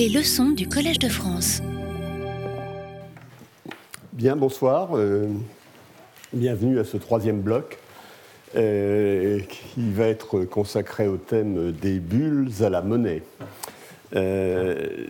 Les 0.00 0.08
leçons 0.08 0.52
du 0.52 0.66
Collège 0.66 0.98
de 0.98 1.10
France. 1.10 1.60
Bien, 4.14 4.34
bonsoir. 4.34 4.96
Euh, 4.96 5.28
bienvenue 6.32 6.78
à 6.78 6.84
ce 6.84 6.96
troisième 6.96 7.42
bloc 7.42 7.76
euh, 8.56 9.40
qui 9.40 9.90
va 9.90 10.06
être 10.06 10.46
consacré 10.46 11.06
au 11.06 11.18
thème 11.18 11.72
des 11.72 11.98
bulles 11.98 12.48
à 12.62 12.70
la 12.70 12.80
monnaie. 12.80 13.22
Euh, 14.16 15.04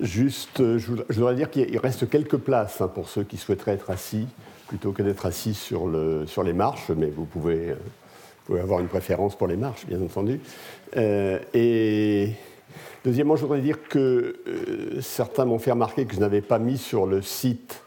juste, 0.00 0.76
je 0.76 0.90
voudrais, 1.10 1.36
dire 1.36 1.50
qu'il 1.50 1.78
reste 1.78 2.10
quelques 2.10 2.38
places 2.38 2.80
hein, 2.80 2.88
pour 2.88 3.08
ceux 3.08 3.22
qui 3.22 3.36
souhaiteraient 3.36 3.74
être 3.74 3.90
assis 3.90 4.26
plutôt 4.66 4.90
que 4.90 5.04
d'être 5.04 5.24
assis 5.24 5.54
sur, 5.54 5.86
le, 5.86 6.26
sur 6.26 6.42
les 6.42 6.52
marches, 6.52 6.90
mais 6.90 7.10
vous 7.14 7.26
pouvez, 7.26 7.76
avoir 8.60 8.80
une 8.80 8.88
préférence 8.88 9.38
pour 9.38 9.46
les 9.46 9.56
marches, 9.56 9.86
bien 9.86 10.02
entendu. 10.02 10.40
Deuxièmement, 13.04 13.36
je 13.36 13.42
voudrais 13.42 13.60
dire 13.60 13.86
que 13.88 14.36
euh, 14.48 15.00
certains 15.02 15.44
m'ont 15.44 15.58
fait 15.58 15.72
remarquer 15.72 16.06
que 16.06 16.14
je 16.14 16.20
n'avais 16.20 16.40
pas 16.40 16.58
mis 16.58 16.78
sur 16.78 17.06
le 17.06 17.20
site 17.20 17.82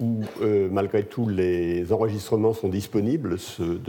où, 0.00 0.22
euh, 0.42 0.68
malgré 0.70 1.04
tout, 1.04 1.28
les 1.28 1.92
enregistrements 1.92 2.54
sont 2.54 2.68
disponibles, 2.68 3.38
ceux 3.38 3.80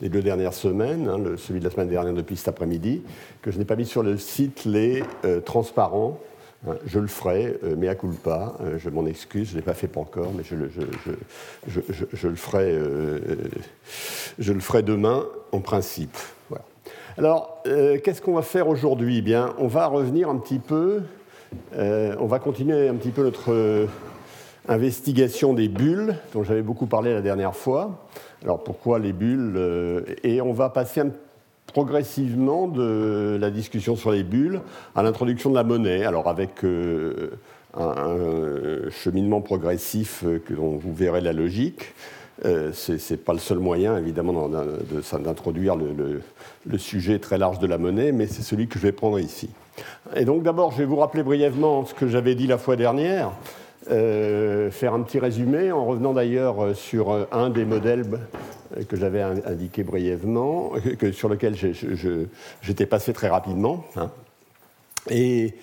des 0.00 0.08
deux 0.08 0.22
dernières 0.22 0.54
semaines, 0.54 1.08
hein, 1.08 1.18
celui 1.36 1.60
de 1.60 1.64
la 1.64 1.70
semaine 1.70 1.88
dernière 1.88 2.14
depuis 2.14 2.36
cet 2.36 2.48
après-midi, 2.48 3.02
que 3.42 3.50
je 3.50 3.58
n'ai 3.58 3.64
pas 3.64 3.76
mis 3.76 3.86
sur 3.86 4.02
le 4.02 4.18
site 4.18 4.64
les 4.64 5.02
euh, 5.24 5.40
transparents. 5.40 6.18
Hein, 6.68 6.74
je 6.84 6.98
le 6.98 7.06
ferai, 7.06 7.56
mais 7.78 7.88
à 7.88 7.94
culpa, 7.94 8.54
je 8.76 8.90
m'en 8.90 9.06
excuse, 9.06 9.48
je 9.48 9.52
ne 9.52 9.58
l'ai 9.58 9.64
pas 9.64 9.74
fait 9.74 9.96
encore, 9.96 10.32
mais 10.36 10.42
je 10.44 10.56
le 10.56 10.68
ferai, 12.36 12.78
je 14.38 14.52
le 14.52 14.60
ferai 14.60 14.82
demain 14.82 15.24
en 15.52 15.60
principe. 15.60 16.16
Alors, 17.20 17.60
euh, 17.66 17.98
qu'est-ce 18.02 18.22
qu'on 18.22 18.32
va 18.32 18.40
faire 18.40 18.66
aujourd'hui? 18.66 19.18
Eh 19.18 19.20
Bien, 19.20 19.52
on 19.58 19.66
va 19.66 19.86
revenir 19.88 20.30
un 20.30 20.38
petit 20.38 20.58
peu, 20.58 21.02
euh, 21.76 22.16
on 22.18 22.24
va 22.24 22.38
continuer 22.38 22.88
un 22.88 22.94
petit 22.94 23.10
peu 23.10 23.22
notre 23.22 23.52
euh, 23.52 23.84
investigation 24.68 25.52
des 25.52 25.68
bulles, 25.68 26.14
dont 26.32 26.44
j'avais 26.44 26.62
beaucoup 26.62 26.86
parlé 26.86 27.12
la 27.12 27.20
dernière 27.20 27.54
fois. 27.54 28.06
Alors, 28.42 28.64
pourquoi 28.64 28.98
les 28.98 29.12
bulles 29.12 29.60
Et 30.24 30.40
on 30.40 30.54
va 30.54 30.70
passer 30.70 31.02
progressivement 31.66 32.68
de 32.68 33.36
la 33.38 33.50
discussion 33.50 33.96
sur 33.96 34.12
les 34.12 34.22
bulles 34.22 34.62
à 34.94 35.02
l'introduction 35.02 35.50
de 35.50 35.56
la 35.56 35.62
monnaie, 35.62 36.06
alors 36.06 36.26
avec 36.26 36.64
un, 36.64 37.98
cheminement 38.88 39.42
progressif 39.42 40.24
dont 40.48 40.78
vous 40.78 40.94
verrez 40.94 41.20
la 41.20 41.34
logique. 41.34 41.92
Euh, 42.44 42.72
ce 42.72 42.92
n'est 42.92 43.18
pas 43.18 43.32
le 43.32 43.38
seul 43.38 43.58
moyen, 43.58 43.96
évidemment, 43.98 44.48
d'introduire 44.48 45.76
le, 45.76 46.78
sujet 46.78 47.18
très 47.18 47.38
large 47.38 47.58
de 47.58 47.66
la 47.66 47.78
monnaie, 47.78 48.12
mais 48.12 48.26
c'est 48.26 48.42
celui 48.42 48.66
que 48.66 48.78
je 48.78 48.84
vais 48.84 48.92
prendre 48.92 49.18
ici. 49.18 49.50
Et 50.16 50.24
donc 50.24 50.42
d'abord, 50.42 50.72
je 50.72 50.78
vais 50.78 50.84
vous 50.84 50.96
rappeler 50.96 51.22
brièvement 51.22 51.84
ce 51.84 51.94
que 51.94 52.08
j'avais 52.08 52.34
dit 52.34 52.46
la 52.46 52.58
fois 52.58 52.76
dernière, 52.76 53.32
euh, 53.90 54.70
faire 54.70 54.94
un 54.94 55.02
petit 55.02 55.18
résumé, 55.18 55.72
en 55.72 55.84
revenant 55.84 56.12
d'ailleurs 56.12 56.74
sur 56.74 57.26
un 57.32 57.50
des 57.50 57.64
modèles 57.64 58.06
que 58.88 58.96
j'avais 58.96 59.20
indiqué 59.20 59.82
brièvement, 59.82 60.72
sur 61.12 61.28
lequel 61.28 61.54
j'étais 62.62 62.86
passé 62.86 63.12
très 63.12 63.28
rapidement. 63.28 63.84
Hein. 63.96 64.10
Et 65.10 65.54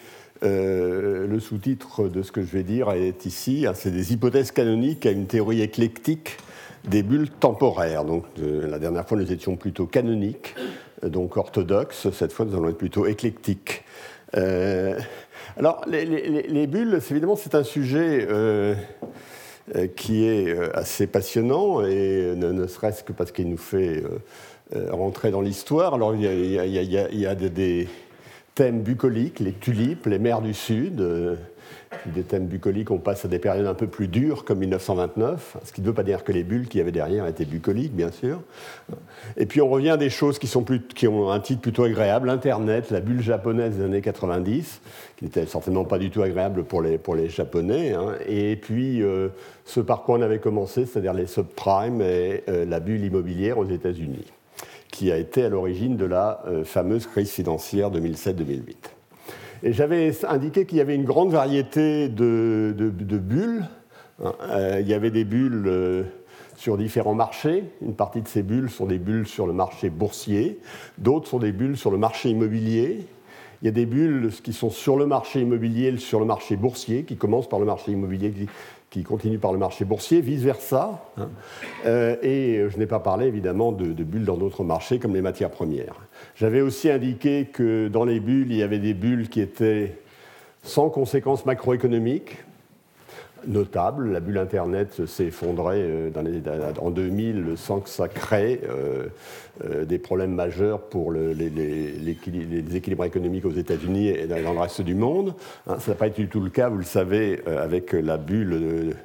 euh, 0.44 1.28
le 1.28 1.40
sous-titre 1.40 2.08
de 2.08 2.22
ce 2.22 2.32
que 2.32 2.42
je 2.42 2.48
vais 2.48 2.64
dire 2.64 2.92
est 2.92 3.26
ici, 3.26 3.66
hein, 3.68 3.74
c'est 3.76 3.92
des 3.92 4.14
hypothèses 4.14 4.52
canoniques 4.52 5.06
à 5.06 5.12
une 5.12 5.26
théorie 5.26 5.62
éclectique 5.62 6.38
des 6.88 7.04
bulles 7.04 7.30
temporaires. 7.30 8.06
Donc, 8.06 8.26
la 8.38 8.80
dernière 8.80 9.08
fois, 9.08 9.18
nous 9.18 9.32
étions 9.32 9.56
plutôt 9.56 9.86
canoniques, 9.86 10.56
euh, 11.04 11.10
donc 11.10 11.38
orthodoxes. 11.38 12.10
Cette 12.12 12.32
fois, 12.32 12.46
nous 12.46 12.56
allons 12.56 12.70
être 12.70 12.78
plutôt 12.78 13.06
éclectiques. 13.06 13.84
Euh, 14.36 14.98
alors, 15.58 15.82
les, 15.88 16.68
bulles, 16.68 17.00
évidemment, 17.10 17.36
c'est 17.36 17.56
un 17.56 17.64
sujet 17.64 18.28
euh, 18.30 18.76
qui 19.96 20.26
est 20.26 20.58
assez 20.74 21.08
passionnant, 21.08 21.82
et 21.86 22.34
ne, 22.36 22.68
serait-ce 22.68 23.04
que 23.04 23.12
parce 23.12 23.32
qu'il 23.32 23.50
nous 23.50 23.58
fait 23.58 24.04
rentrer 24.92 25.32
dans 25.32 25.42
l'histoire. 25.42 25.94
Alors, 25.94 26.14
il 26.16 26.22
y 26.22 27.26
a, 27.26 27.36
des, 27.36 27.88
thèmes 28.58 28.82
bucoliques, 28.82 29.40
les 29.40 29.54
tulipes, 29.54 30.08
les 30.08 30.18
mers 30.18 30.42
du 30.42 30.56
Sud 30.56 31.00
des 32.06 32.24
thèmes 32.24 32.48
bucoliques, 32.48 32.92
on 32.92 32.98
passe 32.98 33.26
à 33.26 33.28
des 33.28 33.40
périodes 33.40 33.66
un 33.66 33.74
peu 33.74 33.88
plus 33.88 34.08
dures, 34.08 34.46
comme 34.46 34.60
1929, 34.60 35.58
ce 35.64 35.72
qui 35.72 35.82
ne 35.82 35.86
veut 35.86 35.94
pas 35.94 36.04
dire 36.04 36.24
que 36.24 36.32
les 36.32 36.44
bulles 36.44 36.68
qu'il 36.68 36.80
y 36.80 36.82
avait 36.82 36.92
derrière 36.92 37.26
étaient 37.28 37.46
bucoliques, 37.46 37.94
bien 37.94 38.12
sûr. 38.12 38.42
Et 39.38 39.46
puis 39.46 39.62
on 39.62 39.70
revient 39.70 39.92
à 39.92 39.98
des 39.98 40.10
choses 40.10 40.40
qui, 40.40 40.48
sont 40.48 40.66
ont 41.08 41.32
un 41.32 41.40
titre 41.40 41.62
plutôt 41.62 41.84
agréable, 41.84 42.30
Internet, 42.30 42.92
la 42.92 43.00
bulle 43.00 43.22
japonaise 43.22 43.78
des 43.78 43.84
années 43.84 44.02
90, 44.02 44.82
qui 45.18 45.26
n'était 45.26 45.46
certainement 45.46 45.86
pas 45.86 45.98
du 45.98 46.10
tout 46.10 46.22
agréable 46.22 46.64
pour 46.64 46.82
les, 46.82 46.98
pour 46.98 47.16
les 47.16 47.30
Japonais. 47.30 47.94
Hein. 47.94 48.16
Et 48.28 48.56
puis 48.56 49.02
euh, 49.02 49.30
ce 49.66 49.80
par 49.80 50.04
quoi 50.04 50.18
on 50.18 50.22
avait 50.22 50.40
commencé, 50.40 50.86
c'est-à-dire 50.86 51.14
les 51.14 51.28
subprimes 51.28 52.02
et 52.02 52.44
euh, 52.50 52.66
la 52.66 52.80
bulle 52.80 53.04
immobilière 53.04 53.58
aux 53.58 53.66
États-Unis, 53.66 54.26
qui 54.92 55.12
a 55.12 55.18
été 55.18 55.44
à 55.44 55.50
l'origine 55.50 55.98
de 55.98 56.06
la 56.06 56.42
euh, 56.48 56.64
fameuse 56.64 57.08
crise 57.08 57.32
financière 57.32 57.92
2007-2008. 57.92 58.76
Et 59.64 59.74
j'avais 59.74 60.14
indiqué 60.26 60.66
qu'il 60.66 60.78
y 60.78 60.82
avait 60.82 60.96
une 60.96 61.06
grande 61.06 61.32
variété 61.32 62.10
de, 62.10 62.74
bulles. 63.00 63.66
Euh, 64.22 64.78
il 64.80 64.88
y 64.88 64.94
avait 64.94 65.12
des 65.12 65.24
bulles 65.24 65.64
euh, 65.68 66.04
sur 66.56 66.78
différents 66.78 67.16
marchés. 67.16 67.64
Une 67.82 67.96
partie 67.96 68.22
de 68.22 68.28
ces 68.28 68.44
bulles 68.44 68.70
sont 68.70 68.86
des 68.86 69.00
bulles 69.00 69.28
sur 69.28 69.48
le 69.48 69.54
marché 69.54 69.90
boursier, 69.90 70.60
d'autres 70.98 71.28
sont 71.28 71.40
des 71.40 71.52
bulles 71.52 71.78
sur 71.78 71.92
le 71.92 71.98
marché 71.98 72.30
immobilier. 72.30 73.06
Il 73.62 73.66
y 73.66 73.70
a 73.70 73.72
des 73.72 73.88
bulles 73.88 74.30
qui 74.44 74.54
sont 74.54 74.70
sur 74.70 74.98
le 74.98 75.08
marché 75.08 75.42
immobilier, 75.42 75.98
sur 75.98 76.20
le 76.20 76.28
marché 76.28 76.56
boursier, 76.56 77.04
qui 77.04 77.18
commencent 77.18 77.50
par 77.50 77.60
le 77.60 77.66
marché 77.66 77.92
immobilier, 77.92 78.32
qui 78.90 79.04
continuent 79.04 79.40
par 79.40 79.52
le 79.52 79.60
marché 79.60 79.86
boursier, 79.86 80.22
vice-versa. 80.22 81.04
Hein. 81.18 81.30
Euh, 81.86 82.16
et 82.22 82.66
je 82.70 82.78
n'ai 82.78 82.88
pas 82.88 83.00
parlé 83.00 83.28
évidemment 83.28 83.72
de 83.72 84.04
bulles 84.04 84.26
dans 84.26 84.38
d'autres 84.38 84.64
marchés 84.64 85.00
comme 85.00 85.14
les 85.14 85.22
matières 85.22 85.52
premières. 85.52 85.96
J'avais 86.36 86.62
aussi 86.62 86.90
indiqué 86.90 87.46
que 87.52 87.88
dans 87.88 88.06
les 88.06 88.20
bulles, 88.20 88.52
il 88.52 88.58
y 88.58 88.64
avait 88.64 88.80
des 88.80 88.94
bulles 88.94 89.30
qui 89.30 89.42
étaient 89.42 89.98
sans 90.64 90.90
conséquences 90.90 91.46
macroéconomiques 91.46 92.38
notables. 93.46 94.12
La 94.12 94.20
bulle 94.20 94.38
Internet 94.38 95.06
s'est 95.06 95.26
effondrée 95.26 95.82
euh, 95.82 96.72
en 96.80 96.90
2000 96.90 97.54
sans 97.56 97.80
que 97.80 97.90
ça 97.90 98.08
crée 98.08 98.62
euh, 98.70 99.08
euh, 99.66 99.86
des 99.86 100.00
problèmes 100.00 100.34
majeurs 100.34 100.82
pour 100.82 101.12
les, 101.12 102.10
équilibres 102.76 103.06
économiques 103.06 103.46
aux 103.46 103.52
États-Unis 103.52 104.10
et 104.10 104.28
dans 104.28 104.54
le 104.54 104.60
reste 104.60 104.82
du 104.82 104.96
monde. 104.96 105.34
Hein, 105.68 105.78
ça 105.80 105.92
n'a 105.92 105.98
pas 105.98 106.08
été 106.08 106.22
du 106.22 106.30
tout 106.30 106.42
le 106.42 106.50
cas, 106.50 106.70
vous 106.70 106.78
le 106.78 106.84
savez, 106.84 107.42
avec 107.46 107.94
la 107.94 108.18
bulle 108.18 108.96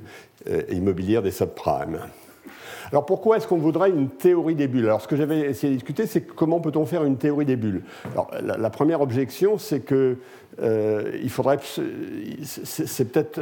immobilière 0.71 1.23
des 1.23 1.31
subprimes. 1.31 1.99
Alors 2.93 3.07
pourquoi 3.07 3.39
est-ce 3.39 3.49
qu'on 3.49 3.57
voudrait 3.57 3.89
une 3.89 4.11
théorie 4.11 4.55
des 4.55 4.69
bulles? 4.69 4.85
Alors 4.85 5.01
ce 5.01 5.09
que 5.09 5.17
j'avais 5.17 5.41
essayé 5.41 5.73
de 5.73 5.79
discuter, 5.79 6.07
c'est 6.07 6.21
comment 6.21 6.61
peut-on 6.61 6.85
faire 6.85 7.05
une 7.05 7.17
théorie 7.17 7.47
des 7.47 7.57
bulles? 7.57 7.83
Alors 8.13 8.31
la, 8.43 8.71
première 8.71 9.01
objection, 9.01 9.57
c'est 9.57 9.81
que 9.81 10.19
euh, 10.61 11.19
il 11.23 11.31
faudrait, 11.31 11.59
c'est 12.43 13.11
peut-être, 13.11 13.41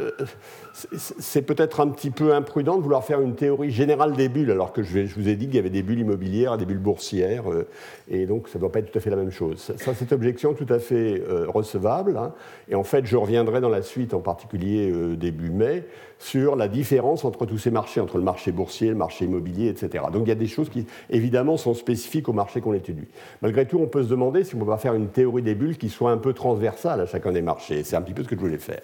c'est 0.73 1.41
peut-être 1.41 1.81
un 1.81 1.89
petit 1.89 2.11
peu 2.11 2.33
imprudent 2.33 2.77
de 2.77 2.81
vouloir 2.81 3.03
faire 3.03 3.19
une 3.19 3.35
théorie 3.35 3.71
générale 3.71 4.13
des 4.13 4.29
bulles, 4.29 4.51
alors 4.51 4.71
que 4.71 4.83
je, 4.83 5.01
vous 5.17 5.27
ai 5.27 5.35
dit 5.35 5.47
qu'il 5.47 5.55
y 5.55 5.59
avait 5.59 5.69
des 5.69 5.83
bulles 5.83 5.99
immobilières, 5.99 6.57
des 6.57 6.65
bulles 6.65 6.77
boursières, 6.77 7.51
euh, 7.51 7.67
et 8.09 8.25
donc 8.25 8.47
ça 8.47 8.57
ne 8.57 8.61
doit 8.61 8.71
pas 8.71 8.79
être 8.79 8.89
tout 8.89 8.97
à 8.97 9.01
fait 9.01 9.09
la 9.09 9.17
même 9.17 9.31
chose. 9.31 9.59
Ça, 9.59 9.93
c'est 9.93 10.09
une 10.09 10.15
objection 10.15 10.53
tout 10.53 10.67
à 10.69 10.79
fait 10.79 11.21
euh, 11.27 11.47
recevable, 11.49 12.15
hein. 12.15 12.33
et 12.69 12.75
en 12.75 12.83
fait, 12.85 13.05
je 13.05 13.17
reviendrai 13.17 13.59
dans 13.59 13.67
la 13.67 13.81
suite, 13.81 14.13
en 14.13 14.21
particulier 14.21 14.89
début 15.17 15.49
mai, 15.49 15.83
sur 16.21 16.55
la 16.55 16.67
différence 16.67 17.25
entre 17.25 17.45
tous 17.45 17.57
ces 17.57 17.71
marchés, 17.71 17.99
entre 17.99 18.17
le 18.17 18.23
marché 18.23 18.51
boursier, 18.51 18.89
le 18.89 18.95
marché 18.95 19.25
immobilier, 19.25 19.40
etc. 19.67 20.05
Donc 20.11 20.23
il 20.25 20.29
y 20.29 20.31
a 20.31 20.35
des 20.35 20.47
choses 20.47 20.69
qui, 20.69 20.85
évidemment, 21.09 21.57
sont 21.57 21.73
spécifiques 21.73 22.29
au 22.29 22.33
marché 22.33 22.61
qu'on 22.61 22.73
étudie. 22.73 23.07
Malgré 23.41 23.65
tout, 23.65 23.79
on 23.79 23.87
peut 23.87 24.03
se 24.03 24.09
demander 24.09 24.43
si 24.43 24.55
on 24.55 24.59
ne 24.59 24.63
peut 24.63 24.69
pas 24.69 24.77
faire 24.77 24.93
une 24.93 25.09
théorie 25.09 25.41
des 25.41 25.55
bulles 25.55 25.77
qui 25.77 25.89
soit 25.89 26.11
un 26.11 26.17
peu 26.17 26.33
transversale 26.33 27.01
à 27.01 27.05
chacun 27.05 27.31
des 27.31 27.41
marchés. 27.41 27.83
C'est 27.83 27.95
un 27.95 28.01
petit 28.01 28.13
peu 28.13 28.23
ce 28.23 28.27
que 28.27 28.35
je 28.35 28.41
voulais 28.41 28.57
faire. 28.57 28.81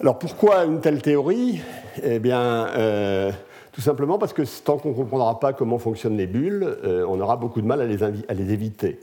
Alors 0.00 0.18
pourquoi 0.18 0.64
une 0.64 0.80
telle 0.80 1.00
théorie? 1.00 1.60
Eh 2.02 2.18
bien, 2.18 2.66
euh, 2.76 3.30
tout 3.74 3.80
simplement 3.80 4.18
parce 4.18 4.32
que 4.32 4.42
tant 4.62 4.78
qu'on 4.78 4.90
ne 4.90 4.94
comprendra 4.94 5.40
pas 5.40 5.52
comment 5.52 5.78
fonctionnent 5.78 6.16
les 6.16 6.28
bulles, 6.28 6.76
euh, 6.84 7.04
on 7.08 7.20
aura 7.20 7.36
beaucoup 7.36 7.60
de 7.60 7.66
mal 7.66 7.80
à 7.80 7.86
les, 7.86 8.52
éviter. 8.52 9.00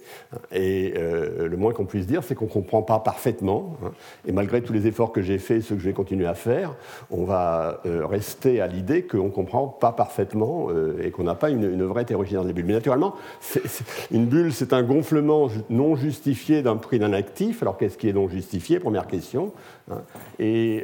Et 0.54 0.94
euh, 0.96 1.50
le 1.50 1.58
moins 1.58 1.74
qu'on 1.74 1.84
puisse 1.84 2.08
dire, 2.08 2.24
c'est 2.24 2.36
qu'on 2.36 2.46
ne 2.46 2.50
comprend 2.50 2.82
pas 2.82 3.00
parfaitement. 3.00 3.76
Hein. 3.84 3.92
Et 4.26 4.32
malgré 4.32 4.62
tous 4.62 4.72
les 4.72 4.88
efforts 4.88 5.12
que 5.12 5.22
j'ai 5.22 5.40
faits 5.40 5.58
et 5.58 5.62
ceux 5.62 5.76
que 5.76 5.82
je 5.82 5.88
vais 5.88 5.94
continuer 5.94 6.26
à 6.26 6.36
faire, 6.36 6.74
on 7.10 7.26
va 7.26 7.82
euh, 7.86 8.06
rester 8.06 8.62
à 8.62 8.68
l'idée 8.68 9.04
qu'on 9.04 9.26
ne 9.26 9.30
comprend 9.30 9.68
pas 9.68 9.92
parfaitement 9.92 10.70
et 11.04 11.12
qu'on 11.12 11.24
n'a 11.24 11.36
pas 11.36 11.50
une, 11.50 11.84
vraie 11.84 12.06
théorie 12.06 12.28
générale 12.28 12.48
des 12.48 12.54
bulles. 12.54 12.66
Mais 12.66 12.74
naturellement, 12.74 13.16
une 14.12 14.26
bulle, 14.26 14.54
c'est 14.54 14.72
un 14.72 14.84
gonflement 14.84 15.50
non 15.70 15.98
justifié 15.98 16.62
d'un 16.62 16.78
prix 16.78 16.98
d'un 16.98 17.12
actif. 17.12 17.62
Alors 17.62 17.78
qu'est-ce 17.78 17.98
qui 17.98 18.08
est 18.08 18.14
non 18.14 18.30
justifié? 18.30 18.80
Première 18.80 19.08
question. 19.08 19.52
Et 20.40 20.84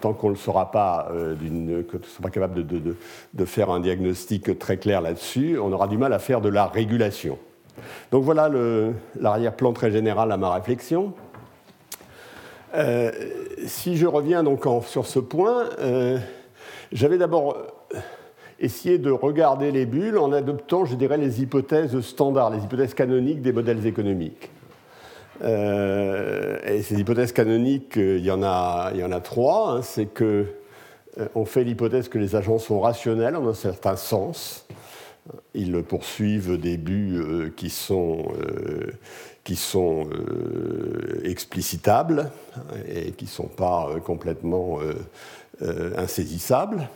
tant 0.00 0.12
qu'on 0.12 0.30
ne 0.30 0.36
saura 0.36 0.70
pas, 0.70 1.10
ne 1.12 1.82
sera 1.82 2.22
pas 2.22 2.30
capable 2.30 2.66
de, 2.66 3.44
faire 3.44 3.70
un 3.70 3.80
diagnostic 3.80 4.58
très 4.58 4.76
clair 4.76 5.00
là-dessus, 5.00 5.58
on 5.58 5.72
aura 5.72 5.88
du 5.88 5.98
mal 5.98 6.12
à 6.12 6.18
faire 6.18 6.40
de 6.40 6.48
la 6.48 6.66
régulation. 6.66 7.38
Donc 8.10 8.24
voilà 8.24 8.50
l'arrière-plan 9.18 9.72
très 9.72 9.90
général 9.90 10.32
à 10.32 10.36
ma 10.36 10.52
réflexion. 10.52 11.14
Euh, 12.74 13.10
si 13.66 13.96
je 13.96 14.06
reviens 14.06 14.42
donc 14.42 14.64
sur 14.86 15.06
ce 15.06 15.18
point, 15.18 15.64
euh, 15.80 16.18
j'avais 16.92 17.18
d'abord 17.18 17.56
essayé 18.60 18.98
de 18.98 19.10
regarder 19.10 19.70
les 19.70 19.86
bulles 19.86 20.18
en 20.18 20.32
adoptant, 20.32 20.84
je 20.84 20.96
dirais, 20.96 21.16
les 21.16 21.42
hypothèses 21.42 21.98
standards, 22.00 22.50
les 22.50 22.64
hypothèses 22.64 22.94
canoniques 22.94 23.40
des 23.40 23.52
modèles 23.52 23.86
économiques. 23.86 24.50
Euh, 25.42 26.58
et 26.66 26.82
ces 26.82 26.96
hypothèses 26.96 27.32
canoniques, 27.32 27.96
il 27.96 28.24
y 28.24 28.30
en 28.30 28.42
a, 28.42 28.90
il 28.94 29.00
y 29.00 29.04
en 29.04 29.12
a 29.12 29.20
trois. 29.20 29.70
Hein. 29.72 29.82
C'est 29.82 30.06
que 30.06 30.46
on 31.34 31.44
fait 31.44 31.64
l'hypothèse 31.64 32.08
que 32.08 32.18
les 32.18 32.36
agents 32.36 32.58
sont 32.58 32.80
rationnels 32.80 33.34
en 33.34 33.48
un 33.48 33.54
certain 33.54 33.96
sens. 33.96 34.66
Ils 35.54 35.82
poursuivent 35.82 36.58
des 36.58 36.76
buts 36.76 37.52
qui 37.56 37.70
sont 37.70 38.28
qui 39.48 39.56
sont 39.56 40.06
euh, 40.12 41.22
explicitables 41.24 42.30
et 42.86 43.12
qui 43.12 43.24
ne 43.24 43.30
sont 43.30 43.46
pas 43.46 43.88
euh, 43.88 43.98
complètement 43.98 44.78
euh, 45.62 45.94
insaisissables. 45.96 46.86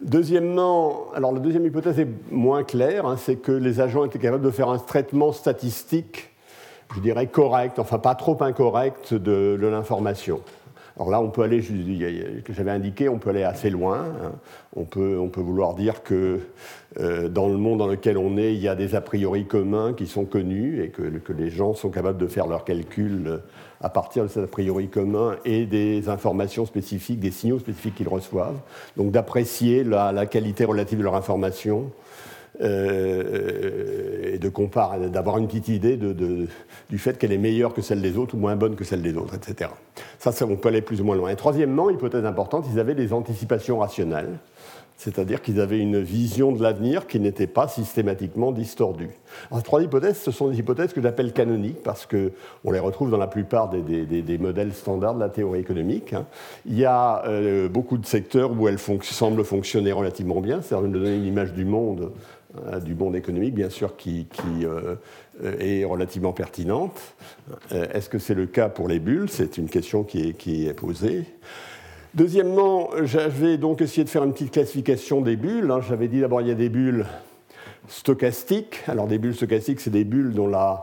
Deuxièmement, 0.00 1.12
alors 1.14 1.30
la 1.30 1.38
deuxième 1.38 1.64
hypothèse 1.64 2.00
est 2.00 2.08
moins 2.32 2.64
claire, 2.64 3.06
hein, 3.06 3.16
c'est 3.16 3.36
que 3.36 3.52
les 3.52 3.78
agents 3.78 4.04
étaient 4.04 4.18
capables 4.18 4.42
de 4.42 4.50
faire 4.50 4.70
un 4.70 4.78
traitement 4.78 5.30
statistique, 5.30 6.33
je 6.94 7.00
dirais 7.00 7.26
correct, 7.26 7.78
enfin 7.78 7.98
pas 7.98 8.14
trop 8.14 8.36
incorrect 8.42 9.14
de 9.14 9.58
l'information. 9.60 10.40
Alors 10.96 11.10
là, 11.10 11.20
on 11.20 11.28
peut 11.28 11.42
aller, 11.42 11.60
j'avais 11.60 12.70
indiqué, 12.70 13.08
on 13.08 13.18
peut 13.18 13.30
aller 13.30 13.42
assez 13.42 13.68
loin. 13.68 14.04
Hein. 14.22 14.32
On, 14.76 14.84
peut, 14.84 15.16
vouloir 15.36 15.74
dire 15.74 16.04
que 16.04 16.38
euh, 17.00 17.28
dans 17.28 17.48
le 17.48 17.56
monde 17.56 17.80
dans 17.80 17.88
lequel 17.88 18.16
on 18.16 18.36
est, 18.36 18.54
il 18.54 18.60
y 18.60 18.68
a 18.68 18.76
des 18.76 18.94
a 18.94 19.00
priori 19.00 19.44
communs 19.44 19.92
qui 19.92 20.06
sont 20.06 20.24
connus 20.24 20.82
et 20.82 20.90
que, 20.90 21.02
les 21.32 21.50
gens 21.50 21.74
sont 21.74 21.90
capables 21.90 22.18
de 22.18 22.28
faire 22.28 22.46
leurs 22.46 22.64
calculs 22.64 23.40
à 23.80 23.88
partir 23.88 24.22
de 24.22 24.28
ces 24.28 24.40
a 24.40 24.46
priori 24.46 24.88
communs 24.88 25.34
et 25.44 25.66
des 25.66 26.08
informations 26.08 26.64
spécifiques, 26.64 27.18
des 27.18 27.32
signaux 27.32 27.58
spécifiques 27.58 27.96
qu'ils 27.96 28.08
reçoivent. 28.08 28.60
Donc 28.96 29.10
d'apprécier 29.10 29.82
la, 29.82 30.26
qualité 30.26 30.64
relative 30.64 30.98
de 30.98 31.04
leur 31.04 31.16
information 31.16 31.90
euh, 32.60 34.34
et 34.34 34.38
de 34.38 34.48
comparer, 34.48 35.08
d'avoir 35.08 35.38
une 35.38 35.46
petite 35.46 35.68
idée 35.68 35.96
du 35.96 36.98
fait 36.98 37.18
qu'elle 37.18 37.32
est 37.32 37.38
meilleure 37.38 37.74
que 37.74 37.82
celle 37.82 38.00
des 38.00 38.16
autres 38.16 38.34
ou 38.34 38.38
moins 38.38 38.56
bonne 38.56 38.76
que 38.76 38.84
celle 38.84 39.02
des 39.02 39.16
autres, 39.16 39.34
etc. 39.34 39.70
Ça, 40.18 40.32
ça, 40.32 40.46
on 40.46 40.56
peut 40.56 40.68
aller 40.68 40.82
plus 40.82 41.00
ou 41.00 41.04
moins 41.04 41.16
loin. 41.16 41.30
Et 41.30 41.36
troisièmement, 41.36 41.90
hypothèse 41.90 42.24
importante, 42.24 42.66
ils 42.72 42.78
avaient 42.78 42.94
des 42.94 43.12
anticipations 43.12 43.78
rationnelles. 43.78 44.38
C'est-à-dire 44.96 45.42
qu'ils 45.42 45.60
avaient 45.60 45.80
une 45.80 46.00
vision 46.00 46.52
de 46.52 46.62
l'avenir 46.62 47.06
qui 47.06 47.18
n'était 47.18 47.48
pas 47.48 47.66
systématiquement 47.66 48.52
distordue. 48.52 49.10
Alors, 49.50 49.58
ces 49.58 49.64
trois 49.64 49.82
hypothèses, 49.82 50.18
ce 50.18 50.30
sont 50.30 50.48
des 50.48 50.58
hypothèses 50.58 50.92
que 50.92 51.02
j'appelle 51.02 51.32
canoniques 51.32 51.82
parce 51.82 52.06
qu'on 52.06 52.70
les 52.70 52.78
retrouve 52.78 53.10
dans 53.10 53.18
la 53.18 53.26
plupart 53.26 53.68
des, 53.68 54.38
modèles 54.38 54.72
standards 54.72 55.16
de 55.16 55.20
la 55.20 55.28
théorie 55.28 55.60
économique. 55.60 56.12
Hein. 56.12 56.26
Il 56.64 56.78
y 56.78 56.84
a 56.84 57.24
euh, 57.26 57.68
beaucoup 57.68 57.98
de 57.98 58.06
secteurs 58.06 58.52
où 58.58 58.68
elles 58.68 58.78
semblent 58.78 59.44
fonctionner 59.44 59.92
relativement 59.92 60.40
bien, 60.40 60.62
c'est-à-dire 60.62 60.88
de 60.88 60.92
donner 60.92 61.16
une 61.16 61.26
image 61.26 61.52
du 61.52 61.64
monde 61.64 62.12
euh, 62.62 62.78
du 62.78 62.94
monde 62.94 63.16
économique, 63.16 63.54
bien 63.54 63.68
sûr, 63.68 63.96
qui, 63.96 64.28
euh, 64.62 64.94
est 65.58 65.84
relativement 65.84 66.32
pertinente. 66.32 67.00
Euh, 67.72 67.88
est-ce 67.92 68.08
que 68.08 68.20
c'est 68.20 68.34
le 68.34 68.46
cas 68.46 68.68
pour 68.68 68.86
les 68.86 69.00
bulles? 69.00 69.28
C'est 69.28 69.58
une 69.58 69.68
question 69.68 70.04
qui 70.04 70.28
est, 70.28 70.72
posée. 70.72 71.24
Deuxièmement, 72.14 72.90
j'avais 73.02 73.58
donc 73.58 73.80
essayé 73.80 74.04
de 74.04 74.08
faire 74.08 74.22
une 74.22 74.32
petite 74.32 74.52
classification 74.52 75.20
des 75.20 75.34
bulles. 75.34 75.72
Hein. 75.72 75.80
J'avais 75.88 76.06
dit 76.06 76.20
d'abord 76.20 76.42
il 76.42 76.48
y 76.48 76.52
a 76.52 76.54
des 76.54 76.68
bulles 76.68 77.06
stochastiques. 77.88 78.84
Alors 78.86 79.08
des 79.08 79.18
bulles 79.18 79.34
stochastiques, 79.34 79.80
c'est 79.80 79.90
des 79.90 80.04
bulles 80.04 80.32
dont 80.32 80.46
le 80.46 80.76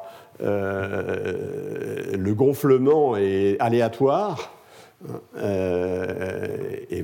gonflement 2.33 3.15
est 3.15 3.55
aléatoire. 3.59 4.57
Euh, 5.37 6.00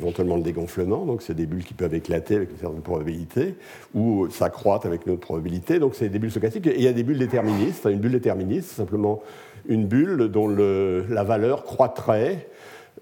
éventuellement 0.08 0.38
le 0.38 0.42
dégonflement, 0.42 1.06
donc 1.06 1.22
c'est 1.22 1.34
des 1.34 1.46
bulles 1.46 1.66
qui 1.66 1.74
peuvent 1.74 1.94
éclater 1.94 2.36
avec 2.36 2.52
une 2.52 2.58
certaine 2.58 2.82
probabilité, 2.82 3.56
ou 3.94 4.30
s'accroître 4.30 4.86
avec 4.86 5.06
une 5.06 5.14
autre 5.14 5.22
probabilité, 5.22 5.80
donc 5.80 5.96
c'est 5.96 6.08
des 6.08 6.18
bulles 6.18 6.32
stochastiques. 6.32 6.68
Et 6.68 6.78
il 6.78 6.84
y 6.84 6.88
a 6.88 6.94
des 6.94 7.04
bulles 7.04 7.20
déterministes. 7.20 7.86
Une 7.92 8.00
bulle 8.00 8.14
déterministe, 8.14 8.70
c'est 8.70 8.78
simplement 8.78 9.22
une 9.68 9.86
bulle 9.86 10.30
dont 10.30 10.48
la 10.48 11.24
valeur 11.24 11.64
croîtrait, 11.64 12.48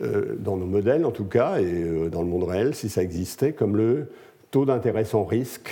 euh, 0.02 0.36
dans 0.38 0.58
nos 0.58 0.66
modèles 0.66 1.06
en 1.06 1.12
tout 1.12 1.26
cas, 1.26 1.60
et 1.60 1.66
euh, 1.66 2.10
dans 2.10 2.22
le 2.22 2.28
monde 2.28 2.44
réel, 2.44 2.76
si 2.76 2.90
ça 2.90 3.02
existait, 3.02 3.54
comme 3.54 3.78
le 3.78 4.10
taux 4.56 4.64
d'intérêt 4.64 5.04
sans 5.04 5.26
risque 5.26 5.70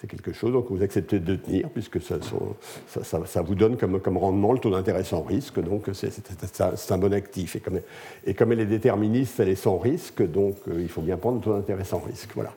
c'est 0.00 0.06
quelque 0.06 0.32
chose 0.32 0.52
que 0.66 0.72
vous 0.72 0.82
acceptez 0.82 1.18
de 1.18 1.36
tenir, 1.36 1.68
puisque 1.68 2.00
ça, 2.00 3.42
vous 3.42 3.54
donne 3.54 3.76
comme, 3.76 4.16
rendement 4.16 4.54
le 4.54 4.58
taux 4.58 4.70
d'intérêt 4.70 5.04
sans 5.04 5.20
risque, 5.20 5.60
donc 5.60 5.84
c'est 5.92 6.92
un 6.92 6.98
bon 6.98 7.12
actif. 7.12 7.58
Et 8.24 8.32
comme, 8.32 8.52
elle 8.52 8.60
est 8.60 8.64
déterministe, 8.64 9.38
elle 9.38 9.50
est 9.50 9.54
sans 9.54 9.76
risque, 9.76 10.26
donc 10.26 10.56
euh, 10.66 10.80
il 10.80 10.88
faut 10.88 11.02
bien 11.02 11.18
prendre 11.18 11.36
le 11.36 11.42
taux 11.42 11.52
d'intérêt 11.52 11.84
sans 11.84 11.98
risque. 11.98 12.30
Voilà. 12.34 12.54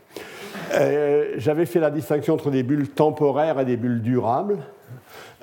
Euh, 0.76 1.34
j'avais 1.36 1.66
fait 1.66 1.82
la 1.82 1.92
distinction 1.92 2.36
entre 2.36 2.50
des 2.50 2.64
bulles 2.64 2.88
temporaires 2.88 3.60
et 3.60 3.66
des 3.66 3.76
bulles 3.76 4.02
durables. 4.02 4.60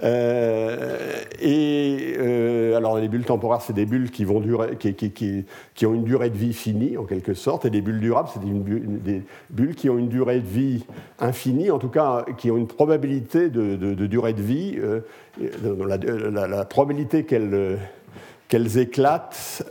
Euh, 0.03 1.23
et 1.41 2.15
euh, 2.19 2.77
alors 2.77 2.99
les 2.99 3.09
bulles 3.09 3.25
temporaires, 3.25 3.61
c'est 3.61 3.73
des 3.73 3.87
bulles 3.87 4.11
qui, 4.11 4.25
vont 4.25 4.41
durer, 4.41 4.77
qui, 4.77 5.87
ont 5.87 5.95
une 5.95 6.05
durée 6.05 6.31
de 6.31 6.37
vie 6.37 6.53
finie 6.53 6.97
en 6.97 7.05
quelque 7.05 7.35
sorte, 7.35 7.65
et 7.67 7.71
des 7.71 7.81
bulles 7.81 8.01
durables, 8.01 8.29
c'est 8.33 8.41
des 8.41 9.23
bulles 9.51 9.75
qui 9.75 9.91
ont 9.91 9.99
une 9.99 10.09
durée 10.09 10.41
de 10.41 10.47
vie 10.47 10.85
infinie, 11.19 11.71
en 11.71 11.79
tout 11.79 11.89
cas 11.89 12.25
qui 12.39 12.51
ont 12.51 12.57
une 12.57 12.67
probabilité 12.67 13.51
de, 13.51 13.77
durée 14.07 14.33
de 14.33 14.43
vie, 14.43 14.79
euh, 14.79 15.01
la, 15.39 16.65
probabilité 16.65 17.25
qu'elles 17.25 18.79
éclatent. 18.79 19.65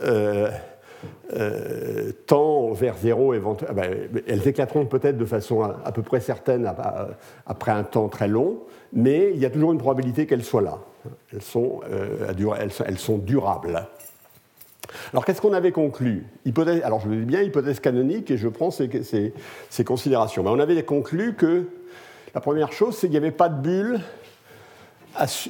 Tend 2.26 2.72
vers 2.72 2.96
zéro, 2.96 3.32
ah 3.34 3.72
ben, 3.72 4.08
elles 4.26 4.48
éclateront 4.48 4.86
peut-être 4.86 5.16
de 5.16 5.24
façon 5.24 5.62
à, 5.62 5.92
peu 5.92 6.02
près 6.02 6.20
certaine 6.20 6.70
après 7.46 7.70
un 7.70 7.84
temps 7.84 8.08
très 8.08 8.28
long, 8.28 8.60
mais 8.92 9.30
il 9.32 9.38
y 9.38 9.46
a 9.46 9.50
toujours 9.50 9.72
une 9.72 9.78
probabilité 9.78 10.26
qu'elles 10.26 10.44
soient 10.44 10.62
là. 10.62 10.78
Elles 11.32 11.42
sont, 11.42 11.80
euh, 11.90 12.32
durables. 13.18 13.86
Alors 15.12 15.24
qu'est-ce 15.24 15.40
qu'on 15.40 15.52
avait 15.52 15.72
conclu? 15.72 16.26
Hypothèse, 16.44 16.82
Alors 16.82 17.00
je 17.00 17.08
dis 17.08 17.24
bien 17.24 17.42
hypothèse 17.42 17.80
canonique 17.80 18.30
et 18.30 18.36
je 18.36 18.48
prends 18.48 18.70
ces, 18.70 18.88
considérations. 19.84 20.42
Mais 20.42 20.50
on 20.50 20.58
avait 20.58 20.82
conclu 20.82 21.34
que 21.34 21.66
la 22.34 22.40
première 22.40 22.72
chose, 22.72 22.96
c'est 22.96 23.06
qu'il 23.06 23.12
n'y 23.12 23.16
avait 23.16 23.30
pas 23.30 23.48
de 23.48 23.60
bulle 23.60 24.00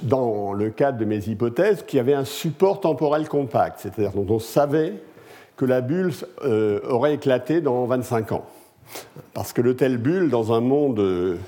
dans 0.02 0.52
le 0.52 0.70
cadre 0.70 0.98
de 0.98 1.04
mes 1.04 1.28
hypothèses 1.28 1.84
qui 1.86 1.98
avait 1.98 2.14
un 2.14 2.24
support 2.24 2.80
temporel 2.80 3.28
compact, 3.28 3.80
c'est-à-dire 3.80 4.12
dont 4.12 4.34
on 4.34 4.38
savait 4.38 4.94
que 5.60 5.66
la 5.66 5.82
bulle 5.82 6.10
euh, 6.42 6.80
aurait 6.88 7.12
éclaté 7.12 7.60
dans 7.60 7.84
25 7.84 8.32
ans. 8.32 8.46
Parce 9.34 9.52
que 9.52 9.60
le 9.60 9.76
tel 9.76 9.98
bulle, 9.98 10.30
dans 10.30 10.54
un 10.54 10.60
monde 10.60 11.38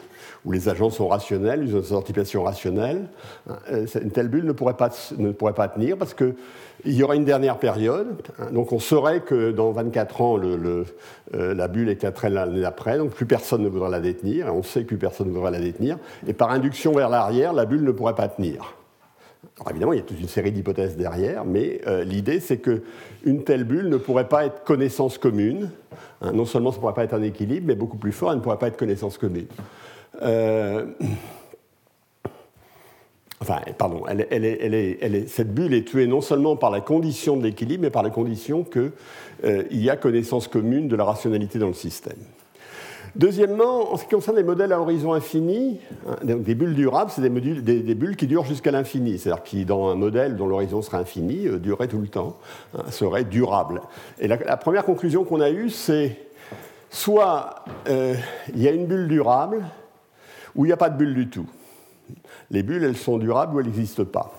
où 0.45 0.53
les 0.53 0.69
agents 0.69 0.91
sont 0.91 1.09
rationnels, 1.09 1.65
ils 1.67 1.75
ont 1.75 1.81
des 1.81 1.95
anticipations 1.95 2.43
rationnelles, 2.43 3.09
euh, 3.71 3.87
une 4.03 4.11
telle 4.11 4.29
bulle 4.29 4.45
ne 4.45 4.53
pourrait 4.53 4.77
pas, 4.77 4.91
ne 5.17 5.33
pourrait 5.33 5.55
pas 5.55 5.67
tenir 5.69 5.97
parce 5.97 6.13
qu'il 6.13 6.35
y 6.85 7.03
aurait 7.03 7.17
une 7.17 7.25
dernière 7.25 7.57
période. 7.57 8.21
Donc 8.53 8.73
on 8.73 8.79
saurait 8.79 9.21
que 9.21 9.51
dans 9.51 9.73
24 9.73 10.21
ans, 10.21 10.39
euh, 10.39 10.85
la 11.33 11.69
bulle 11.69 11.89
éclaterait 11.89 12.29
l'année 12.29 12.61
d'après, 12.61 12.99
donc 12.99 13.13
plus 13.13 13.25
personne 13.25 13.63
ne 13.63 13.69
voudra 13.71 13.89
la 13.89 14.01
détenir, 14.01 14.49
et 14.49 14.51
on 14.51 14.63
sait 14.63 14.83
que 14.83 14.89
plus 14.89 14.99
personne 14.99 15.29
ne 15.29 15.33
voudra 15.33 15.51
la 15.51 15.61
détenir, 15.61 15.97
et 16.27 16.35
par 16.35 16.51
induction 16.51 16.93
vers 16.93 17.09
l'arrière, 17.09 17.55
la 17.55 17.65
bulle 17.65 17.83
ne 17.83 17.93
pourrait 17.93 18.15
pas 18.15 18.29
tenir. 18.29 18.75
Alors 19.59 19.71
évidemment, 19.71 19.93
il 19.93 19.97
y 19.97 20.01
a 20.01 20.05
toute 20.05 20.21
une 20.21 20.29
série 20.29 20.51
d'hypothèses 20.51 20.97
derrière, 20.97 21.45
mais 21.45 21.83
euh, 21.87 22.05
l'idée, 22.05 22.41
c'est 22.41 22.59
qu'une 22.59 23.45
telle 23.45 23.65
bulle 23.65 23.89
ne 23.89 23.99
pourrait 23.99 24.29
pas 24.29 24.47
être 24.47 24.65
connaissance 24.65 25.19
commune. 25.19 25.71
Hein, 26.23 26.33
non 26.33 26.47
seulement 26.47 26.71
ça 26.71 26.77
ne 26.77 26.81
pourrait 26.81 26.95
pas 26.95 27.05
être 27.05 27.15
un 27.15 27.23
équilibre, 27.23 27.67
mais 27.67 27.75
beaucoup 27.75 27.99
plus 27.99 28.13
fort, 28.13 28.31
elle 28.31 28.39
ne 28.39 28.43
pourrait 28.43 28.59
pas 28.59 28.69
être 28.69 28.79
connaissance 28.79 29.19
commune. 29.19 29.47
Euh, 30.23 30.87
enfin, 33.41 33.61
pardon, 33.77 34.05
cette 35.27 35.55
bulle 35.55 35.75
est 35.75 35.87
tuée 35.87 36.07
non 36.07 36.23
seulement 36.23 36.57
par 36.57 36.71
la 36.71 36.81
condition 36.81 37.37
de 37.37 37.43
l'équilibre, 37.43 37.83
mais 37.83 37.91
par 37.91 38.03
la 38.03 38.11
condition 38.11 38.65
qu'il 38.65 38.93
euh, 39.45 39.65
y 39.71 39.91
a 39.91 39.97
connaissance 39.97 40.49
commune 40.49 40.89
de 40.89 40.97
la 40.97 41.05
rationalité 41.05 41.59
dans 41.59 41.69
le 41.69 41.75
système. 41.75 42.19
Deuxièmement, 43.15 43.93
en 43.93 43.97
ce 43.97 44.05
qui 44.05 44.11
concerne 44.11 44.37
les 44.37 44.43
modèles 44.43 44.73
à 44.73 44.81
horizon 44.81 45.13
infini, 45.13 45.81
hein, 46.09 46.17
des 46.23 46.55
bulles 46.55 46.75
durables, 46.75 47.11
c'est 47.11 47.21
des, 47.21 47.95
bulles 47.95 48.17
qui 48.17 48.27
durent 48.27 48.45
jusqu'à 48.45 48.71
l'infini, 48.71 49.19
c'est-à-dire 49.19 49.43
qui, 49.43 49.65
dans 49.65 49.89
un 49.89 49.95
modèle 49.95 50.37
dont 50.37 50.47
l'horizon 50.47 50.81
sera 50.81 50.99
infini, 50.99 51.47
euh, 51.47 51.59
durerait 51.59 51.89
tout 51.89 51.99
le 51.99 52.09
temps, 52.09 52.39
hein, 52.75 52.85
serait 52.91 53.25
durable. 53.25 53.83
Et 54.19 54.29
la, 54.29 54.57
première 54.57 54.85
conclusion 54.85 55.25
qu'on 55.25 55.41
a 55.41 55.51
eue, 55.51 55.69
c'est 55.69 56.19
soit 56.91 57.65
il 57.87 58.63
y 58.63 58.69
a 58.69 58.71
une 58.71 58.87
bulle 58.87 59.09
durable, 59.09 59.63
où 60.55 60.65
il 60.65 60.69
n'y 60.69 60.73
a 60.73 60.79
pas 60.79 60.91
de 60.91 60.97
bulle 60.97 61.15
du 61.15 61.29
tout. 61.29 61.47
Les 62.51 62.63
bulles, 62.63 62.85
elles 62.85 62.97
sont 62.97 63.19
durables 63.19 63.57
ou 63.57 63.61
elles 63.61 63.67
n'existent 63.67 64.05
pas. 64.05 64.35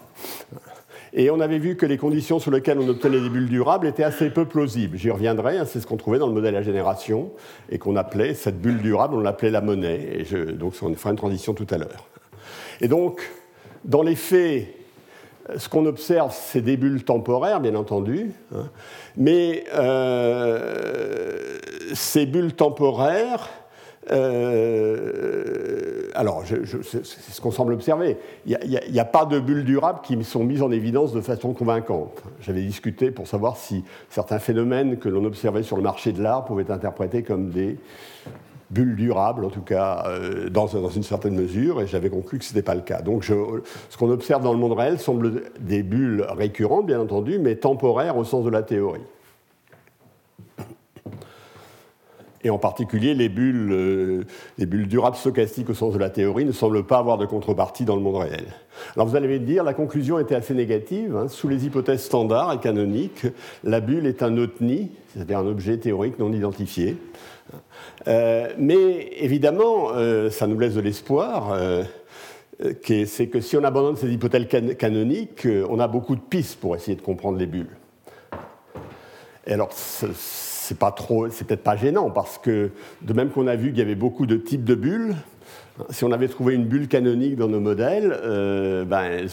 Et 1.16 1.30
on 1.30 1.40
avait 1.40 1.60
vu 1.60 1.76
que 1.76 1.86
les 1.86 1.98
conditions 1.98 2.40
sur 2.40 2.50
lesquelles 2.50 2.80
on 2.80 2.88
obtenait 2.88 3.22
des 3.22 3.30
bulles 3.30 3.50
durables 3.50 3.86
étaient 3.86 4.04
assez 4.04 4.32
peu 4.32 4.46
plausibles. 4.46 4.98
J'y 4.98 5.12
reviendrai, 5.12 5.60
hein, 5.60 5.66
c'est 5.66 5.80
ce 5.80 5.86
qu'on 5.86 5.98
trouvait 5.98 6.18
dans 6.18 6.28
le 6.28 6.34
modèle 6.34 6.56
à 6.56 6.64
génération, 6.64 7.32
et 7.70 7.78
qu'on 7.78 7.96
appelait, 7.96 8.34
cette 8.34 8.60
bulle 8.60 8.82
durable, 8.82 9.14
on 9.14 9.20
l'appelait 9.20 9.52
la 9.52 9.62
monnaie. 9.62 10.26
Donc 10.54 10.74
on 10.82 10.94
fera 10.96 11.12
une 11.12 11.18
transition 11.18 11.54
tout 11.54 11.68
à 11.70 11.78
l'heure. 11.78 12.08
Et 12.82 12.88
donc, 12.88 13.22
dans 13.86 14.02
les 14.02 14.16
faits, 14.16 14.68
ce 15.56 15.70
qu'on 15.70 15.86
observe, 15.86 16.34
c'est 16.34 16.62
des 16.62 16.78
bulles 16.78 17.04
temporaires, 17.04 17.60
bien 17.60 17.76
entendu, 17.76 18.32
hein. 18.56 18.70
mais 19.16 19.66
euh, 19.76 21.60
ces 21.94 22.26
bulles 22.26 22.54
temporaires, 22.54 23.50
euh, 24.12 26.10
alors 26.16 26.44
c'est 26.46 27.06
ce 27.06 27.42
qu'on 27.42 27.52
semble 27.52 27.74
observer, 27.74 28.18
il 28.46 28.58
n'y 28.92 29.00
a, 29.00 29.06
pas 29.06 29.26
de 29.26 29.40
bulles 29.40 29.64
durables 29.64 30.02
qui 30.04 30.22
sont 30.24 30.44
mises 30.44 30.62
en 30.62 30.72
évidence 30.72 31.14
de 31.14 31.22
façon 31.22 31.54
convaincante. 31.54 32.24
J'avais 32.42 32.62
discuté 32.62 33.12
pour 33.12 33.28
savoir 33.28 33.58
si 33.58 33.84
certains 34.10 34.40
phénomènes 34.40 34.98
que 34.98 35.10
l'on 35.10 35.24
observait 35.26 35.64
sur 35.64 35.78
le 35.78 35.84
marché 35.84 36.12
de 36.12 36.22
l'art 36.22 36.46
pouvaient 36.46 36.64
être 36.64 36.72
interprétés 36.72 37.24
comme 37.24 37.50
des 37.50 37.78
bulles 38.70 38.96
durables, 38.96 39.46
en 39.46 39.50
tout 39.50 39.62
cas 39.62 40.06
euh, 40.08 40.50
dans, 40.50 40.68
une 40.68 41.04
certaine 41.04 41.36
mesure, 41.36 41.82
et 41.82 41.88
j'avais 41.88 42.10
conclu 42.10 42.40
que 42.40 42.46
ce 42.46 42.54
n'était 42.54 42.64
pas 42.64 42.76
le 42.76 42.82
cas. 42.82 43.02
Donc 43.02 43.24
ce 43.24 43.98
qu'on 43.98 44.10
observe 44.10 44.44
dans 44.44 44.54
le 44.54 44.60
monde 44.60 44.74
réel 44.74 45.00
semble 45.00 45.44
des 45.60 45.84
bulles 45.84 46.26
récurrentes, 46.30 46.88
bien 46.88 47.00
entendu, 47.00 47.40
mais 47.40 47.56
temporaires 47.56 48.18
au 48.18 48.24
sens 48.24 48.44
de 48.44 48.50
la 48.50 48.64
théorie. 48.64 49.02
Et 52.44 52.50
en 52.50 52.58
particulier, 52.58 53.14
les 53.14 53.30
bulles, 53.30 53.72
euh, 53.72 54.24
les 54.58 54.66
bulles 54.66 54.88
durables 54.88 55.16
stochastiques 55.16 55.70
au 55.70 55.74
sens 55.74 55.94
de 55.94 56.00
la 56.00 56.10
théorie 56.10 56.44
ne 56.44 56.52
semblent 56.52 56.84
pas 56.84 56.98
avoir 56.98 57.18
de 57.18 57.26
contrepartie 57.26 57.86
dans 57.86 57.96
le 57.96 58.02
monde 58.02 58.18
réel. 58.18 58.46
Alors 58.96 59.08
vous 59.08 59.16
allez 59.16 59.28
me 59.28 59.40
dire, 59.40 59.64
la 59.64 59.74
conclusion 59.74 60.20
était 60.20 60.36
assez 60.36 60.54
négative. 60.54 61.16
Hein. 61.16 61.28
Sous 61.30 61.48
les 61.48 61.66
hypothèses 61.66 62.04
standards 62.04 62.54
et 62.54 62.60
canoniques, 62.60 63.28
la 63.64 63.80
bulle 63.80 64.06
est 64.08 64.22
un 64.24 64.38
otni, 64.38 64.92
c'est-à-dire 65.14 65.40
un 65.40 65.48
objet 65.48 65.78
théorique 65.78 66.20
non 66.20 66.34
identifié. 66.34 66.98
Euh, 68.08 68.50
mais 68.58 69.10
évidemment, 69.18 69.92
euh, 69.94 70.30
ça 70.30 70.46
nous 70.46 70.60
laisse 70.60 70.74
de 70.74 70.82
l'espoir. 70.82 71.58
C'est 72.84 73.28
que 73.28 73.40
si 73.40 73.58
on 73.58 73.64
abandonne 73.64 73.96
ces 73.96 74.12
hypothèses 74.12 74.48
canoniques, 74.78 75.48
on 75.70 75.80
a 75.80 75.88
beaucoup 75.88 76.16
de 76.16 76.22
pistes 76.22 76.60
pour 76.60 76.76
essayer 76.76 76.96
de 76.96 77.02
comprendre 77.02 77.38
les 77.38 77.46
bulles. 77.46 77.76
Et 79.46 79.54
alors, 79.54 79.74
c'est 80.64 81.46
peut-être 81.48 81.64
pas 81.64 81.76
gênant 81.76 82.10
parce 82.10 82.38
que 82.38 82.72
de 83.02 83.14
même 83.14 83.30
qu'on 83.30 83.48
a 83.48 83.56
vu 83.56 83.70
qu'il 83.70 83.80
y 83.80 83.82
avait 83.82 83.96
beaucoup 83.96 84.26
de 84.26 84.38
types 84.38 84.64
de 84.64 84.76
bulles, 84.76 85.16
si 85.90 86.04
on 86.04 86.12
avait 86.12 86.28
trouvé 86.28 86.54
une 86.54 86.66
bulle 86.66 86.88
canonique 86.88 87.36
dans 87.36 87.48
nos 87.48 87.60
modèles, 87.60 88.16
euh, 88.24 88.86
ben, 88.86 89.28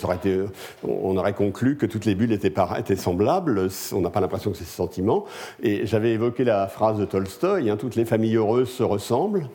on 0.82 1.16
aurait 1.16 1.34
conclu 1.34 1.76
que 1.76 1.84
toutes 1.84 2.06
les 2.06 2.14
bulles 2.14 2.32
étaient, 2.32 2.52
étaient 2.78 2.96
semblables. 2.96 3.68
On 3.92 4.00
n'a 4.00 4.10
pas 4.10 4.20
l'impression 4.20 4.50
que 4.50 4.56
c'est 4.56 4.64
ce 4.64 4.74
sentiment. 4.74 5.26
Et 5.62 5.86
j'avais 5.86 6.12
évoqué 6.12 6.44
la 6.44 6.66
phrase 6.66 6.98
de 6.98 7.04
Tolstoï 7.04 7.68
hein, 7.68 7.76
toutes 7.76 7.94
les 7.94 8.06
familles 8.06 8.36
heureuses 8.36 8.70
se 8.70 8.82
ressemblent. 8.82 9.48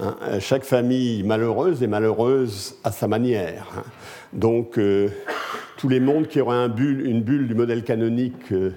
Hein. 0.00 0.16
chaque 0.38 0.64
famille 0.64 1.24
malheureuse 1.24 1.82
est 1.82 1.88
malheureuse 1.88 2.76
à 2.84 2.92
sa 2.92 3.08
manière. 3.08 3.66
Hein. 3.76 3.82
Donc, 4.32 4.78
euh, 4.78 5.08
tous 5.76 5.88
les 5.88 6.00
mondes 6.00 6.28
qui 6.28 6.40
auraient 6.40 6.66
une 6.66 7.22
bulle 7.22 7.48
du 7.48 7.54
modèle 7.54 7.82
canonique 7.82 8.52
euh, 8.52 8.70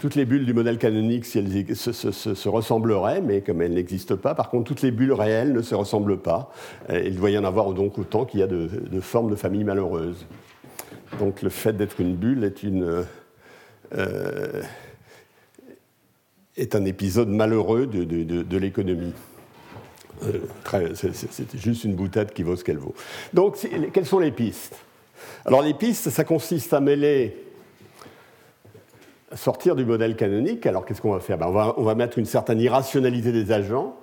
toutes 0.00 0.14
les 0.14 0.24
bulles 0.24 0.46
du 0.46 0.54
modèle 0.54 0.78
canonique 0.78 1.24
se, 1.24 2.48
ressembleraient, 2.48 3.20
mais 3.20 3.40
comme 3.40 3.62
elles 3.62 3.74
n'existent 3.74 4.16
pas, 4.16 4.34
par 4.34 4.50
contre, 4.50 4.64
toutes 4.64 4.82
les 4.82 4.90
bulles 4.90 5.12
réelles 5.12 5.52
ne 5.52 5.62
se 5.62 5.74
ressemblent 5.74 6.18
pas. 6.18 6.52
Il 6.92 7.16
doit 7.16 7.30
y 7.30 7.38
en 7.38 7.44
avoir 7.44 7.72
donc 7.72 7.98
autant 7.98 8.24
qu'il 8.24 8.40
y 8.40 8.42
a 8.42 8.46
de, 8.46 8.68
formes 9.00 9.30
de 9.30 9.36
familles 9.36 9.64
malheureuses. 9.64 10.26
Donc 11.18 11.42
le 11.42 11.48
fait 11.48 11.72
d'être 11.72 12.00
une 12.00 12.14
bulle 12.14 12.44
est, 12.44 12.64
euh, 13.94 14.62
un 16.74 16.84
épisode 16.84 17.28
malheureux 17.28 17.86
de, 17.86 18.56
l'économie. 18.58 19.14
Euh, 20.24 20.94
c'est 20.94 21.56
juste 21.56 21.84
une 21.84 21.94
boutade 21.94 22.32
qui 22.32 22.42
vaut 22.42 22.56
ce 22.56 22.64
qu'elle 22.64 22.78
vaut. 22.78 22.94
Donc, 23.32 23.56
quelles 23.92 24.06
sont 24.06 24.18
les 24.18 24.32
pistes? 24.32 24.76
Alors, 25.44 25.62
les 25.62 25.74
pistes, 25.74 26.10
ça 26.10 26.24
consiste 26.24 26.72
à 26.72 26.80
mêler 26.80 27.47
sortir 29.34 29.76
du 29.76 29.84
modèle 29.84 30.16
canonique, 30.16 30.66
alors 30.66 30.84
qu'est-ce 30.84 31.00
qu'on 31.00 31.12
va 31.12 31.20
faire? 31.20 31.38
Ben, 31.38 31.74
on, 31.76 31.82
va, 31.82 31.94
mettre 31.94 32.18
une 32.18 32.24
certaine 32.24 32.60
irrationalité 32.60 33.32
des 33.32 33.52
agents. 33.52 33.96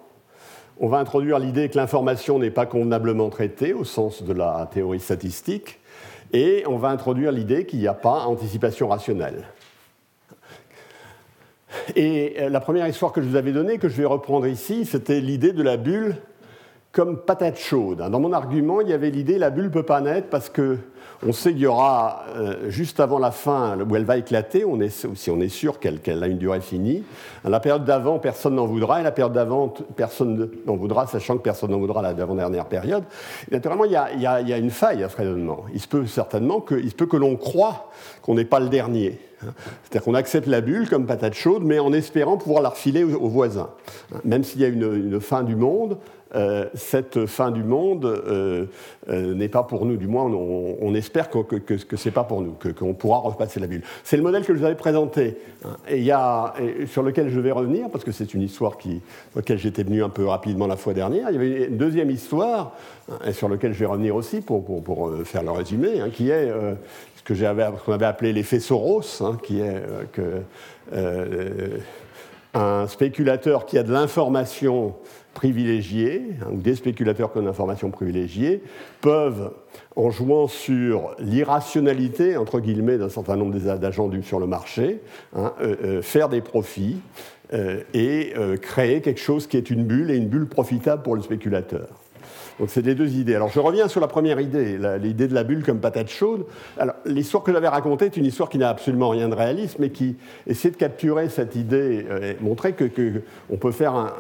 On 0.79 0.87
va 0.87 0.97
introduire 0.97 1.39
l'idée 1.39 1.69
que 1.69 1.77
l'information 1.77 2.37
n'est 2.37 2.51
pas 2.51 2.65
convenablement 2.65 3.29
traitée 3.29 3.73
au 3.73 3.83
sens 3.83 4.23
de 4.23 4.33
la 4.33 4.69
théorie 4.71 4.99
statistique. 4.99 5.79
Et 6.33 6.63
on 6.67 6.77
va 6.77 6.89
introduire 6.89 7.31
l'idée 7.31 7.65
qu'il 7.65 7.79
n'y 7.79 7.87
a 7.87 7.93
pas 7.93 8.25
anticipation 8.25 8.87
rationnelle. 8.87 9.45
Et 11.95 12.35
euh, 12.39 12.49
la 12.49 12.59
première 12.59 12.87
histoire 12.87 13.11
que 13.11 13.21
je 13.21 13.27
vous 13.27 13.35
avais 13.35 13.51
donnée, 13.51 13.77
que 13.77 13.89
je 13.89 13.95
vais 13.95 14.05
reprendre 14.05 14.47
ici, 14.47 14.85
c'était 14.85 15.19
l'idée 15.19 15.53
de 15.53 15.63
la 15.63 15.77
bulle 15.77 16.15
comme 16.95 17.17
patate 17.17 17.59
chaude. 17.59 17.97
Dans 17.97 18.19
mon 18.21 18.31
argument, 18.31 18.79
il 18.79 18.87
y 18.87 18.93
avait 18.93 19.09
l'idée 19.09 19.37
la 19.37 19.49
bulle 19.49 19.65
ne 19.65 19.69
peut 19.69 19.83
pas 19.83 19.99
naître 19.99 20.29
parce 20.29 20.49
que 20.49 20.77
on 21.25 21.33
sait 21.33 21.51
qu'il 21.51 21.61
y 21.61 21.67
aura, 21.67 22.23
euh, 22.37 22.69
juste 22.69 22.99
avant 22.99 23.19
la 23.19 23.31
fin, 23.31 23.77
où 23.79 23.95
elle 23.95 24.05
va 24.05 24.17
éclater, 24.17 24.63
on 24.65 24.79
est, 24.79 25.07
si 25.15 25.29
on 25.29 25.39
est 25.39 25.49
sûr 25.49 25.79
qu'elle 25.79 26.23
a 26.23 26.27
une 26.27 26.37
durée 26.37 26.61
finie. 26.61 27.03
La 27.43 27.59
période 27.59 27.83
d'avant, 27.85 28.19
personne 28.19 28.55
n'en 28.55 28.65
voudra, 28.65 28.99
et 28.99 29.03
la 29.03 29.11
période 29.11 29.33
d'avant, 29.33 29.73
personne 29.95 30.49
n'en 30.65 30.75
voudra, 30.75 31.07
sachant 31.07 31.37
que 31.37 31.41
personne 31.41 31.71
n'en 31.71 31.79
voudra 31.79 32.01
la 32.01 32.13
d'avant-dernière 32.13 32.65
période. 32.65 33.03
naturellement, 33.49 33.85
il 33.85 33.91
y, 33.91 33.95
a, 33.95 34.11
il, 34.13 34.21
y 34.21 34.53
a, 34.53 34.57
une 34.57 34.69
faille 34.69 35.03
à 35.03 35.09
ce 35.09 35.17
raisonnement. 35.17 35.65
Il 35.73 35.79
se 35.79 35.87
peut 35.87 36.05
certainement 36.05 36.59
que, 36.59 36.81
se 36.87 36.95
peut 36.95 37.07
que 37.07 37.17
l'on 37.17 37.37
croit 37.37 37.91
qu'on 38.21 38.35
n'est 38.35 38.45
pas 38.45 38.59
le 38.59 38.69
dernier. 38.69 39.19
C'est-à-dire 39.83 40.03
qu'on 40.03 40.13
accepte 40.13 40.47
la 40.47 40.61
bulle 40.61 40.89
comme 40.89 41.05
patate 41.05 41.33
chaude, 41.33 41.63
mais 41.63 41.79
en 41.79 41.93
espérant 41.93 42.37
pouvoir 42.37 42.61
la 42.61 42.69
refiler 42.69 43.03
aux 43.03 43.29
voisins. 43.29 43.69
Même 44.23 44.43
s'il 44.43 44.61
y 44.61 44.65
a 44.65 44.67
une, 44.67 45.19
fin 45.19 45.43
du 45.43 45.55
monde, 45.55 45.97
cette 46.73 47.25
fin 47.25 47.51
du 47.51 47.63
monde 47.63 48.05
euh, 48.05 48.65
euh, 49.09 49.33
n'est 49.33 49.49
pas 49.49 49.63
pour 49.63 49.85
nous, 49.85 49.97
du 49.97 50.07
moins 50.07 50.25
on, 50.25 50.93
espère 50.95 51.29
que, 51.29 51.39
que, 51.39 51.77
ce 51.77 52.07
n'est 52.09 52.13
pas 52.13 52.23
pour 52.23 52.41
nous, 52.41 52.55
qu'on 52.77 52.93
pourra 52.93 53.19
repasser 53.19 53.59
la 53.59 53.67
bulle. 53.67 53.83
C'est 54.03 54.17
le 54.17 54.23
modèle 54.23 54.43
que 54.43 54.53
je 54.53 54.59
vous 54.59 54.65
avais 54.65 54.75
présenté 54.75 55.37
hein, 55.63 55.77
et, 55.87 56.05
sur 56.87 57.03
lequel 57.03 57.29
je 57.29 57.39
vais 57.39 57.51
revenir, 57.51 57.89
parce 57.89 58.03
que 58.03 58.11
c'est 58.11 58.33
une 58.33 58.41
histoire 58.41 58.77
qui, 58.77 59.01
laquelle 59.35 59.57
j'étais 59.57 59.83
venu 59.83 60.03
un 60.03 60.09
peu 60.09 60.25
rapidement 60.25 60.67
la 60.67 60.77
fois 60.77 60.93
dernière. 60.93 61.29
Il 61.29 61.33
y 61.33 61.37
avait 61.37 61.65
une 61.67 61.77
deuxième 61.77 62.09
histoire, 62.09 62.75
hein, 63.09 63.17
et 63.25 63.33
sur 63.33 63.49
laquelle 63.49 63.73
je 63.73 63.79
vais 63.79 63.85
revenir 63.85 64.15
aussi 64.15 64.41
pour, 64.41 64.65
faire 65.23 65.43
le 65.43 65.51
résumé, 65.51 65.99
hein, 66.01 66.09
qui 66.11 66.29
est 66.29 66.51
ce 67.15 67.23
que 67.23 67.33
qu'on 67.85 67.93
avait 67.93 68.05
appelé 68.05 68.33
l'effet 68.33 68.59
Soros, 68.59 69.01
qui 69.43 69.61
est 69.61 69.81
que 70.11 70.41
un 72.55 72.87
spéculateur 72.87 73.65
qui 73.65 73.77
a 73.77 73.83
de 73.83 73.91
l'information 73.91 74.95
privilégiés, 75.35 76.23
hein, 76.41 76.47
ou 76.51 76.57
des 76.57 76.73
spéculateurs 76.73 77.31
qui 77.31 77.37
ont 77.37 77.41
une 77.41 77.47
information 77.47 77.91
privilégiée, 77.91 78.63
peuvent, 79.01 79.51
en 79.95 80.09
jouant 80.09 80.47
sur 80.47 81.15
l'irrationalité, 81.19 82.37
entre 82.37 82.59
guillemets, 82.59 82.97
d'un 82.97 83.09
certain 83.09 83.35
nombre 83.35 83.55
d'agents 83.59 84.09
sur 84.23 84.39
le 84.39 84.47
marché, 84.47 85.01
hein, 85.35 85.53
euh, 85.61 85.75
euh, 85.83 86.01
faire 86.01 86.29
des 86.29 86.41
profits 86.41 86.97
euh, 87.53 87.81
et 87.93 88.33
créer 88.61 89.01
quelque 89.01 89.19
chose 89.19 89.45
qui 89.45 89.57
est 89.57 89.69
une 89.69 89.83
bulle 89.83 90.09
et 90.09 90.15
une 90.15 90.27
bulle 90.27 90.47
profitable 90.47 91.03
pour 91.03 91.15
le 91.15 91.21
spéculateur. 91.21 92.04
Donc 92.59 92.69
c'est 92.69 92.85
les 92.85 92.95
deux 92.95 93.15
idées. 93.15 93.35
Alors 93.35 93.49
je 93.49 93.59
reviens 93.59 93.87
sur 93.87 93.99
la 93.99 94.07
première 94.07 94.39
idée, 94.39 94.77
l'idée 94.99 95.27
de 95.27 95.33
la 95.33 95.43
bulle 95.43 95.63
comme 95.63 95.79
patate 95.79 96.09
chaude. 96.09 96.45
Alors 96.77 96.95
l'histoire 97.05 97.43
que 97.43 97.51
j'avais 97.51 97.67
racontée 97.67 98.05
est 98.05 98.17
une 98.17 98.25
histoire 98.25 98.49
qui 98.49 98.57
n'a 98.57 98.69
absolument 98.69 99.09
rien 99.09 99.27
de 99.27 99.35
réaliste, 99.35 99.77
mais 99.79 99.89
qui 99.89 100.15
essaie 100.47 100.71
de 100.71 100.77
capturer 100.77 101.29
cette 101.29 101.55
idée 101.55 102.05
euh, 102.09 102.33
et 102.33 102.43
montrer 102.43 102.73
que, 102.73 102.85
on 103.49 103.57
peut 103.57 103.71
faire 103.71 103.95
un, 103.95 104.11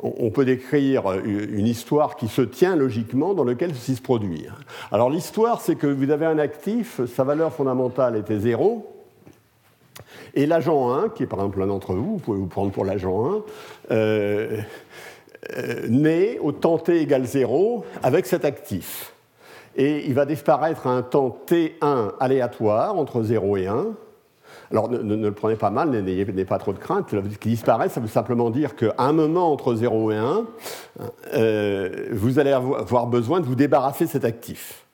on 0.00 0.30
peut 0.30 0.44
décrire 0.44 1.12
une 1.24 1.66
histoire 1.66 2.16
qui 2.16 2.28
se 2.28 2.42
tient 2.42 2.76
logiquement 2.76 3.34
dans 3.34 3.44
laquelle 3.44 3.74
ceci 3.74 3.96
se 3.96 4.02
produit. 4.02 4.46
Alors 4.92 5.10
l'histoire, 5.10 5.60
c'est 5.60 5.76
que 5.76 5.86
vous 5.86 6.10
avez 6.10 6.26
un 6.26 6.38
actif, 6.38 7.00
sa 7.06 7.24
valeur 7.24 7.52
fondamentale 7.52 8.16
était 8.16 8.38
zéro. 8.38 8.92
Et 10.34 10.44
l'agent 10.44 10.92
1, 10.92 11.08
qui 11.10 11.22
est 11.22 11.26
par 11.26 11.38
exemple 11.38 11.60
l'un 11.60 11.66
d'entre 11.68 11.94
vous, 11.94 12.12
vous 12.12 12.18
pouvez 12.18 12.38
vous 12.38 12.46
prendre 12.46 12.70
pour 12.70 12.84
l'agent 12.84 13.30
1, 13.30 13.42
euh, 13.92 14.60
euh, 15.56 15.86
né 15.88 16.38
au 16.40 16.52
temps 16.52 16.78
t 16.78 17.00
égale 17.00 17.24
0 17.24 17.84
avec 18.02 18.26
cet 18.26 18.44
actif. 18.44 19.12
Et 19.76 20.06
il 20.06 20.14
va 20.14 20.24
disparaître 20.24 20.86
à 20.86 20.90
un 20.90 21.02
temps 21.02 21.36
t1 21.46 22.12
aléatoire 22.18 22.96
entre 22.96 23.22
0 23.22 23.56
et 23.58 23.66
1. 23.66 23.86
Alors 24.70 24.90
ne, 24.90 25.14
le 25.14 25.32
prenez 25.32 25.56
pas 25.56 25.70
mal, 25.70 25.90
n'ayez 25.90 26.44
pas 26.44 26.58
trop 26.58 26.72
de 26.72 26.78
crainte. 26.78 27.10
Ce 27.10 27.38
qui 27.38 27.50
disparaît, 27.50 27.88
ça 27.88 28.00
veut 28.00 28.08
simplement 28.08 28.50
dire 28.50 28.74
qu'à 28.74 28.94
un 28.98 29.12
moment 29.12 29.52
entre 29.52 29.74
0 29.74 30.12
et 30.12 30.16
1, 30.16 30.46
euh, 31.34 32.08
vous 32.12 32.38
allez 32.38 32.52
avoir 32.52 33.06
besoin 33.06 33.40
de 33.40 33.46
vous 33.46 33.54
débarrasser 33.54 34.06
de 34.06 34.10
cet 34.10 34.24
actif. 34.24 34.85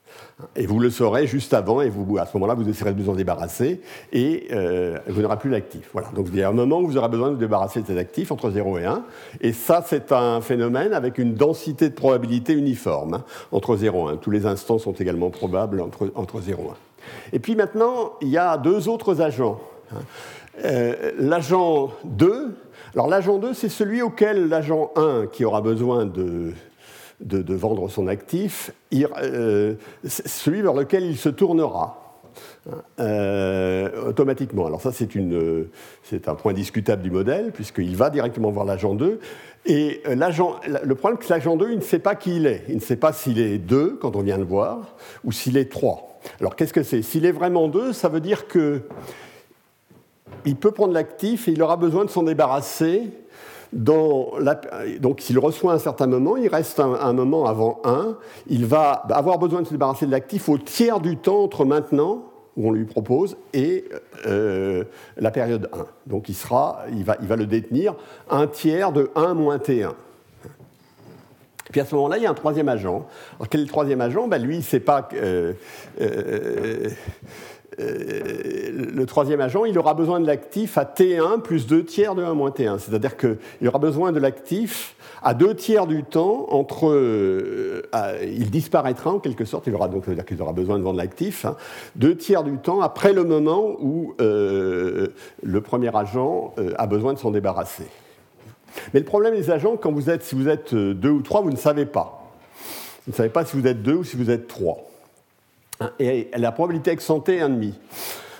Et 0.56 0.66
vous 0.66 0.80
le 0.80 0.90
saurez 0.90 1.26
juste 1.26 1.54
avant, 1.54 1.80
et 1.80 1.88
vous, 1.88 2.18
à 2.18 2.26
ce 2.26 2.36
moment-là, 2.36 2.54
vous 2.54 2.68
essaierez 2.68 2.92
de 2.92 3.02
vous 3.02 3.10
en 3.10 3.14
débarrasser, 3.14 3.80
et 4.12 4.48
euh, 4.52 4.98
vous 5.08 5.22
n'aurez 5.22 5.38
plus 5.38 5.50
l'actif. 5.50 5.88
Voilà. 5.92 6.08
Donc 6.14 6.26
il 6.32 6.38
y 6.38 6.42
a 6.42 6.48
un 6.48 6.52
moment 6.52 6.80
où 6.80 6.86
vous 6.86 6.96
aurez 6.96 7.08
besoin 7.08 7.28
de 7.28 7.34
vous 7.34 7.40
débarrasser 7.40 7.82
de 7.82 7.86
cet 7.86 7.98
actif 7.98 8.32
entre 8.32 8.50
0 8.50 8.78
et 8.78 8.84
1, 8.84 9.04
et 9.40 9.52
ça, 9.52 9.84
c'est 9.86 10.12
un 10.12 10.40
phénomène 10.40 10.92
avec 10.92 11.18
une 11.18 11.34
densité 11.34 11.88
de 11.88 11.94
probabilité 11.94 12.54
uniforme 12.54 13.14
hein, 13.14 13.24
entre 13.52 13.76
0 13.76 14.10
et 14.10 14.12
1. 14.14 14.16
Tous 14.16 14.30
les 14.30 14.46
instants 14.46 14.78
sont 14.78 14.92
également 14.92 15.30
probables 15.30 15.80
entre, 15.80 16.10
entre 16.14 16.40
0 16.40 16.62
et 16.62 16.66
1. 16.66 16.74
Et 17.34 17.38
puis 17.38 17.54
maintenant, 17.54 18.14
il 18.20 18.28
y 18.28 18.38
a 18.38 18.56
deux 18.58 18.88
autres 18.88 19.20
agents. 19.20 19.60
Hein. 19.92 20.00
Euh, 20.64 21.12
l'agent 21.18 21.90
2, 22.04 22.54
alors 22.94 23.08
l'agent 23.08 23.38
2, 23.38 23.54
c'est 23.54 23.68
celui 23.68 24.02
auquel 24.02 24.48
l'agent 24.48 24.90
1, 24.96 25.26
qui 25.32 25.44
aura 25.44 25.62
besoin 25.62 26.04
de 26.04 26.52
de, 27.22 27.54
vendre 27.54 27.88
son 27.88 28.08
actif, 28.08 28.72
celui 30.04 30.62
vers 30.62 30.74
lequel 30.74 31.04
il 31.04 31.16
se 31.16 31.28
tournera. 31.28 31.98
automatiquement. 32.98 34.66
Alors 34.66 34.80
ça, 34.80 34.90
c'est 34.92 36.28
un 36.28 36.34
point 36.34 36.52
discutable 36.52 37.02
du 37.02 37.10
modèle, 37.10 37.52
puisqu'il 37.52 37.96
va 37.96 38.10
directement 38.10 38.50
voir 38.50 38.64
l'agent 38.64 38.94
2, 38.94 39.20
et 39.64 40.02
euh, 40.08 40.16
le 40.84 40.94
problème, 40.94 41.18
c'est 41.20 41.28
que 41.28 41.32
l'agent 41.32 41.56
2, 41.56 41.70
il 41.70 41.76
ne 41.76 41.82
sait 41.82 42.00
pas 42.00 42.14
qui 42.14 42.36
il 42.36 42.46
est. 42.46 42.64
Il 42.68 42.76
ne 42.76 42.80
sait 42.80 42.96
pas 42.96 43.12
s'il 43.12 43.38
est 43.38 43.58
2 43.58 43.98
quand 44.00 44.16
on 44.16 44.22
vient 44.22 44.38
le 44.38 44.44
voir, 44.44 44.96
ou 45.24 45.32
s'il 45.32 45.56
est 45.56 45.70
3. 45.70 46.20
Alors 46.40 46.56
qu'est-ce 46.56 46.72
que 46.72 46.82
c'est? 46.82 47.02
S'il 47.02 47.26
est 47.26 47.32
vraiment 47.32 47.68
2, 47.68 47.92
ça 47.92 48.08
veut 48.08 48.20
dire 48.20 48.48
que 48.48 48.82
il 50.44 50.56
peut 50.56 50.72
prendre 50.72 50.92
l'actif 50.92 51.46
et 51.46 51.52
il 51.52 51.62
aura 51.62 51.76
besoin 51.76 52.04
de 52.04 52.10
s'en 52.10 52.24
débarrasser. 52.24 53.02
Donc 53.72 55.20
s'il 55.20 55.38
reçoit 55.38 55.72
un 55.72 55.78
certain 55.78 56.06
moment, 56.06 56.36
il 56.36 56.48
reste 56.48 56.80
un, 56.80 57.12
moment 57.12 57.46
avant 57.46 57.80
1, 57.84 58.16
il 58.48 58.66
va 58.66 58.90
avoir 59.10 59.38
besoin 59.38 59.62
de 59.62 59.66
se 59.66 59.72
débarrasser 59.72 60.06
de 60.06 60.10
l'actif 60.10 60.48
au 60.48 60.58
tiers 60.58 61.00
du 61.00 61.16
temps 61.16 61.42
entre 61.42 61.64
maintenant 61.64 62.24
où 62.56 62.68
on 62.68 62.72
lui 62.72 62.84
propose, 62.84 63.38
et 63.54 63.86
euh, 64.26 64.84
la 65.16 65.30
période 65.30 65.70
1. 65.72 65.86
Donc 66.06 66.28
il, 66.28 66.34
sera, 66.34 66.84
il, 66.90 67.02
va, 67.02 67.16
il 67.22 67.26
va 67.26 67.36
le 67.36 67.46
détenir 67.46 67.94
un 68.28 68.46
tiers 68.46 68.92
de 68.92 69.10
1 69.14 69.32
moins 69.32 69.56
T1. 69.56 69.94
Puis 71.72 71.80
à 71.80 71.86
ce 71.86 71.94
moment-là, 71.94 72.18
il 72.18 72.22
y 72.22 72.26
a 72.26 72.30
un 72.30 72.34
troisième 72.34 72.68
agent. 72.68 73.06
Alors, 73.36 73.48
quel 73.48 73.62
est 73.62 73.64
le 73.64 73.70
troisième 73.70 74.02
agent? 74.02 74.28
Ben, 74.28 74.40
Lui, 74.40 74.62
c'est 74.62 74.80
pas. 74.80 75.08
Euh, 75.14 75.54
euh, 76.00 76.90
le 77.78 79.04
troisième 79.04 79.40
agent, 79.40 79.64
il 79.64 79.78
aura 79.78 79.94
besoin 79.94 80.20
de 80.20 80.26
l'actif 80.26 80.78
à 80.78 80.84
T1 80.84 81.40
plus 81.40 81.66
2 81.66 81.84
tiers 81.84 82.14
de 82.14 82.22
1 82.22 82.34
moins 82.34 82.50
T1. 82.50 82.78
C'est-à-dire 82.78 83.16
qu'il 83.16 83.68
aura 83.68 83.78
besoin 83.78 84.12
de 84.12 84.20
l'actif 84.20 84.96
à 85.22 85.34
deux 85.34 85.54
tiers 85.54 85.86
du 85.86 86.02
temps, 86.02 86.46
entre, 86.50 86.88
euh, 86.88 87.82
il 88.22 88.50
disparaîtra 88.50 89.12
en 89.12 89.18
quelque 89.18 89.44
sorte, 89.44 89.66
il 89.66 89.74
aura 89.74 89.88
donc 89.88 90.08
dire 90.10 90.24
qu'il 90.24 90.40
aura 90.42 90.52
besoin 90.52 90.78
de 90.78 90.82
vendre 90.82 90.98
l'actif, 90.98 91.44
hein, 91.44 91.56
deux 91.96 92.16
tiers 92.16 92.42
du 92.42 92.58
temps 92.58 92.80
après 92.80 93.12
le 93.12 93.24
moment 93.24 93.76
où 93.80 94.14
euh, 94.20 95.08
le 95.42 95.60
premier 95.60 95.94
agent 95.96 96.54
euh, 96.58 96.72
a 96.76 96.86
besoin 96.86 97.12
de 97.12 97.18
s'en 97.18 97.30
débarrasser. 97.30 97.86
Mais 98.92 99.00
le 99.00 99.06
problème 99.06 99.34
des 99.34 99.50
agents, 99.50 99.76
quand 99.76 99.92
vous 99.92 100.10
êtes, 100.10 100.22
si 100.22 100.34
vous 100.34 100.48
êtes 100.48 100.74
deux 100.74 101.10
ou 101.10 101.22
trois, 101.22 101.42
vous 101.42 101.50
ne 101.50 101.56
savez 101.56 101.86
pas. 101.86 102.32
Vous 103.06 103.12
ne 103.12 103.16
savez 103.16 103.28
pas 103.28 103.44
si 103.44 103.56
vous 103.56 103.66
êtes 103.66 103.82
deux 103.82 103.96
ou 103.96 104.04
si 104.04 104.16
vous 104.16 104.30
êtes 104.30 104.48
trois. 104.48 104.78
Hein, 105.82 105.90
et 105.98 106.30
la 106.36 106.52
probabilité 106.52 106.92
ex 106.92 107.08
est 107.10 107.12
1,5. 107.12 107.72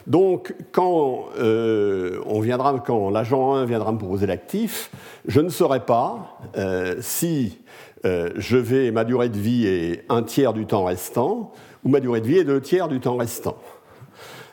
Donc, 0.06 0.54
quand, 0.72 1.26
euh, 1.38 2.20
on 2.26 2.40
viendra, 2.40 2.82
quand 2.84 3.11
l'agent 3.11 3.54
1 3.54 3.66
viendra 3.66 3.92
me 3.92 3.99
proposer 3.99 4.26
l'actif, 4.26 4.90
je 5.26 5.40
ne 5.40 5.49
saurai 5.49 5.80
pas 5.80 6.38
euh, 6.56 6.96
si 7.00 7.61
euh, 8.04 8.30
je 8.37 8.56
vais, 8.56 8.90
ma 8.90 9.04
durée 9.04 9.28
de 9.28 9.38
vie 9.38 9.66
est 9.66 10.04
un 10.08 10.22
tiers 10.22 10.52
du 10.52 10.66
temps 10.66 10.84
restant 10.84 11.52
ou 11.84 11.88
ma 11.88 12.00
durée 12.00 12.20
de 12.20 12.26
vie 12.26 12.38
est 12.38 12.44
deux 12.44 12.61
tiers 12.61 12.88
du 12.88 13.00
temps 13.00 13.16
restant. 13.16 13.56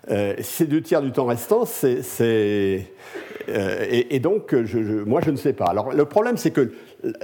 ces 0.07 0.65
deux 0.65 0.81
tiers 0.81 1.01
du 1.01 1.11
temps 1.11 1.25
restant, 1.25 1.65
c'est. 1.65 2.91
Et, 3.47 4.19
donc, 4.19 4.53
moi, 5.05 5.21
je 5.23 5.31
ne 5.31 5.35
sais 5.35 5.53
pas. 5.53 5.65
Alors, 5.65 5.91
le 5.91 6.05
problème, 6.05 6.37
c'est 6.37 6.51
que 6.51 6.71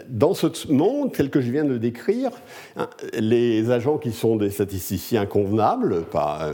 dans 0.07 0.33
ce 0.33 0.71
monde 0.71 1.11
tel 1.11 1.29
que 1.29 1.41
je 1.41 1.51
viens 1.51 1.65
de 1.65 1.77
décrire, 1.77 2.31
hein, 2.77 2.89
les 3.13 3.71
agents 3.71 3.97
qui 3.97 4.11
sont 4.11 4.35
des 4.35 4.49
statisticiens 4.49 5.25
convenables, 5.25 6.03
pas 6.03 6.51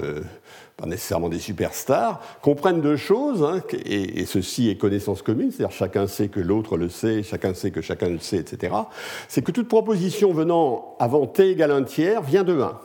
pas 0.82 0.88
nécessairement 0.88 1.30
des 1.30 1.40
superstars, 1.40 2.20
comprennent 2.42 2.82
deux 2.82 2.98
choses, 2.98 3.44
hein, 3.44 3.62
et, 3.86 4.26
ceci 4.26 4.70
est 4.70 4.78
connaissance 4.78 5.22
commune, 5.22 5.52
c'est-à-dire 5.52 5.76
chacun 5.76 6.08
sait 6.08 6.28
que 6.28 6.40
l'autre 6.40 6.76
le 6.76 6.90
sait, 6.90 7.22
chacun 7.22 7.54
sait 7.54 7.70
que 7.70 7.82
chacun 7.82 8.10
le 8.10 8.18
sait, 8.18 8.38
etc. 8.38 8.74
C'est 9.28 9.44
que 9.44 9.52
toute 9.52 9.68
proposition 9.68 10.34
venant 10.34 10.96
avant 11.00 11.28
t 11.28 11.52
égale 11.52 11.72
un 11.72 11.84
tiers 11.84 12.24
vient 12.24 12.44
de 12.44 12.60
1. 12.60 12.80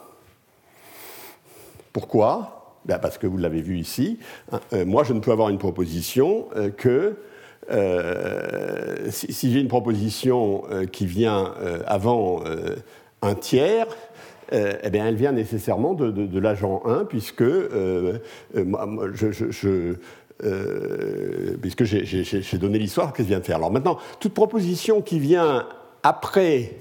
Pourquoi? 1.94 2.74
Ben 2.84 2.98
Parce 2.98 3.16
que 3.16 3.26
vous 3.26 3.38
l'avez 3.38 3.62
vu 3.62 3.78
ici, 3.78 4.18
hein, 4.52 4.60
euh, 4.74 4.84
moi 4.84 5.02
je 5.02 5.14
ne 5.14 5.20
peux 5.20 5.32
avoir 5.32 5.48
une 5.48 5.58
proposition 5.58 6.48
euh, 6.54 6.68
que 6.68 7.16
euh, 7.70 9.10
si, 9.10 9.52
j'ai 9.52 9.60
une 9.60 9.68
proposition 9.68 10.64
qui 10.92 11.06
vient 11.06 11.52
avant 11.86 12.42
un 13.22 13.34
tiers, 13.34 13.86
euh, 14.52 14.74
eh 14.82 14.90
bien, 14.90 15.06
elle 15.06 15.16
vient 15.16 15.32
nécessairement 15.32 15.94
de, 15.94 16.38
l'agent 16.38 16.82
1, 16.84 17.04
puisque, 17.04 17.42
euh, 17.42 18.18
euh, 18.56 19.12
je, 19.12 19.94
puisque 21.60 21.84
j'ai 21.84 22.58
donné 22.58 22.78
l'histoire 22.78 23.12
qu'elle 23.12 23.26
vient 23.26 23.40
de 23.40 23.44
faire. 23.44 23.56
Alors 23.56 23.72
maintenant, 23.72 23.98
toute 24.20 24.34
proposition 24.34 25.02
qui 25.02 25.18
vient 25.18 25.66
après, 26.02 26.74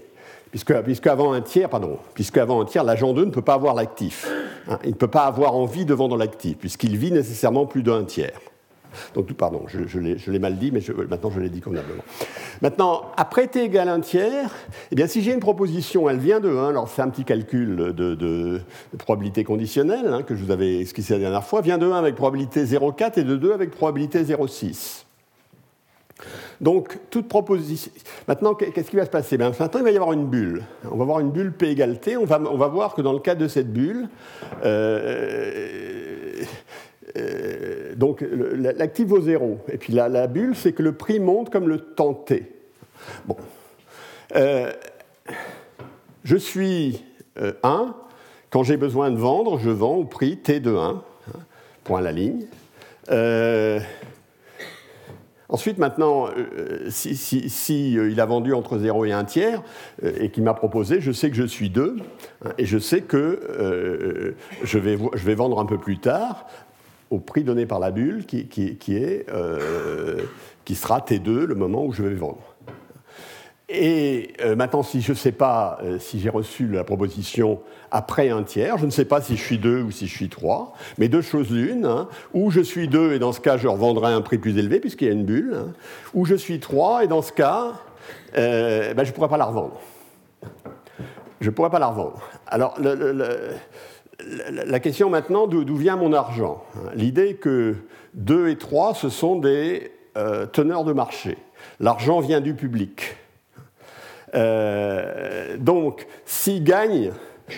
puisque, 0.51 0.73
puisque 0.81 1.07
avant 1.07 1.33
un 1.33 1.41
tiers, 1.41 1.69
pardon, 1.69 1.97
puisque 2.13 2.37
avant 2.37 2.61
un 2.61 2.65
tiers, 2.65 2.83
l'agent 2.83 3.13
2 3.13 3.25
ne 3.25 3.31
peut 3.31 3.41
pas 3.41 3.55
avoir 3.55 3.73
l'actif. 3.73 4.29
Hein, 4.67 4.77
il 4.83 4.91
ne 4.91 4.95
peut 4.95 5.07
pas 5.07 5.25
avoir 5.25 5.55
envie 5.55 5.85
de 5.85 5.93
vendre 5.93 6.17
l'actif, 6.17 6.57
puisqu'il 6.57 6.97
vit 6.97 7.11
nécessairement 7.11 7.65
plus 7.65 7.81
d'un 7.81 8.03
tiers. 8.03 8.39
Donc, 9.13 9.31
pardon, 9.33 9.63
je, 9.67 9.99
l'ai 9.99 10.39
mal 10.39 10.57
dit, 10.57 10.71
mais 10.71 10.81
maintenant 11.09 11.29
je 11.29 11.39
l'ai 11.39 11.49
dit 11.49 11.61
convenablement. 11.61 12.03
Maintenant, 12.61 13.11
après 13.17 13.47
t 13.47 13.63
égale 13.63 13.89
1 13.89 13.99
tiers, 14.01 14.51
eh 14.91 14.95
bien, 14.95 15.07
si 15.07 15.21
j'ai 15.21 15.33
une 15.33 15.39
proposition, 15.39 16.09
elle 16.09 16.19
vient 16.19 16.39
de 16.39 16.49
1, 16.49 16.69
alors 16.69 16.89
c'est 16.89 17.01
un 17.01 17.09
petit 17.09 17.25
calcul 17.25 17.75
de, 17.75 18.61
probabilité 18.97 19.43
conditionnelle 19.43 20.07
hein, 20.07 20.23
que 20.23 20.35
je 20.35 20.43
vous 20.43 20.51
avais 20.51 20.79
esquissé 20.79 21.13
la 21.13 21.19
dernière 21.19 21.43
fois, 21.43 21.61
vient 21.61 21.77
de 21.77 21.85
1 21.85 21.93
avec 21.93 22.15
probabilité 22.15 22.63
0,4 22.63 23.19
et 23.19 23.23
de 23.23 23.35
2 23.35 23.53
avec 23.53 23.71
probabilité 23.71 24.23
0,6. 24.23 25.05
Donc, 26.61 26.97
toute 27.09 27.27
proposition. 27.27 27.91
Maintenant, 28.27 28.53
qu'est-ce 28.53 28.89
qui 28.89 28.95
va 28.95 29.05
se 29.05 29.09
passer? 29.09 29.37
Ben, 29.37 29.51
Maintenant, 29.59 29.79
il 29.79 29.83
va 29.83 29.91
y 29.91 29.95
avoir 29.95 30.13
une 30.13 30.27
bulle. 30.27 30.63
On 30.89 30.95
va 30.95 31.03
avoir 31.03 31.19
une 31.19 31.31
bulle 31.31 31.51
P 31.51 31.69
égale 31.69 31.99
T. 31.99 32.17
On 32.17 32.25
va, 32.25 32.39
on 32.39 32.57
va 32.57 32.67
voir 32.67 32.95
que 32.95 33.01
dans 33.01 33.13
le 33.13 33.19
cas 33.19 33.35
de 33.35 33.47
cette 33.47 33.71
bulle, 33.71 34.07
euh, 34.63 36.43
donc 37.95 38.23
l'actif 38.55 39.07
vaut 39.07 39.21
0. 39.21 39.59
Et 39.71 39.77
puis 39.77 39.93
la, 39.93 40.27
bulle, 40.27 40.55
c'est 40.55 40.73
que 40.73 40.83
le 40.83 40.93
prix 40.93 41.19
monte 41.19 41.49
comme 41.49 41.67
le 41.67 41.79
temps 41.79 42.13
t. 42.13 42.51
Bon. 43.25 43.37
Euh, 44.35 44.71
je 46.23 46.35
suis 46.35 47.03
1. 47.37 47.41
Euh, 47.43 47.87
Quand 48.49 48.63
j'ai 48.63 48.77
besoin 48.77 49.11
de 49.11 49.17
vendre, 49.17 49.59
je 49.59 49.69
vends 49.69 49.95
au 49.95 50.05
prix 50.05 50.37
t 50.37 50.59
de 50.59 50.75
1. 50.75 51.01
Point 51.83 51.99
à 51.99 52.01
la 52.01 52.11
ligne. 52.11 52.45
Ensuite, 55.47 55.77
maintenant, 55.77 56.27
si, 56.89 57.15
si, 57.15 57.93
il 57.93 58.19
a 58.19 58.25
vendu 58.25 58.53
entre 58.53 58.79
0 58.79 59.05
et 59.05 59.11
1 59.11 59.23
tiers 59.25 59.61
et 60.03 60.31
qu'il 60.31 60.43
m'a 60.43 60.55
proposé, 60.55 60.99
je 61.01 61.11
sais 61.11 61.29
que 61.29 61.35
je 61.35 61.43
suis 61.43 61.69
2 61.69 61.97
hein, 62.43 62.49
et 62.57 62.65
je 62.65 62.79
sais 62.79 63.01
que 63.01 64.35
je 64.63 64.77
vais 64.79 65.35
vendre 65.35 65.59
un 65.59 65.65
peu 65.65 65.77
plus 65.77 65.99
tard 65.99 66.47
au 67.11 67.19
prix 67.19 67.43
donné 67.43 67.65
par 67.65 67.79
la 67.79 67.91
bulle 67.91 68.25
qui, 68.25 68.47
est, 68.89 69.25
euh, 69.29 70.21
qui 70.65 70.75
sera 70.75 70.99
T2 70.99 71.43
le 71.43 71.55
moment 71.55 71.85
où 71.85 71.93
je 71.93 72.03
vais 72.03 72.13
vendre. 72.15 72.55
Et 73.67 74.33
euh, 74.41 74.55
maintenant, 74.55 74.83
si 74.83 75.01
je 75.01 75.11
ne 75.11 75.17
sais 75.17 75.31
pas 75.31 75.79
euh, 75.83 75.97
si 75.97 76.19
j'ai 76.19 76.29
reçu 76.29 76.67
la 76.67 76.83
proposition 76.83 77.61
après 77.89 78.29
un 78.29 78.43
tiers, 78.43 78.77
je 78.77 78.85
ne 78.85 78.91
sais 78.91 79.05
pas 79.05 79.21
si 79.21 79.37
je 79.37 79.41
suis 79.41 79.57
2 79.57 79.81
ou 79.81 79.91
si 79.91 80.05
je 80.05 80.15
suis 80.15 80.29
3, 80.29 80.73
mais 80.99 81.07
deux 81.07 81.21
choses 81.21 81.49
l'une, 81.49 81.85
hein, 81.85 82.07
ou 82.33 82.51
je 82.51 82.61
suis 82.61 82.87
2 82.87 83.13
et 83.13 83.19
dans 83.19 83.31
ce 83.31 83.39
cas 83.39 83.57
je 83.57 83.67
revendrai 83.67 84.13
un 84.13 84.21
prix 84.21 84.37
plus 84.37 84.57
élevé 84.59 84.79
puisqu'il 84.79 85.07
y 85.07 85.09
a 85.09 85.13
une 85.13 85.25
bulle, 85.25 85.55
hein, 85.55 85.73
ou 86.13 86.25
je 86.25 86.35
suis 86.35 86.59
3 86.59 87.05
et 87.05 87.07
dans 87.07 87.23
ce 87.23 87.31
cas 87.31 87.73
ben, 88.35 89.03
je 89.03 89.09
ne 89.09 89.15
pourrai 89.15 89.29
pas 89.29 89.37
la 89.37 89.45
revendre. 89.45 89.79
Je 91.41 91.49
ne 91.49 91.55
pourrai 91.55 91.69
pas 91.69 91.79
la 91.79 91.87
revendre. 91.87 92.21
Alors, 92.47 92.75
le, 92.79 93.51
la 94.19 94.79
question 94.79 95.09
maintenant, 95.09 95.47
d'où 95.47 95.75
vient 95.75 95.97
mon 95.97 96.13
argent 96.13 96.63
L'idée 96.93 97.35
que 97.35 97.75
2 98.13 98.49
et 98.49 98.57
3, 98.57 98.95
ce 98.95 99.09
sont 99.09 99.37
des 99.37 99.91
euh, 100.17 100.45
teneurs 100.45 100.85
de 100.85 100.93
marché. 100.93 101.37
L'argent 101.79 102.19
vient 102.21 102.41
du 102.41 102.53
public. 102.53 103.17
Euh, 104.33 105.57
donc, 105.57 106.07
s'ils 106.25 106.63
gagnent, 106.63 107.11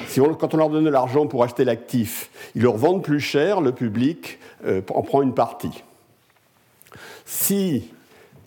si 0.08 0.20
quand 0.20 0.54
on 0.54 0.58
leur 0.58 0.70
donne 0.70 0.86
de 0.86 0.90
l'argent 0.90 1.28
pour 1.28 1.44
acheter 1.44 1.64
l'actif, 1.64 2.32
ils 2.56 2.64
le 2.64 2.70
revendent 2.70 3.04
plus 3.04 3.20
cher, 3.20 3.62
le 3.62 3.72
public 3.72 4.40
euh, 4.66 4.82
en 4.90 5.04
prend 5.04 5.22
une 5.22 5.34
partie. 5.34 5.84
Si 7.26 7.92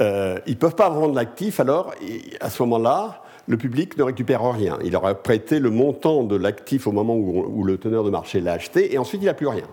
ne 0.00 0.54
peuvent 0.54 0.74
pas 0.74 0.88
vendre 0.88 1.14
l'actif, 1.14 1.60
alors 1.60 1.92
à 2.40 2.48
ce 2.48 2.62
moment-là, 2.62 3.22
le 3.46 3.56
public 3.56 3.96
ne 3.96 4.02
récupère 4.02 4.42
rien. 4.52 4.78
Il 4.84 4.94
aura 4.96 5.14
prêté 5.14 5.58
le 5.58 5.70
montant 5.70 6.24
de 6.24 6.36
l'actif 6.36 6.86
au 6.86 6.92
moment 6.92 7.16
où, 7.16 7.64
le 7.64 7.78
teneur 7.78 8.04
de 8.04 8.10
marché 8.10 8.40
l'a 8.40 8.52
acheté, 8.52 8.94
et 8.94 8.98
ensuite 8.98 9.22
il 9.22 9.26
n'a 9.26 9.34
plus 9.34 9.48
rien. 9.48 9.64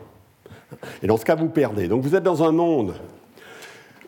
Et 1.02 1.08
dans 1.08 1.18
ce 1.18 1.26
cas, 1.26 1.36
vous 1.36 1.50
perdez. 1.50 1.88
Donc 1.88 2.04
vous 2.04 2.16
êtes 2.16 2.24
dans 2.24 2.44
un 2.44 2.52
monde 2.52 2.96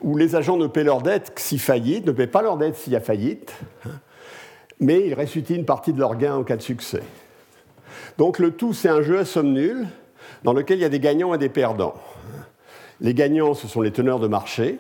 où 0.02 0.18
les 0.18 0.36
agents 0.36 0.58
ne 0.58 0.68
paient 0.68 0.84
leurs 0.84 1.02
dettes 1.02 1.34
que 1.36 1.42
si 1.42 1.60
faillite, 1.60 2.06
ne 2.06 2.12
paient 2.12 2.28
pas 2.28 2.42
leurs 2.42 2.58
dettes 2.58 2.76
s'il 2.76 2.94
y 2.94 2.96
a 2.96 3.02
faillite, 3.02 3.54
mais 4.80 5.06
ils 5.06 5.14
restituent 5.14 5.56
une 5.56 5.66
partie 5.66 5.94
de 5.94 6.00
leurs 6.00 6.16
gains 6.16 6.36
en 6.36 6.44
cas 6.44 6.56
de 6.56 6.62
succès. 6.62 7.04
Donc 8.18 8.40
le 8.40 8.52
tout, 8.52 8.74
c'est 8.74 8.90
un 8.90 9.02
jeu 9.02 9.20
à 9.20 9.26
somme 9.26 9.54
nulle 9.54 9.88
dans 10.44 10.54
lequel 10.54 10.80
il 10.80 10.82
y 10.82 10.86
a 10.86 10.90
des 10.90 11.00
gagnants 11.00 11.34
et 11.34 11.38
des 11.38 11.50
perdants. 11.50 11.96
Les 13.02 13.14
gagnants, 13.14 13.54
ce 13.54 13.68
sont 13.68 13.82
les 13.82 13.92
teneurs 13.92 14.20
de 14.20 14.28
marché, 14.28 14.80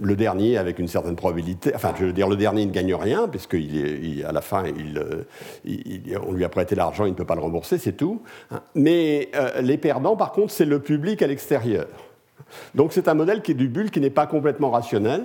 le 0.00 0.16
dernier 0.16 0.58
avec 0.58 0.78
une 0.78 0.88
certaine 0.88 1.16
probabilité, 1.16 1.72
enfin 1.74 1.94
je 1.98 2.04
veux 2.04 2.12
dire 2.12 2.28
le 2.28 2.36
dernier 2.36 2.66
ne 2.66 2.70
gagne 2.70 2.94
rien, 2.94 3.28
puisqu'à 3.28 3.56
à 4.28 4.32
la 4.32 4.40
fin 4.40 4.64
on 5.64 6.32
lui 6.32 6.44
a 6.44 6.48
prêté 6.48 6.74
l'argent, 6.74 7.06
il 7.06 7.10
ne 7.10 7.14
peut 7.14 7.24
pas 7.24 7.34
le 7.34 7.40
rembourser, 7.40 7.78
c'est 7.78 7.96
tout. 7.96 8.22
Mais 8.74 9.30
les 9.60 9.78
perdants 9.78 10.16
par 10.16 10.32
contre 10.32 10.52
c'est 10.52 10.66
le 10.66 10.80
public 10.80 11.22
à 11.22 11.26
l'extérieur. 11.26 11.86
Donc 12.74 12.92
c'est 12.92 13.08
un 13.08 13.14
modèle 13.14 13.42
qui 13.42 13.52
est 13.52 13.54
du 13.54 13.68
bulle 13.68 13.90
qui 13.90 14.00
n'est 14.00 14.10
pas 14.10 14.26
complètement 14.26 14.70
rationnel. 14.70 15.22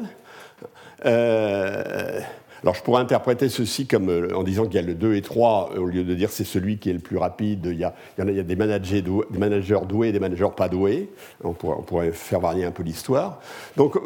Alors 2.63 2.75
je 2.75 2.83
pourrais 2.83 3.01
interpréter 3.01 3.49
ceci 3.49 3.87
comme 3.87 4.09
euh, 4.09 4.35
en 4.35 4.43
disant 4.43 4.65
qu'il 4.65 4.75
y 4.75 4.77
a 4.77 4.83
le 4.83 4.93
2 4.93 5.15
et 5.15 5.21
3, 5.23 5.71
au 5.77 5.85
lieu 5.85 6.03
de 6.03 6.13
dire 6.13 6.29
c'est 6.29 6.43
celui 6.43 6.77
qui 6.77 6.91
est 6.91 6.93
le 6.93 6.99
plus 6.99 7.17
rapide, 7.17 7.67
il 7.71 7.79
y 7.79 7.83
a, 7.83 7.95
il 8.19 8.35
y 8.35 8.39
a 8.39 8.43
des, 8.43 8.55
managers 8.55 9.01
doués, 9.01 9.25
des 9.31 9.39
managers 9.39 9.79
doués 9.87 10.09
et 10.09 10.11
des 10.11 10.19
managers 10.19 10.49
pas 10.55 10.69
doués. 10.69 11.09
On 11.43 11.53
pourrait, 11.53 12.11
faire 12.11 12.39
varier 12.39 12.63
un 12.63 12.71
peu 12.71 12.83
l'histoire. 12.83 13.39
Donc 13.77 13.97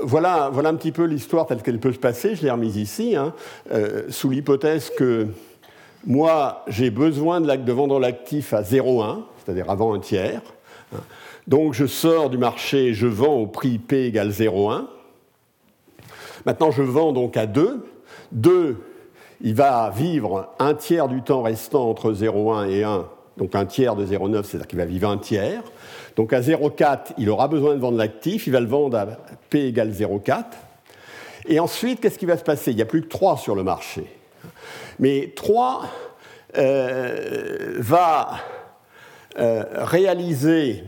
voilà, 0.00 0.50
voilà 0.52 0.68
un 0.68 0.76
petit 0.76 0.92
peu 0.92 1.04
l'histoire 1.04 1.46
telle 1.46 1.62
qu'elle 1.62 1.80
peut 1.80 1.92
se 1.92 1.98
passer. 1.98 2.36
Je 2.36 2.44
l'ai 2.44 2.50
remise 2.50 2.76
ici, 2.76 3.16
hein, 3.16 3.34
euh, 3.72 4.04
sous 4.08 4.30
l'hypothèse 4.30 4.90
que 4.90 5.26
moi 6.06 6.64
j'ai 6.68 6.90
besoin 6.90 7.40
de, 7.40 7.56
de 7.56 7.72
vendre 7.72 7.98
l'actif 7.98 8.52
à 8.52 8.62
0,1, 8.62 9.22
c'est-à-dire 9.44 9.68
avant 9.68 9.94
un 9.94 9.98
tiers. 9.98 10.42
Hein. 10.94 11.00
Donc 11.48 11.74
je 11.74 11.86
sors 11.86 12.30
du 12.30 12.38
marché, 12.38 12.94
je 12.94 13.08
vends 13.08 13.34
au 13.34 13.48
prix 13.48 13.78
P 13.78 14.06
égale 14.06 14.30
0,1. 14.30 14.84
Maintenant, 16.44 16.70
je 16.70 16.82
vends 16.82 17.12
donc 17.12 17.36
à 17.36 17.46
2. 17.46 17.84
2, 18.32 18.76
il 19.40 19.54
va 19.54 19.90
vivre 19.94 20.54
un 20.58 20.74
tiers 20.74 21.08
du 21.08 21.22
temps 21.22 21.42
restant 21.42 21.88
entre 21.88 22.12
0,1 22.12 22.68
et 22.68 22.84
1, 22.84 23.06
donc 23.36 23.54
un 23.54 23.66
tiers 23.66 23.96
de 23.96 24.06
0,9, 24.06 24.44
c'est-à-dire 24.44 24.66
qu'il 24.66 24.78
va 24.78 24.84
vivre 24.84 25.08
un 25.08 25.18
tiers. 25.18 25.62
Donc 26.16 26.32
à 26.32 26.40
0,4, 26.40 27.12
il 27.18 27.28
aura 27.28 27.48
besoin 27.48 27.74
de 27.74 27.80
vendre 27.80 27.98
l'actif, 27.98 28.46
il 28.46 28.52
va 28.52 28.60
le 28.60 28.66
vendre 28.66 28.96
à 28.96 29.06
P 29.50 29.66
égale 29.66 29.90
0,4. 29.90 30.44
Et 31.48 31.60
ensuite, 31.60 32.00
qu'est-ce 32.00 32.18
qui 32.18 32.26
va 32.26 32.36
se 32.36 32.44
passer? 32.44 32.70
Il 32.72 32.76
n'y 32.76 32.82
a 32.82 32.86
plus 32.86 33.02
que 33.02 33.08
3 33.08 33.36
sur 33.36 33.54
le 33.54 33.62
marché. 33.62 34.06
Mais 34.98 35.32
3 35.36 35.84
euh, 36.56 37.74
va 37.78 38.38
euh, 39.38 39.64
réaliser 39.74 40.82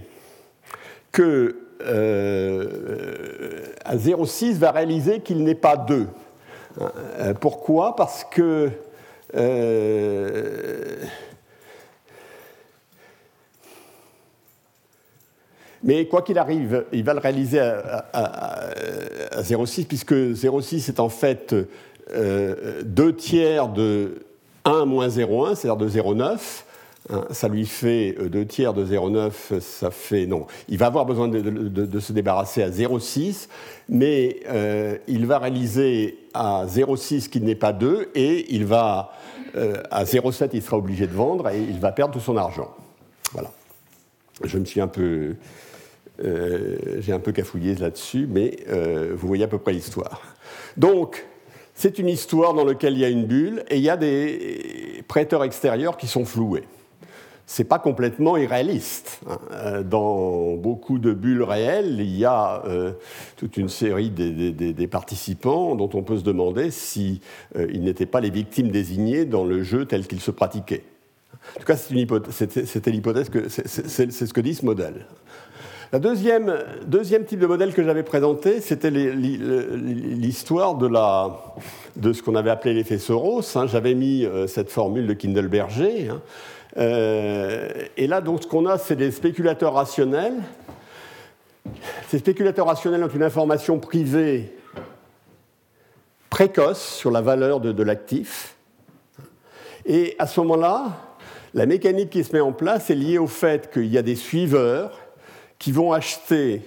que 1.12 1.56
euh, 1.82 3.62
à 3.84 3.96
0,6 3.96 4.54
va 4.54 4.70
réaliser 4.70 5.20
qu'il 5.20 5.44
n'est 5.44 5.54
pas 5.54 5.76
2. 5.76 6.08
Euh, 6.80 7.34
pourquoi? 7.34 7.96
Parce 7.96 8.24
que 8.24 8.70
euh, 9.34 10.96
Mais 15.84 16.06
quoi 16.06 16.22
qu'il 16.22 16.38
arrive, 16.38 16.84
il 16.92 17.04
va 17.04 17.14
le 17.14 17.20
réaliser 17.20 17.60
à, 17.60 18.70
0,6, 19.38 19.86
puisque 19.86 20.12
0,6 20.12 20.88
est 20.88 21.00
en 21.00 21.08
fait 21.08 21.54
euh, 22.12 22.82
2 22.84 23.14
tiers 23.14 23.68
de 23.68 24.26
1 24.64 24.86
moins 24.86 25.08
0,1, 25.08 25.54
c'est-à-dire 25.54 25.76
de 25.76 25.88
0,9. 25.88 26.64
Hein, 27.10 27.24
ça 27.30 27.48
lui 27.48 27.64
fait 27.64 28.16
2 28.20 28.38
euh, 28.38 28.44
tiers 28.44 28.74
de 28.74 28.84
0,9, 28.84 29.60
ça 29.60 29.90
fait. 29.90 30.26
Non, 30.26 30.46
il 30.68 30.76
va 30.76 30.86
avoir 30.86 31.06
besoin 31.06 31.26
de, 31.28 32.00
se 32.00 32.12
débarrasser 32.12 32.62
à 32.62 32.68
0,6, 32.68 33.48
mais 33.88 34.40
euh, 34.48 34.98
il 35.06 35.24
va 35.26 35.38
réaliser 35.38 36.18
à 36.34 36.66
0,6 36.66 37.28
qu'il 37.28 37.44
n'est 37.44 37.54
pas 37.54 37.72
2, 37.72 38.10
et 38.14 38.54
il 38.54 38.66
va. 38.66 39.12
Euh, 39.56 39.82
à 39.90 40.04
0,7, 40.04 40.50
il 40.52 40.62
sera 40.62 40.76
obligé 40.76 41.06
de 41.06 41.14
vendre 41.14 41.48
et 41.48 41.58
il 41.58 41.80
va 41.80 41.90
perdre 41.90 42.12
tout 42.12 42.20
son 42.20 42.36
argent. 42.36 42.74
Voilà. 43.32 43.50
Je 44.44 44.58
me 44.58 44.66
suis 44.66 44.80
un 44.80 44.88
peu. 44.88 45.36
J'ai 46.98 47.12
un 47.12 47.20
peu 47.20 47.30
cafouillé 47.30 47.76
là-dessus, 47.76 48.28
mais 48.28 48.56
vous 49.14 49.26
voyez 49.26 49.44
à 49.44 49.48
peu 49.48 49.58
près 49.58 49.72
l'histoire. 49.72 50.20
Donc, 50.76 51.24
c'est 51.74 51.98
une 52.00 52.08
histoire 52.08 52.54
dans 52.54 52.64
laquelle 52.64 52.94
il 52.94 52.98
y 52.98 53.04
a 53.04 53.08
une 53.08 53.24
bulle 53.24 53.64
et 53.70 53.76
il 53.76 53.82
y 53.82 53.88
a 53.88 53.96
des 53.96 55.04
prêteurs 55.06 55.44
extérieurs 55.44 55.96
qui 55.96 56.08
sont 56.08 56.24
floués 56.24 56.64
c'est 57.48 57.64
pas 57.64 57.78
complètement 57.78 58.36
irréaliste. 58.36 59.20
Hein. 59.26 59.38
Euh, 59.52 59.82
dans 59.82 60.54
beaucoup 60.56 60.98
de 60.98 61.14
bulles 61.14 61.42
réelles, 61.42 61.96
il 61.98 62.14
y 62.14 62.26
a 62.26 62.62
euh, 62.66 62.92
toute 63.36 63.56
une 63.56 63.70
série 63.70 64.10
des, 64.10 64.86
participants 64.86 65.74
dont 65.74 65.88
on 65.94 66.02
peut 66.02 66.18
se 66.18 66.24
demander 66.24 66.70
si, 66.70 67.22
euh, 67.56 67.66
n'étaient 67.72 68.04
pas 68.04 68.20
les 68.20 68.28
victimes 68.28 68.68
désignées 68.68 69.24
dans 69.24 69.44
le 69.44 69.62
jeu 69.62 69.86
tel 69.86 70.06
qu'il 70.06 70.20
se 70.20 70.30
pratiquait. 70.30 70.84
En 71.56 71.60
tout 71.60 71.66
cas, 71.66 71.76
c'était 71.76 72.90
l'hypothèse 72.90 73.30
que 73.30 73.48
c'est 73.48 74.10
ce 74.10 74.32
que 74.34 74.40
dit 74.42 74.54
ce 74.54 74.66
modèle. 74.66 75.06
Le 75.90 76.00
deuxième, 76.00 76.54
deuxième 76.86 77.24
type 77.24 77.40
de 77.40 77.46
modèle 77.46 77.72
que 77.72 77.82
j'avais 77.82 78.02
présenté, 78.02 78.60
c'était 78.60 78.90
l'histoire 78.90 80.74
de, 80.74 80.90
de, 81.96 82.12
ce 82.12 82.22
qu'on 82.22 82.34
avait 82.34 82.50
appelé 82.50 82.74
l'effet 82.74 82.98
Soros. 82.98 83.40
Hein. 83.56 83.66
J'avais 83.66 83.94
mis 83.94 84.26
cette 84.48 84.68
formule 84.68 85.06
de 85.06 85.14
Kindleberger. 85.14 86.10
Hein. 86.10 86.20
Euh, 86.76 87.86
et 87.96 88.06
là, 88.06 88.20
donc, 88.20 88.42
ce 88.42 88.46
qu'on 88.46 88.66
a, 88.66 88.78
c'est 88.78 88.96
des 88.96 89.10
spéculateurs 89.10 89.74
rationnels. 89.74 90.36
Ces 92.08 92.18
spéculateurs 92.18 92.66
rationnels 92.66 93.04
ont 93.04 93.08
une 93.08 93.22
information 93.22 93.78
privée 93.78 94.52
précoce 96.30 96.82
sur 96.82 97.10
la 97.10 97.20
valeur 97.20 97.60
de, 97.60 97.82
l'actif. 97.82 98.56
Et 99.86 100.14
à 100.18 100.26
ce 100.26 100.40
moment-là, 100.40 101.14
la 101.54 101.66
mécanique 101.66 102.10
qui 102.10 102.22
se 102.22 102.32
met 102.32 102.40
en 102.40 102.52
place 102.52 102.90
est 102.90 102.94
liée 102.94 103.18
au 103.18 103.26
fait 103.26 103.72
qu'il 103.72 103.86
y 103.86 103.98
a 103.98 104.02
des 104.02 104.16
suiveurs 104.16 104.98
qui 105.58 105.72
vont 105.72 105.92
acheter 105.92 106.62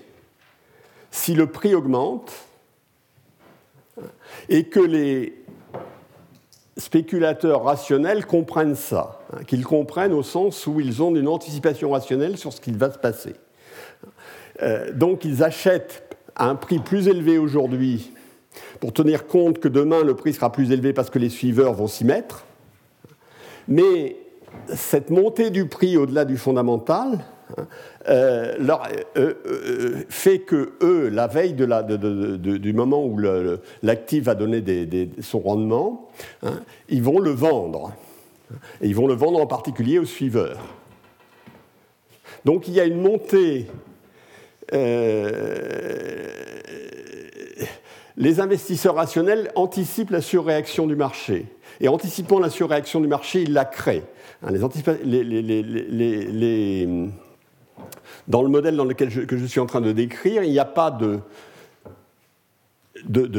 si 1.11 1.33
le 1.33 1.47
prix 1.47 1.75
augmente 1.75 2.31
et 4.49 4.65
que 4.65 4.79
les 4.79 5.40
spéculateurs 6.77 7.63
rationnels 7.63 8.25
comprennent 8.25 8.75
ça, 8.75 9.19
hein, 9.33 9.43
qu'ils 9.45 9.65
comprennent 9.65 10.13
au 10.13 10.23
sens 10.23 10.67
où 10.67 10.79
ils 10.79 11.01
ont 11.01 11.13
une 11.15 11.27
anticipation 11.27 11.91
rationnelle 11.91 12.37
sur 12.37 12.53
ce 12.53 12.61
qui 12.61 12.71
va 12.71 12.91
se 12.91 12.97
passer. 12.97 13.35
Euh, 14.61 14.91
donc 14.93 15.25
ils 15.25 15.43
achètent 15.43 16.03
à 16.35 16.47
un 16.47 16.55
prix 16.55 16.79
plus 16.79 17.07
élevé 17.07 17.37
aujourd'hui 17.37 18.11
pour 18.79 18.93
tenir 18.93 19.27
compte 19.27 19.59
que 19.59 19.67
demain 19.67 20.03
le 20.03 20.15
prix 20.15 20.33
sera 20.33 20.51
plus 20.51 20.71
élevé 20.71 20.93
parce 20.93 21.09
que 21.09 21.19
les 21.19 21.29
suiveurs 21.29 21.73
vont 21.73 21.87
s'y 21.87 22.05
mettre. 22.05 22.45
Mais 23.67 24.17
cette 24.73 25.09
montée 25.09 25.49
du 25.49 25.67
prix 25.67 25.97
au-delà 25.97 26.25
du 26.25 26.37
fondamental 26.37 27.19
euh, 28.09 28.55
euh, 28.59 29.33
euh, 29.45 30.03
fait 30.09 30.39
que 30.39 30.73
eux, 30.81 31.09
la 31.09 31.27
veille 31.27 31.53
du 31.53 32.73
moment 32.73 33.05
où 33.05 33.19
l'actif 33.83 34.23
va 34.23 34.35
donner 34.35 34.63
son 35.21 35.39
rendement, 35.39 36.09
hein, 36.43 36.61
ils 36.89 37.03
vont 37.03 37.19
le 37.19 37.31
vendre. 37.31 37.93
Et 38.81 38.87
ils 38.87 38.95
vont 38.95 39.07
le 39.07 39.13
vendre 39.13 39.39
en 39.39 39.47
particulier 39.47 39.99
aux 39.99 40.05
suiveurs. 40.05 40.59
Donc 42.43 42.67
il 42.67 42.73
y 42.73 42.79
a 42.79 42.85
une 42.85 43.01
montée. 43.01 43.67
les 48.17 48.39
investisseurs 48.39 48.95
rationnels 48.95 49.51
anticipent 49.55 50.11
la 50.11 50.21
surréaction 50.21 50.87
du 50.87 50.95
marché. 50.95 51.45
Et 51.79 51.87
anticipant 51.87 52.39
la 52.39 52.49
surréaction 52.49 52.99
du 52.99 53.07
marché, 53.07 53.41
ils 53.41 53.53
la 53.53 53.65
créent. 53.65 54.03
Hein, 54.43 54.51
les, 55.03 55.23
les, 55.23 56.87
dans 58.31 58.41
le 58.41 58.49
modèle 58.49 58.77
dans 58.77 58.85
lequel 58.85 59.09
je, 59.09 59.21
que 59.21 59.37
je 59.37 59.45
suis 59.45 59.59
en 59.59 59.65
train 59.65 59.81
de 59.81 59.91
décrire, 59.91 60.43
il 60.43 60.51
n'y 60.51 60.59
a 60.59 60.65
pas 60.65 60.89
de, 60.89 61.19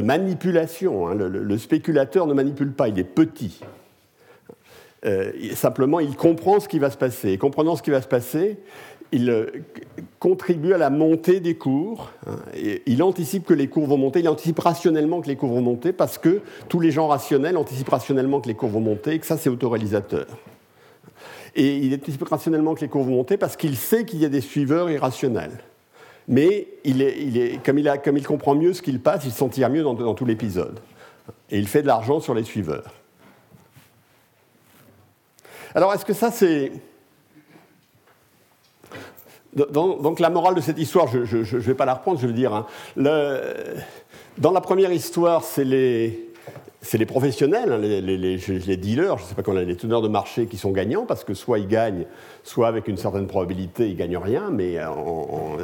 manipulation. 0.03 1.09
Hein. 1.09 1.15
Le, 1.15 1.59
spéculateur 1.59 2.27
ne 2.27 2.35
manipule 2.35 2.73
pas, 2.73 2.89
il 2.89 2.99
est 2.99 3.05
petit. 3.05 3.61
Euh, 5.05 5.33
simplement, 5.55 5.99
il 5.99 6.15
comprend 6.15 6.61
ce 6.61 6.69
qui 6.69 6.79
va 6.79 6.91
se 6.91 6.99
passer. 6.99 7.31
Et 7.31 7.39
comprenant 7.39 7.75
ce 7.75 7.83
qui 7.83 7.91
va 7.91 8.03
se 8.03 8.07
passer, 8.07 8.59
il 9.13 9.31
euh, 9.31 9.47
contribue 10.21 10.75
à 10.75 10.79
la 10.79 10.91
montée 10.91 11.41
des 11.41 11.57
cours. 11.57 12.13
Hein. 12.27 12.37
il 12.87 13.03
anticipe 13.03 13.47
que 13.47 13.55
les 13.55 13.69
cours 13.69 13.87
vont 13.87 13.97
monter. 13.97 14.21
Il 14.21 14.29
anticipe 14.29 14.59
rationnellement 14.59 15.23
que 15.23 15.29
les 15.29 15.37
cours 15.37 15.51
vont 15.51 15.63
monter 15.63 15.93
parce 15.93 16.19
que 16.19 16.43
tous 16.69 16.81
les 16.81 16.91
gens 16.91 17.09
rationnels 17.09 17.57
anticipent 17.57 17.89
rationnellement 17.89 18.43
que 18.43 18.49
les 18.49 18.55
cours 18.55 18.69
vont 18.69 18.81
monter 18.81 19.15
et 19.15 19.19
que 19.19 19.27
ça, 19.27 19.39
c'est 19.39 19.49
autoréalisateur. 19.49 20.27
Et 21.55 21.77
il 21.79 21.95
anticipe 21.95 22.23
rationnellement 22.25 22.75
que 22.75 22.81
les 22.81 22.89
cours 22.89 23.05
vont 23.05 23.17
monter 23.17 23.37
parce 23.37 23.57
qu'il 23.57 23.77
sait 23.77 24.05
qu'il 24.05 24.21
y 24.21 24.25
a 24.25 24.29
des 24.29 24.41
suiveurs 24.41 24.91
irrationnels. 24.91 25.59
Mais 26.29 26.69
il 26.85 27.03
est, 27.03 27.63
comme, 27.65 27.79
il 27.79 27.89
a, 27.89 27.99
comme, 27.99 28.17
il 28.17 28.27
comprend 28.27 28.55
mieux 28.55 28.73
ce 28.73 28.81
qu'il 28.81 29.01
passe, 29.01 29.25
il 29.25 29.33
s'en 29.33 29.49
tire 29.49 29.69
mieux 29.69 29.83
dans, 29.83 29.95
dans 29.95 30.15
tout 30.15 30.25
l'épisode. 30.25 30.79
Et 31.51 31.59
il 31.59 31.69
fait 31.69 31.83
de 31.83 31.87
l'argent 31.87 32.21
sur 32.21 32.35
les 32.35 32.45
suiveurs. 32.45 32.95
Alors, 35.75 35.93
est-ce 35.95 36.05
que 36.05 36.13
ça, 36.13 36.31
c'est. 36.31 36.73
Donc, 39.55 40.21
la 40.21 40.31
morale 40.31 40.55
de 40.55 40.61
cette 40.61 40.79
histoire, 40.79 41.09
je 41.09 41.19
ne 41.19 41.61
vais 41.61 41.75
pas 41.75 41.85
la 41.85 41.95
reprendre, 41.95 42.19
je 42.19 42.27
veux 42.27 42.33
dire. 42.33 42.55
Hein. 42.55 42.67
Dans 44.39 44.51
la 44.51 44.61
première 44.63 44.93
histoire, 44.93 45.45
c'est 45.45 45.65
les, 45.65 46.32
c'est 46.83 46.99
les 46.99 47.07
professionnels, 47.07 47.73
hein, 47.73 47.79
les, 47.79 48.77
dealers, 48.77 49.17
je 49.17 49.23
ne 49.23 49.29
sais 49.29 49.35
pas 49.35 49.53
a 49.53 49.63
les 49.63 49.77
teneurs 49.77 50.03
de 50.03 50.09
marché 50.09 50.47
qui 50.47 50.59
sont 50.59 50.73
gagnants, 50.73 51.07
parce 51.07 51.23
que 51.23 51.33
soit 51.33 51.61
ils 51.61 51.69
gagnent, 51.69 52.07
soit 52.43 52.67
avec 52.67 52.89
une 52.89 52.97
certaine 52.97 53.29
probabilité, 53.29 53.87
ils 53.87 53.95
ne 53.95 53.99
gagnent 53.99 54.19
rien, 54.19 54.51
mais 54.51 54.79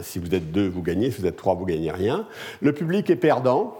si 0.02 0.20
vous 0.20 0.32
êtes 0.32 0.52
deux, 0.52 0.68
vous 0.68 0.82
gagnez, 0.82 1.10
si 1.10 1.20
vous 1.20 1.26
êtes 1.26 1.36
trois, 1.36 1.54
vous 1.54 1.66
ne 1.66 1.70
gagnez 1.72 1.90
rien. 1.90 2.26
Le 2.60 2.72
public 2.72 3.10
est 3.10 3.16
perdant, 3.16 3.74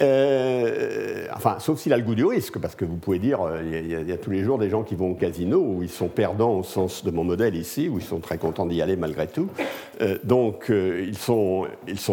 euh, 0.00 1.26
enfin, 1.34 1.56
sauf 1.58 1.80
s'il 1.80 1.92
a 1.92 1.96
le 1.96 2.04
goût 2.04 2.14
du 2.14 2.24
risque, 2.24 2.58
parce 2.58 2.74
que 2.74 2.84
vous 2.84 2.96
pouvez 2.96 3.18
dire, 3.18 3.42
euh, 3.42 3.62
il 3.64 4.08
y, 4.08 4.12
a 4.12 4.16
tous 4.16 4.30
les 4.30 4.44
jours 4.44 4.58
des 4.58 4.70
gens 4.70 4.84
qui 4.84 4.94
vont 4.94 5.10
au 5.10 5.14
casino 5.14 5.58
où 5.58 5.82
ils 5.82 5.90
sont 5.90 6.08
perdants 6.08 6.54
au 6.54 6.62
sens 6.62 7.04
de 7.04 7.10
mon 7.10 7.24
modèle 7.24 7.56
ici, 7.56 7.88
où 7.88 7.98
ils 7.98 8.04
sont 8.04 8.20
très 8.20 8.38
contents 8.38 8.66
d'y 8.66 8.80
aller 8.80 8.96
malgré 8.96 9.26
tout. 9.26 9.48
Euh, 10.00 10.16
donc, 10.22 10.70
ils, 10.70 11.18
sont, 11.18 11.66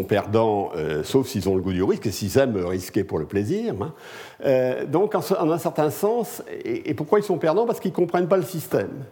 perdants, 0.08 0.72
sauf 1.04 1.28
s'ils 1.28 1.48
ont 1.48 1.56
le 1.56 1.62
goût 1.62 1.74
du 1.74 1.84
risque 1.84 2.08
et 2.08 2.12
s'ils 2.12 2.38
aiment 2.38 2.58
risquer 2.58 3.04
pour 3.04 3.20
le 3.20 3.26
plaisir. 3.26 3.76
Hein. 3.82 4.86
donc, 4.88 5.14
en, 5.16 5.22
un 5.52 5.58
certain 5.60 5.92
sens, 5.92 6.42
et, 6.64 6.94
pourquoi 6.96 7.20
ils 7.20 7.26
sont 7.26 7.38
perdants? 7.38 7.66
Parce 7.66 7.80
qu'ils 7.80 7.92
ne 7.92 7.96
comprennent 7.96 8.28
pas 8.28 8.38
le 8.38 8.44
système. 8.44 9.06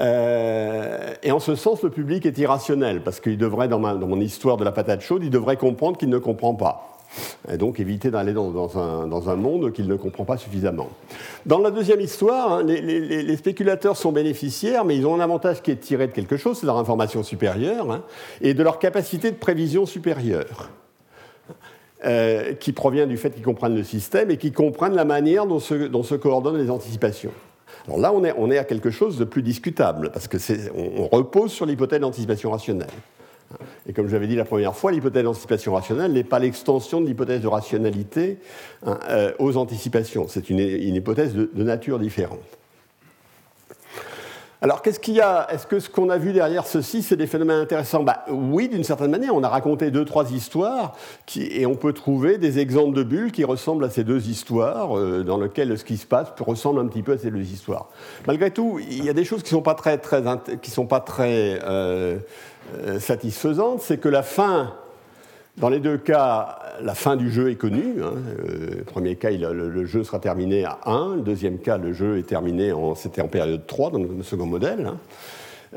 Et 0.00 1.30
en 1.30 1.40
ce 1.40 1.54
sens, 1.54 1.82
le 1.82 1.90
public 1.90 2.26
est 2.26 2.36
irrationnel, 2.38 3.02
parce 3.02 3.20
qu'il 3.20 3.38
devrait, 3.38 3.68
dans, 3.68 3.78
dans, 3.78 4.06
mon 4.06 4.20
histoire 4.20 4.56
de 4.56 4.64
la 4.64 4.72
patate 4.72 5.02
chaude, 5.02 5.22
il 5.22 5.30
devrait 5.30 5.56
comprendre 5.56 5.96
qu'il 5.96 6.08
ne 6.08 6.18
comprend 6.18 6.54
pas 6.54 6.94
et 7.52 7.56
donc 7.56 7.80
éviter 7.80 8.10
d'aller 8.10 8.32
dans, 8.32 8.78
un, 8.78 9.36
monde 9.36 9.72
qu'il 9.72 9.86
ne 9.86 9.96
comprend 9.96 10.24
pas 10.24 10.36
suffisamment. 10.36 10.88
Dans 11.46 11.58
la 11.58 11.70
deuxième 11.70 12.00
histoire, 12.00 12.54
hein, 12.54 12.62
les, 12.64 13.36
spéculateurs 13.36 13.96
sont 13.96 14.12
bénéficiaires, 14.12 14.84
mais 14.84 14.96
ils 14.96 15.06
ont 15.06 15.14
un 15.14 15.20
avantage 15.20 15.62
qui 15.62 15.70
est 15.70 15.76
tiré 15.76 16.06
de 16.06 16.12
quelque 16.12 16.36
chose, 16.36 16.58
c'est 16.58 16.66
leur 16.66 16.78
information 16.78 17.22
supérieure, 17.22 17.90
hein, 17.90 18.02
et 18.40 18.54
de 18.54 18.62
leur 18.62 18.78
capacité 18.78 19.30
de 19.30 19.36
prévision 19.36 19.86
supérieure. 19.86 20.70
Euh, 22.04 22.52
qui 22.52 22.72
provient 22.72 23.06
du 23.06 23.16
fait 23.16 23.30
qu'ils 23.30 23.44
comprennent 23.44 23.76
le 23.76 23.84
système 23.84 24.30
et 24.30 24.36
qu'ils 24.36 24.52
comprennent 24.52 24.94
la 24.94 25.06
manière 25.06 25.46
dont 25.46 25.58
se, 25.58 26.14
coordonnent 26.16 26.58
les 26.58 26.70
anticipations. 26.70 27.30
Alors 27.86 27.98
là, 27.98 28.12
on 28.12 28.50
est, 28.50 28.58
à 28.58 28.64
quelque 28.64 28.90
chose 28.90 29.18
de 29.18 29.24
plus 29.24 29.42
discutable, 29.42 30.10
parce 30.10 30.26
que 30.26 30.38
on 30.74 31.06
repose 31.06 31.52
sur 31.52 31.66
l'hypothèse 31.66 32.00
d'anticipation 32.00 32.50
rationnelle. 32.50 32.88
Et 33.86 33.92
comme 33.92 34.08
j'avais 34.08 34.26
dit 34.26 34.36
la 34.36 34.44
première 34.44 34.74
fois, 34.74 34.90
l'hypothèse 34.90 35.24
d'anticipation 35.24 35.74
rationnelle 35.74 36.12
n'est 36.12 36.24
pas 36.24 36.38
l'extension 36.38 37.00
de 37.00 37.06
l'hypothèse 37.06 37.40
de 37.40 37.46
rationalité 37.46 38.38
hein, 38.86 38.98
euh, 39.10 39.32
aux 39.38 39.56
anticipations. 39.56 40.26
C'est 40.28 40.50
une, 40.50 40.58
hypothèse 40.58 41.34
de, 41.34 41.62
nature 41.62 41.98
différente. 41.98 42.40
Alors, 44.64 44.80
qu'est-ce 44.80 44.98
qu'il 44.98 45.12
y 45.12 45.20
a? 45.20 45.46
Est-ce 45.50 45.66
que 45.66 45.78
ce 45.78 45.90
qu'on 45.90 46.08
a 46.08 46.16
vu 46.16 46.32
derrière 46.32 46.66
ceci, 46.66 47.02
c'est 47.02 47.16
des 47.16 47.26
phénomènes 47.26 47.58
intéressants? 47.58 48.02
Bah, 48.02 48.24
Oui, 48.30 48.66
d'une 48.66 48.82
certaine 48.82 49.10
manière. 49.10 49.34
On 49.34 49.42
a 49.42 49.48
raconté 49.50 49.90
deux, 49.90 50.06
trois 50.06 50.32
histoires 50.32 50.96
et 51.36 51.66
on 51.66 51.74
peut 51.74 51.92
trouver 51.92 52.38
des 52.38 52.58
exemples 52.58 52.96
de 52.96 53.02
bulles 53.02 53.30
qui 53.30 53.44
ressemblent 53.44 53.84
à 53.84 53.90
ces 53.90 54.04
deux 54.04 54.26
histoires, 54.26 54.98
euh, 54.98 55.22
dans 55.22 55.36
lesquelles 55.36 55.76
ce 55.76 55.84
qui 55.84 55.98
se 55.98 56.06
passe 56.06 56.28
ressemble 56.40 56.80
un 56.80 56.86
petit 56.86 57.02
peu 57.02 57.12
à 57.12 57.18
ces 57.18 57.30
deux 57.30 57.42
histoires. 57.42 57.90
Malgré 58.26 58.50
tout, 58.50 58.80
il 58.88 59.04
y 59.04 59.10
a 59.10 59.12
des 59.12 59.26
choses 59.26 59.42
qui 59.42 59.52
ne 59.52 59.58
sont 59.58 59.62
pas 59.62 59.74
très, 59.74 59.98
très, 59.98 60.22
qui 60.62 60.70
sont 60.70 60.86
pas 60.86 61.00
très 61.00 61.58
euh, 61.62 62.16
euh, 62.78 62.98
satisfaisante, 63.00 63.82
c'est 63.82 63.98
que 63.98 64.08
la 64.08 64.22
fin, 64.22 64.72
dans 65.56 65.68
les 65.68 65.78
deux 65.78 65.98
cas, 65.98 66.58
la 66.82 66.94
fin 66.94 67.14
du 67.14 67.30
jeu 67.30 67.50
est 67.50 67.54
connue. 67.54 68.02
Hein. 68.02 68.14
Euh, 68.48 68.82
premier 68.86 69.14
cas, 69.14 69.30
le, 69.30 69.84
jeu 69.84 70.02
sera 70.02 70.18
terminé 70.18 70.64
à 70.64 70.78
1. 70.86 71.16
Le 71.16 71.22
deuxième 71.22 71.58
cas, 71.58 71.78
le 71.78 71.92
jeu 71.92 72.18
est 72.18 72.26
terminé, 72.26 72.72
en, 72.72 72.94
c'était 72.94 73.22
en 73.22 73.28
période 73.28 73.64
3 73.66 73.90
dans 73.92 73.98
le 73.98 74.22
second 74.22 74.46
modèle. 74.46 74.86
Hein. 74.86 74.98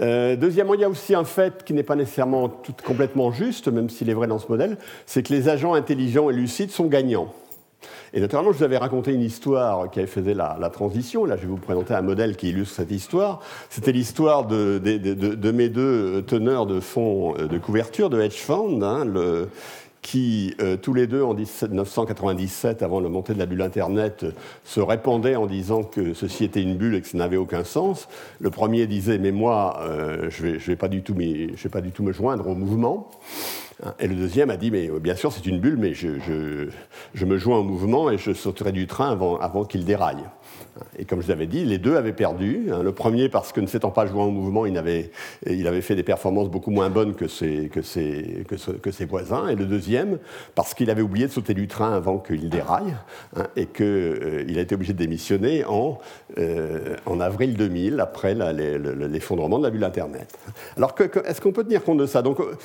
Euh, 0.02 0.36
deuxièmement, 0.36 0.74
il 0.74 0.82
y 0.82 0.84
a 0.84 0.90
aussi 0.90 1.14
un 1.16 1.24
fait 1.24 1.64
qui 1.64 1.74
n'est 1.74 1.84
pas 1.84 1.96
nécessairement 1.96 2.50
tout, 2.50 2.74
complètement 2.84 3.32
juste, 3.32 3.68
même 3.68 3.90
s'il 3.90 4.10
est 4.10 4.14
vrai 4.14 4.28
dans 4.28 4.40
ce 4.40 4.48
modèle, 4.48 4.78
c'est 5.06 5.24
que 5.24 5.34
les 5.34 5.50
agents 5.50 5.74
intelligents 5.74 6.30
et 6.30 6.34
lucides 6.34 6.72
sont 6.72 6.86
gagnants. 6.86 7.34
Et 8.14 8.20
naturellement, 8.20 8.52
je 8.52 8.58
vous 8.58 8.64
avais 8.64 8.78
raconté 8.78 9.14
une 9.14 9.22
histoire 9.22 9.90
qui 9.90 10.00
avait 10.00 10.08
fait 10.08 10.22
la, 10.34 10.70
transition. 10.72 11.26
Là, 11.26 11.36
je 11.38 11.42
vais 11.42 11.48
vous 11.48 11.58
présenter 11.58 11.94
un 11.94 12.02
modèle 12.02 12.36
qui 12.36 12.50
illustre 12.50 12.76
cette 12.76 12.92
histoire. 12.92 13.42
C'était 13.70 13.92
l'histoire 13.92 14.46
de, 14.46 15.52
mes 15.52 15.70
deux 15.70 16.22
teneurs 16.24 16.66
de 16.66 16.80
fonds 16.80 17.36
euh, 17.38 17.48
de 17.48 17.58
couverture 17.58 18.10
de 18.10 18.20
hedge 18.20 18.36
fund, 18.36 18.84
hein, 18.84 19.06
qui, 20.02 20.56
euh, 20.62 20.78
tous 20.78 20.94
les 20.94 21.06
deux, 21.06 21.22
en 21.22 21.34
1997, 21.34 22.82
avant 22.82 23.02
la 23.02 23.10
montée 23.10 23.34
de 23.34 23.40
la 23.40 23.46
bulle 23.46 23.62
Internet, 23.62 24.26
se 24.64 24.80
répandaient 24.80 25.36
en 25.36 25.48
disant 25.48 25.84
que 25.84 26.14
ceci 26.14 26.46
était 26.46 26.62
une 26.62 26.78
bulle 26.78 26.96
et 26.96 27.02
que 27.02 27.08
ça 27.08 27.18
n'avait 27.18 27.36
aucun 27.36 27.66
sens. 27.66 28.08
Le 28.40 28.50
premier 28.50 28.88
disait, 28.88 29.18
mais 29.18 29.34
moi, 29.34 29.80
euh, 29.82 30.30
je 30.30 30.48
ne 30.48 30.58
vais, 30.58 30.76
pas 30.78 30.88
du 30.88 31.02
tout 31.02 31.14
me 31.14 32.14
joindre 32.14 32.48
au 32.48 32.56
mouvement. 32.56 33.10
Et 34.00 34.08
le 34.08 34.16
deuxième 34.16 34.50
a 34.50 34.58
dit, 34.58 34.72
mais 34.72 34.90
bien 35.00 35.16
sûr, 35.16 35.32
c'est 35.32 35.46
une 35.46 35.60
bulle, 35.60 35.78
mais 35.78 35.94
je, 35.94 37.26
me 37.26 37.38
joins 37.38 37.60
au 37.60 37.64
mouvement 37.64 38.10
et 38.10 38.18
je 38.18 38.34
sauterai 38.34 38.72
du 38.72 38.88
train 38.88 39.12
avant 39.12 39.66
qu'il 39.66 39.86
déraille. 39.86 40.24
Et 40.98 41.06
comme 41.06 41.22
je 41.22 41.28
l'avais 41.28 41.48
dit, 41.48 41.66
les 41.66 41.78
deux 41.78 41.96
avaient 41.96 42.14
perdu. 42.14 42.68
Hein. 42.72 42.84
Le 42.84 42.92
premier 42.92 43.30
parce 43.30 43.52
que 43.52 43.62
ne 43.62 43.68
s'étant 43.68 43.92
pas 43.92 44.06
joué 44.06 44.22
au 44.22 44.32
mouvement, 44.32 44.66
il 44.66 44.78
avait, 44.78 45.12
fait 45.82 45.96
des 45.96 46.04
performances 46.04 46.50
beaucoup 46.50 46.72
moins 46.72 46.90
bonnes 46.90 47.16
que 47.16 47.28
ses, 47.28 47.70
voisins. 49.08 49.48
Et 49.48 49.56
le 49.56 49.66
deuxième 49.66 50.18
parce 50.56 50.74
qu'il 50.74 50.90
avait 50.90 51.02
oublié 51.02 51.28
de 51.28 51.32
sauter 51.32 51.54
du 51.54 51.68
train 51.68 51.94
avant 51.94 52.18
qu'il 52.20 52.50
déraille 52.50 52.96
hein, 53.36 53.44
et 53.56 53.66
qu'il 53.66 53.86
euh, 53.86 54.58
a 54.58 54.60
été 54.60 54.76
obligé 54.76 54.94
de 54.94 54.98
démissionner 54.98 55.66
en, 55.66 56.00
euh, 56.38 56.96
en 57.06 57.20
avril 57.20 57.56
2000, 57.56 58.00
après 58.00 58.36
l'effondrement 58.36 59.60
de 59.60 59.64
la 59.64 59.70
bulle 59.70 59.84
Internet. 59.84 60.38
Alors, 60.76 60.96
est-ce 61.26 61.42
qu'on 61.42 61.52
peut 61.52 61.64
tenir 61.64 61.84
compte 61.84 61.98
de 61.98 62.06
ça? 62.06 62.22
Donc, 62.22 62.40
euh, 62.40 62.56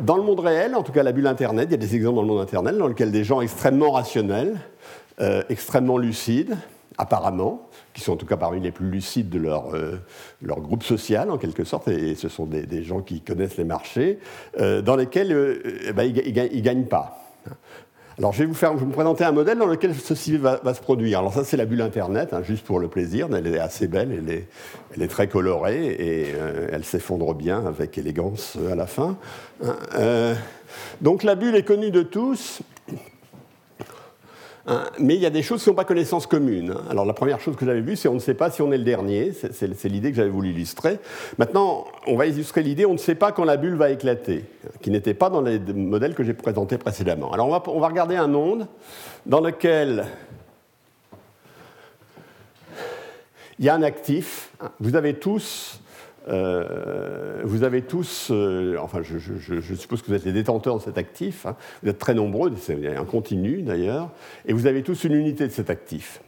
dans 0.00 0.16
le 0.16 0.22
monde 0.22 0.40
réel, 0.40 0.74
en 0.74 0.82
tout 0.82 0.92
cas 0.92 1.02
la 1.02 1.12
bulle 1.12 1.26
Internet, 1.26 1.68
il 1.68 1.72
y 1.72 1.74
a 1.74 1.78
des 1.78 1.94
exemples 1.94 2.16
dans 2.16 2.22
le 2.22 2.28
monde 2.28 2.40
Internet 2.40 2.76
dans 2.76 2.88
lesquels 2.88 3.12
des 3.12 3.24
gens 3.24 3.40
extrêmement 3.40 3.90
rationnels, 3.90 4.56
extrêmement 5.48 5.96
lucides, 5.96 6.56
apparemment, 6.98 7.68
qui 7.92 8.00
sont 8.00 8.12
en 8.12 8.16
tout 8.16 8.26
cas 8.26 8.36
parmi 8.36 8.60
les 8.60 8.70
plus 8.70 8.88
lucides 8.88 9.30
de 9.30 9.38
leur, 9.38 9.74
euh, 9.74 9.98
groupe 10.42 10.82
social, 10.82 11.30
en 11.30 11.38
quelque 11.38 11.64
sorte, 11.64 11.88
et 11.88 12.14
ce 12.14 12.28
sont 12.28 12.46
des, 12.46 12.82
gens 12.82 13.00
qui 13.00 13.20
connaissent 13.20 13.56
les 13.56 13.64
marchés, 13.64 14.18
euh, 14.58 14.82
dans 14.82 14.96
lesquels 14.96 15.32
euh, 15.32 15.62
eh 15.86 15.92
ben, 15.92 16.04
ils 16.04 16.34
ne 16.34 16.60
gagnent 16.60 16.86
pas. 16.86 17.20
Alors, 18.16 18.32
je 18.32 18.40
vais 18.40 18.46
vous, 18.46 18.54
faire, 18.54 18.74
vous 18.74 18.86
présenter 18.86 19.24
un 19.24 19.32
modèle 19.32 19.58
dans 19.58 19.66
lequel 19.66 19.92
ceci 19.92 20.36
va, 20.36 20.60
se 20.72 20.80
produire. 20.80 21.18
Alors, 21.18 21.34
ça, 21.34 21.42
c'est 21.42 21.56
la 21.56 21.64
bulle 21.64 21.82
Internet, 21.82 22.32
hein, 22.32 22.42
juste 22.44 22.64
pour 22.64 22.78
le 22.78 22.86
plaisir. 22.86 23.26
Elle 23.36 23.48
est 23.48 23.58
assez 23.58 23.88
belle, 23.88 24.46
elle 24.94 25.02
est, 25.02 25.08
très 25.08 25.26
colorée 25.26 25.86
et 25.86 26.32
elle 26.70 26.84
s'effondre 26.84 27.34
bien 27.34 27.66
avec 27.66 27.98
élégance 27.98 28.56
à 28.70 28.76
la 28.76 28.86
fin. 28.86 29.16
Donc, 31.00 31.24
la 31.24 31.34
bulle 31.34 31.56
est 31.56 31.64
connue 31.64 31.90
de 31.90 32.02
tous. 32.02 32.62
Hein, 34.66 34.84
mais 34.98 35.14
il 35.14 35.20
y 35.20 35.26
a 35.26 35.30
des 35.30 35.42
choses 35.42 35.62
qui 35.62 35.68
n'ont 35.68 35.74
pas 35.74 35.84
connaissance 35.84 36.26
commune. 36.26 36.74
Alors 36.88 37.04
la 37.04 37.12
première 37.12 37.38
chose 37.38 37.54
que 37.54 37.66
j'avais 37.66 37.82
vue, 37.82 37.96
c'est 37.96 38.08
on 38.08 38.14
ne 38.14 38.18
sait 38.18 38.34
pas 38.34 38.50
si 38.50 38.62
on 38.62 38.72
est 38.72 38.78
le 38.78 38.84
dernier. 38.84 39.32
C'est 39.32 39.88
l'idée 39.88 40.10
que 40.10 40.16
j'avais 40.16 40.30
voulu 40.30 40.50
illustrer. 40.50 40.98
Maintenant, 41.36 41.84
on 42.06 42.16
va 42.16 42.26
illustrer 42.26 42.62
l'idée, 42.62 42.86
on 42.86 42.94
ne 42.94 42.98
sait 42.98 43.14
pas 43.14 43.30
quand 43.30 43.44
la 43.44 43.58
bulle 43.58 43.74
va 43.74 43.90
éclater, 43.90 44.44
qui 44.80 44.90
n'était 44.90 45.12
pas 45.12 45.28
dans 45.28 45.42
les 45.42 45.58
modèles 45.58 46.14
que 46.14 46.24
j'ai 46.24 46.32
présentés 46.32 46.78
précédemment. 46.78 47.30
Alors 47.32 47.48
on 47.48 47.50
va, 47.50 47.62
on 47.66 47.80
va 47.80 47.88
regarder 47.88 48.16
un 48.16 48.28
monde 48.28 48.66
dans 49.26 49.40
lequel 49.40 50.06
il 53.58 53.66
y 53.66 53.68
a 53.68 53.74
un 53.74 53.82
actif. 53.82 54.50
Vous 54.80 54.96
avez 54.96 55.14
tous 55.14 55.78
euh, 56.28 57.42
vous 57.44 57.64
avez 57.64 57.82
tous, 57.82 58.28
euh, 58.30 58.76
enfin 58.80 59.00
je, 59.02 59.74
suppose 59.74 60.02
que 60.02 60.06
vous 60.06 60.14
êtes 60.14 60.24
les 60.24 60.32
détenteurs 60.32 60.78
de 60.78 60.82
cet 60.82 60.96
actif, 60.96 61.46
hein. 61.46 61.56
vous 61.82 61.90
êtes 61.90 61.98
très 61.98 62.14
nombreux, 62.14 62.52
c'est 62.58 62.96
un 62.96 63.04
continu 63.04 63.62
d'ailleurs, 63.62 64.10
et 64.46 64.52
vous 64.52 64.66
avez 64.66 64.82
tous 64.82 65.04
une 65.04 65.14
unité 65.14 65.46
de 65.46 65.52
cet 65.52 65.70
actif. 65.70 66.20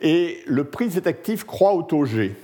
Et 0.00 0.42
le 0.46 0.64
prix 0.64 0.86
de 0.88 0.92
cet 0.92 1.06
actif 1.06 1.44
croît 1.44 1.72
au 1.72 1.82
taux 1.82 2.04
G. 2.04 2.34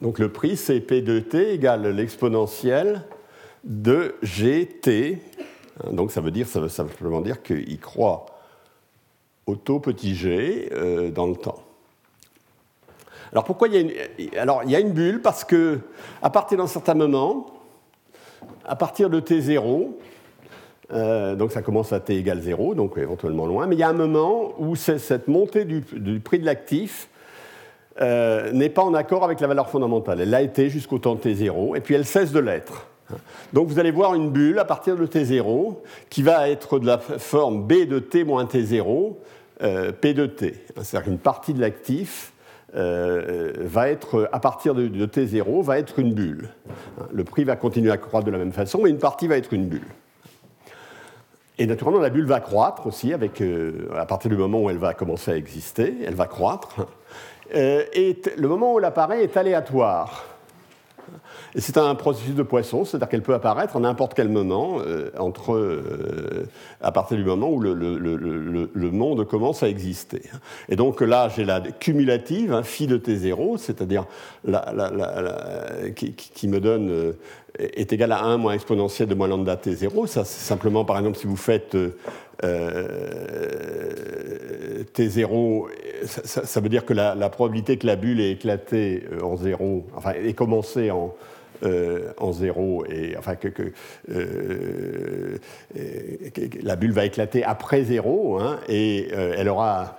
Donc 0.00 0.18
le 0.18 0.30
prix 0.30 0.56
c'est 0.56 0.80
P 0.80 1.02
de 1.02 1.20
T 1.20 1.52
égale 1.52 1.88
l'exponentielle 1.88 3.02
de 3.64 4.14
GT. 4.22 5.18
Donc 5.92 6.10
ça 6.10 6.20
veut 6.20 6.30
dire, 6.30 6.46
ça 6.46 6.60
veut 6.60 6.68
simplement 6.68 7.20
dire 7.20 7.42
qu'il 7.42 7.78
croît 7.78 8.26
au 9.46 9.54
taux 9.56 9.80
petit 9.80 10.14
g 10.14 10.68
euh, 10.72 11.10
dans 11.10 11.26
le 11.26 11.36
temps. 11.36 11.65
Alors 13.36 13.44
pourquoi 13.44 13.68
il 13.68 13.74
y 13.74 13.76
a 13.76 13.80
une, 13.80 14.38
alors, 14.38 14.62
il 14.64 14.70
y 14.70 14.76
a 14.76 14.80
une 14.80 14.92
bulle 14.92 15.20
Parce 15.20 15.44
que 15.44 15.80
à 16.22 16.30
partir 16.30 16.56
d'un 16.56 16.66
certain 16.66 16.94
moment, 16.94 17.44
à 18.64 18.76
partir 18.76 19.10
de 19.10 19.20
t0, 19.20 19.90
euh, 20.94 21.34
donc 21.34 21.52
ça 21.52 21.60
commence 21.60 21.92
à 21.92 22.00
t 22.00 22.16
égale 22.16 22.40
0, 22.40 22.74
donc 22.74 22.96
éventuellement 22.96 23.44
loin, 23.44 23.66
mais 23.66 23.74
il 23.74 23.78
y 23.78 23.82
a 23.82 23.90
un 23.90 23.92
moment 23.92 24.54
où 24.58 24.74
cette 24.74 25.28
montée 25.28 25.66
du, 25.66 25.82
prix 26.20 26.38
de 26.38 26.46
l'actif 26.46 27.10
euh, 28.00 28.50
n'est 28.52 28.70
pas 28.70 28.82
en 28.82 28.94
accord 28.94 29.22
avec 29.22 29.40
la 29.40 29.48
valeur 29.48 29.68
fondamentale. 29.68 30.22
Elle 30.22 30.30
l'a 30.30 30.40
été 30.40 30.70
jusqu'au 30.70 30.98
temps 30.98 31.16
t0, 31.16 31.76
et 31.76 31.82
puis 31.82 31.94
elle 31.94 32.06
cesse 32.06 32.32
de 32.32 32.40
l'être. 32.40 32.86
Donc 33.52 33.68
vous 33.68 33.78
allez 33.78 33.90
voir 33.90 34.14
une 34.14 34.30
bulle 34.30 34.58
à 34.58 34.64
partir 34.64 34.96
de 34.96 35.06
t0 35.06 35.74
qui 36.08 36.22
va 36.22 36.48
être 36.48 36.78
de 36.78 36.86
la 36.86 36.96
forme 36.96 37.66
b 37.66 37.86
de 37.86 37.98
t 37.98 38.24
moins 38.24 38.46
t0, 38.46 39.12
euh, 39.62 39.92
p 39.92 40.14
de 40.14 40.24
t. 40.24 40.54
C'est-à-dire 40.80 41.12
une 41.12 41.18
partie 41.18 41.52
de 41.52 41.60
l'actif 41.60 42.32
euh, 42.74 43.52
va 43.60 43.88
être, 43.88 44.28
à 44.32 44.40
partir 44.40 44.74
de, 44.74 45.06
T0, 45.06 45.62
va 45.62 45.78
être 45.78 45.98
une 45.98 46.12
bulle. 46.12 46.48
Le 47.12 47.24
prix 47.24 47.44
va 47.44 47.56
continuer 47.56 47.90
à 47.90 47.96
croître 47.96 48.26
de 48.26 48.30
la 48.30 48.38
même 48.38 48.52
façon, 48.52 48.80
mais 48.82 48.90
une 48.90 48.98
partie 48.98 49.28
va 49.28 49.36
être 49.36 49.52
une 49.52 49.66
bulle. 49.66 49.88
Et 51.58 51.66
naturellement, 51.66 52.00
la 52.00 52.10
bulle 52.10 52.26
va 52.26 52.40
croître 52.40 52.86
aussi 52.86 53.14
avec, 53.14 53.42
à 53.96 54.04
partir 54.04 54.30
du 54.30 54.36
moment 54.36 54.60
où 54.60 54.68
elle 54.68 54.76
va 54.76 54.92
commencer 54.92 55.30
à 55.30 55.36
exister, 55.36 55.94
elle 56.04 56.14
va 56.14 56.26
croître. 56.26 56.86
et 57.54 58.20
le 58.36 58.48
moment 58.48 58.74
où 58.74 58.78
elle 58.78 58.84
apparaît 58.84 59.22
est 59.22 59.36
aléatoire. 59.38 60.35
C'est 61.58 61.78
un 61.78 61.94
processus 61.94 62.34
de 62.34 62.42
poisson, 62.42 62.84
c'est-à-dire 62.84 63.08
qu'elle 63.08 63.22
peut 63.22 63.32
apparaître 63.32 63.76
à 63.76 63.80
n'importe 63.80 64.12
quel 64.12 64.28
moment, 64.28 64.76
euh, 64.80 65.10
entre, 65.18 65.54
euh, 65.54 66.46
à 66.82 66.92
partir 66.92 67.16
du 67.16 67.24
moment 67.24 67.48
où 67.48 67.60
le, 67.60 68.90
monde 68.90 69.26
commence 69.26 69.62
à 69.62 69.68
exister. 69.68 70.20
Et 70.68 70.76
donc 70.76 71.00
là, 71.00 71.30
j'ai 71.34 71.44
la 71.44 71.60
cumulative, 71.60 72.52
hein, 72.52 72.62
phi 72.62 72.86
de 72.86 72.98
t0, 72.98 73.56
c'est-à-dire 73.56 74.04
qui, 75.94 76.48
me 76.48 76.60
donne 76.60 76.90
euh, 76.90 77.12
est 77.58 77.90
égal 77.90 78.12
à 78.12 78.22
1 78.22 78.36
moins 78.36 78.52
exponentielle 78.52 79.08
de 79.08 79.14
moins 79.14 79.28
lambda 79.28 79.56
t0. 79.56 80.06
Ça, 80.06 80.26
c'est 80.26 80.44
simplement, 80.46 80.84
par 80.84 80.98
exemple, 80.98 81.16
si 81.16 81.26
vous 81.26 81.36
faites 81.36 81.74
t0, 84.94 85.66
ça, 86.04 86.44
ça, 86.44 86.60
veut 86.60 86.68
dire 86.68 86.84
que 86.84 86.92
la, 86.92 87.14
probabilité 87.30 87.78
que 87.78 87.86
la 87.86 87.96
bulle 87.96 88.20
ait 88.20 88.32
éclaté 88.32 89.04
en 89.22 89.36
0, 89.36 89.86
enfin, 89.96 90.12
ait 90.12 90.34
commencé 90.34 90.90
en, 90.90 91.14
euh, 91.62 92.12
en 92.18 92.32
zéro, 92.32 92.84
et 92.86 93.16
enfin 93.16 93.34
que, 93.36 93.48
euh, 94.10 95.38
la 96.62 96.76
bulle 96.76 96.92
va 96.92 97.04
éclater 97.06 97.44
après 97.44 97.84
zéro, 97.84 98.38
hein, 98.38 98.58
et 98.68 99.08
euh, 99.12 99.34
elle 99.36 99.48
aura 99.48 99.96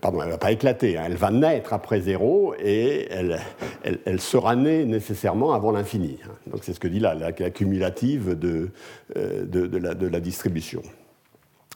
pardon, 0.00 0.22
elle 0.22 0.30
va 0.30 0.38
pas 0.38 0.52
éclater, 0.52 0.98
hein, 0.98 1.04
elle 1.06 1.16
va 1.16 1.30
naître 1.30 1.72
après 1.72 2.00
zéro 2.00 2.54
et 2.58 3.08
elle, 3.10 3.40
elle, 3.84 4.20
sera 4.20 4.56
née 4.56 4.84
nécessairement 4.84 5.52
avant 5.52 5.70
l'infini. 5.70 6.18
Hein. 6.24 6.32
Donc 6.46 6.64
c'est 6.64 6.72
ce 6.72 6.80
que 6.80 6.88
dit 6.88 7.00
là, 7.00 7.14
la, 7.14 7.32
cumulative 7.32 8.38
de, 8.38 8.70
de, 9.14 9.78
la, 9.78 9.94
de, 9.94 10.06
la, 10.06 10.20
distribution. 10.20 10.82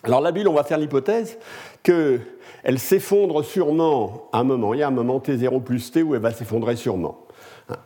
Alors 0.02 0.20
la 0.20 0.32
bulle, 0.32 0.48
on 0.48 0.54
va 0.54 0.64
faire 0.64 0.78
l'hypothèse 0.78 1.38
qu'elle 1.82 2.78
s'effondre 2.78 3.44
sûrement 3.44 4.28
à 4.32 4.38
un 4.38 4.44
moment. 4.44 4.72
Il 4.72 4.80
y 4.80 4.82
a 4.82 4.88
un 4.88 4.92
moment 4.92 5.18
t0 5.18 5.62
plus 5.62 5.90
t 5.90 6.02
où 6.02 6.14
elle 6.14 6.22
va 6.22 6.32
s'effondrer 6.32 6.76
sûrement. 6.76 7.25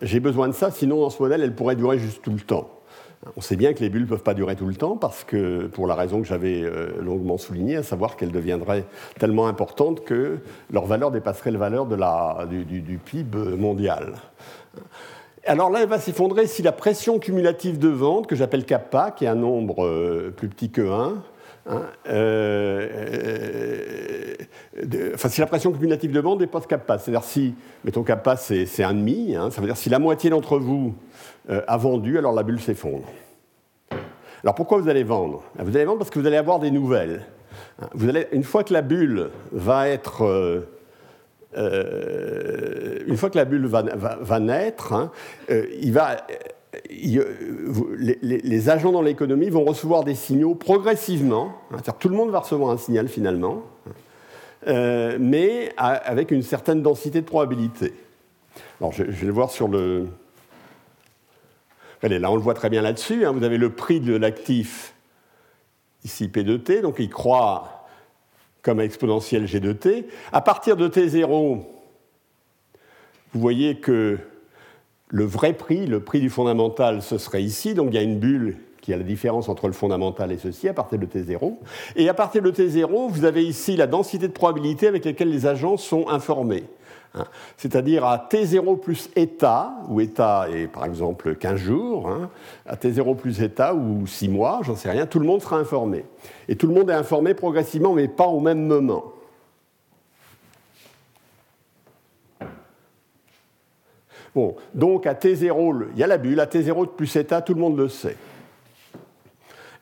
J'ai 0.03 0.21
besoin 0.21 0.49
de 0.49 0.53
ça, 0.53 0.71
sinon 0.71 1.01
dans 1.01 1.11
ce 1.11 1.23
modèle, 1.23 1.43
elle 1.43 1.55
pourrait 1.55 1.77
durer 1.77 1.99
juste 1.99 2.23
tout 2.23 2.33
le 2.33 2.41
temps. 2.41 2.69
On 3.37 3.43
sait 3.43 3.57
bien 3.57 3.75
que 3.75 3.81
les 3.81 3.91
bulles 3.91 4.03
ne 4.03 4.07
peuvent 4.07 4.23
pas 4.23 4.33
durer 4.33 4.57
tout 4.57 4.67
le 4.67 4.75
temps 4.75 4.97
parce 4.97 5.25
que, 5.25 5.67
pour 5.67 5.87
la 5.87 5.95
raison 5.95 6.23
que 6.23 6.27
j'avais 6.27 6.63
euh, 6.63 7.03
longuement 7.03 7.37
soulignée, 7.37 7.77
à 7.77 7.83
savoir 7.83 8.17
qu'elles 8.17 8.33
deviendraient 8.33 8.85
tellement 9.19 9.47
importantes 9.47 10.05
que 10.05 10.39
leur 10.71 10.87
valeur 10.87 11.11
dépasserait 11.11 11.51
la 11.51 11.59
valeur 11.59 11.87
du, 11.87 12.99
PIB 13.05 13.37
mondial. 13.59 14.15
Alors 15.45 15.71
là, 15.71 15.81
elle 15.83 15.89
va 15.89 15.99
s'effondrer 15.99 16.47
si 16.47 16.63
la 16.63 16.73
pression 16.73 17.19
cumulative 17.19 17.79
de 17.79 17.89
vente, 17.89 18.27
que 18.27 18.37
j'appelle 18.37 18.65
kappa, 18.65 19.11
qui 19.11 19.27
est 19.27 19.29
un 19.29 19.35
nombre 19.35 19.85
euh, 19.85 20.33
plus 20.35 20.49
petit 20.49 20.71
que 20.71 20.83
1, 20.83 21.23
Hein, 21.67 21.83
euh, 22.09 22.89
euh, 24.79 25.11
enfin, 25.15 25.29
si 25.29 25.41
la 25.41 25.47
pression 25.47 25.73
cumulative 25.73 26.13
de 26.13 26.21
bande 26.21 26.39
dépasse 26.39 26.67
kappa, 26.67 26.99
c'est-à-dire 26.99 27.25
si, 27.25 27.55
mettons 27.85 28.03
kappa 28.03 28.37
c'est 28.37 28.65
1,5, 28.65 29.37
hein, 29.37 29.51
ça 29.51 29.61
veut 29.61 29.67
dire 29.67 29.77
si 29.77 29.91
la 29.91 29.99
moitié 29.99 30.31
d'entre 30.31 30.59
vous 30.59 30.95
euh, 31.51 31.61
a 31.67 31.77
vendu, 31.77 32.17
alors 32.19 32.33
la 32.33 32.43
bulle 32.43 32.61
s'effondre. 32.61 33.07
Alors 34.43 34.55
pourquoi 34.55 34.79
vous 34.79 34.89
allez 34.89 35.05
vendre? 35.05 35.43
Vous 35.59 35.77
allez 35.77 35.85
vendre 35.85 35.99
parce 35.99 36.11
que 36.11 36.19
vous 36.19 36.27
allez 36.27 36.39
avoir 36.39 36.61
des 36.61 36.71
nouvelles. 36.71 37.27
Hein, 37.83 37.89
vous 37.93 38.09
allez, 38.09 38.27
une 38.33 38.45
fois 38.45 38.65
que 38.65 38.73
la 38.73 38.81
bulle 38.83 39.29
va 39.53 39.89
être... 39.89 40.67
une 41.57 43.17
fois 43.17 43.29
que 43.29 43.37
la 43.37 43.45
bulle 43.45 43.67
va, 43.67 43.83
va 43.83 44.41
naître, 44.41 45.11
il 45.51 45.93
va 45.93 46.17
les, 46.89 48.69
agents 48.69 48.93
dans 48.93 49.03
l'économie 49.03 49.51
vont 49.51 49.65
recevoir 49.65 50.05
des 50.05 50.15
signaux 50.15 50.55
progressivement, 50.55 51.53
hein, 51.73 51.79
tout 51.99 52.09
le 52.09 52.17
monde 52.17 52.31
va 52.31 52.41
recevoir 52.41 52.71
un 52.71 52.79
signal 52.79 53.09
finalement, 53.09 53.63
euh, 54.67 55.17
mais 55.21 55.73
avec 55.77 56.31
une 56.31 56.43
certaine 56.43 56.83
densité 56.83 57.21
de 57.21 57.27
probabilité. 57.27 57.93
Alors 58.81 58.93
je, 58.93 59.05
vais 59.05 59.27
le 59.27 59.33
voir 59.33 59.51
sur 59.51 59.69
le... 59.69 60.09
Allez, 62.03 62.19
là 62.19 62.31
on 62.31 62.37
le 62.37 62.43
voit 62.43 62.55
très 62.55 62.71
bien 62.71 62.83
là-dessus, 62.83 63.27
hein. 63.27 63.33
vous 63.33 63.45
avez 63.45 63.59
le 63.59 63.71
prix 63.71 64.01
de 64.01 64.15
l'actif, 64.15 64.95
ici 66.05 66.29
P 66.29 66.45
de 66.45 66.57
T, 66.57 66.83
donc 66.83 66.97
il 66.99 67.11
croît 67.11 67.87
comme 68.63 68.81
exponentielle 68.81 69.47
G 69.47 69.59
de 69.59 69.73
T. 69.73 70.07
À 70.33 70.41
partir 70.41 70.77
de 70.77 70.89
T0, 70.89 71.65
vous 73.33 73.41
voyez 73.41 73.79
que 73.79 74.19
le 75.11 75.25
vrai 75.25 75.53
prix, 75.53 75.87
le 75.87 76.01
prix 76.01 76.21
du 76.21 76.31
fondamental, 76.31 77.03
ce 77.03 77.19
serait 77.19 77.43
ici. 77.43 77.75
Donc 77.75 77.89
il 77.91 77.95
y 77.95 77.99
a 77.99 78.03
une 78.03 78.19
bulle 78.19 78.57
qui 78.81 78.95
a 78.95 78.97
la 78.97 79.03
différence 79.03 79.49
entre 79.49 79.67
le 79.67 79.73
fondamental 79.73 80.33
et 80.33 80.39
ceci 80.39 80.69
à 80.69 80.73
partir 80.73 80.99
de 80.99 81.07
T0. 81.07 81.57
Et 81.97 82.09
à 82.09 82.15
partir 82.15 82.43
de 82.43 82.51
T0, 82.51 83.11
vous 83.11 83.25
avez 83.25 83.45
ici 83.45 83.77
la 83.77 83.87
densité 83.87 84.27
de 84.27 84.33
probabilité 84.33 84.87
avec 84.87 85.05
laquelle 85.05 85.31
les 85.31 85.47
agents 85.47 85.77
sont 85.77 86.09
informés. 86.09 86.65
Hein. 87.15 87.25
C'est-à-dire 87.57 88.05
à 88.05 88.29
T0 88.31 88.79
plus 88.79 89.11
état, 89.17 89.75
où 89.89 90.01
état 90.01 90.47
est 90.55 90.69
par 90.69 90.85
exemple 90.85 91.35
15 91.35 91.57
jours, 91.57 92.09
hein, 92.09 92.31
à 92.67 92.77
T0 92.77 93.17
plus 93.17 93.43
état 93.43 93.75
ou 93.75 94.07
6 94.07 94.29
mois, 94.29 94.61
j'en 94.63 94.77
sais 94.77 94.91
rien, 94.91 95.07
tout 95.07 95.19
le 95.19 95.27
monde 95.27 95.43
sera 95.43 95.57
informé. 95.57 96.05
Et 96.49 96.57
tout 96.57 96.69
le 96.69 96.75
monde 96.75 96.89
est 96.89 96.95
informé 96.95 97.35
progressivement, 97.35 97.93
mais 97.93 98.07
pas 98.07 98.29
au 98.29 98.41
même 98.41 98.65
moment. 98.65 99.05
Bon, 104.35 104.55
donc 104.75 105.07
à 105.07 105.15
T0, 105.15 105.87
il 105.93 105.99
y 105.99 106.05
a 106.05 106.07
la 106.07 106.19
bulle, 106.19 106.39
à 106.39 106.47
T0 106.47 106.89
plus 106.89 107.17
état, 107.17 107.43
tout 107.43 107.55
le 107.55 107.61
monde 107.61 107.77
le 107.77 107.89
sait. 107.89 108.17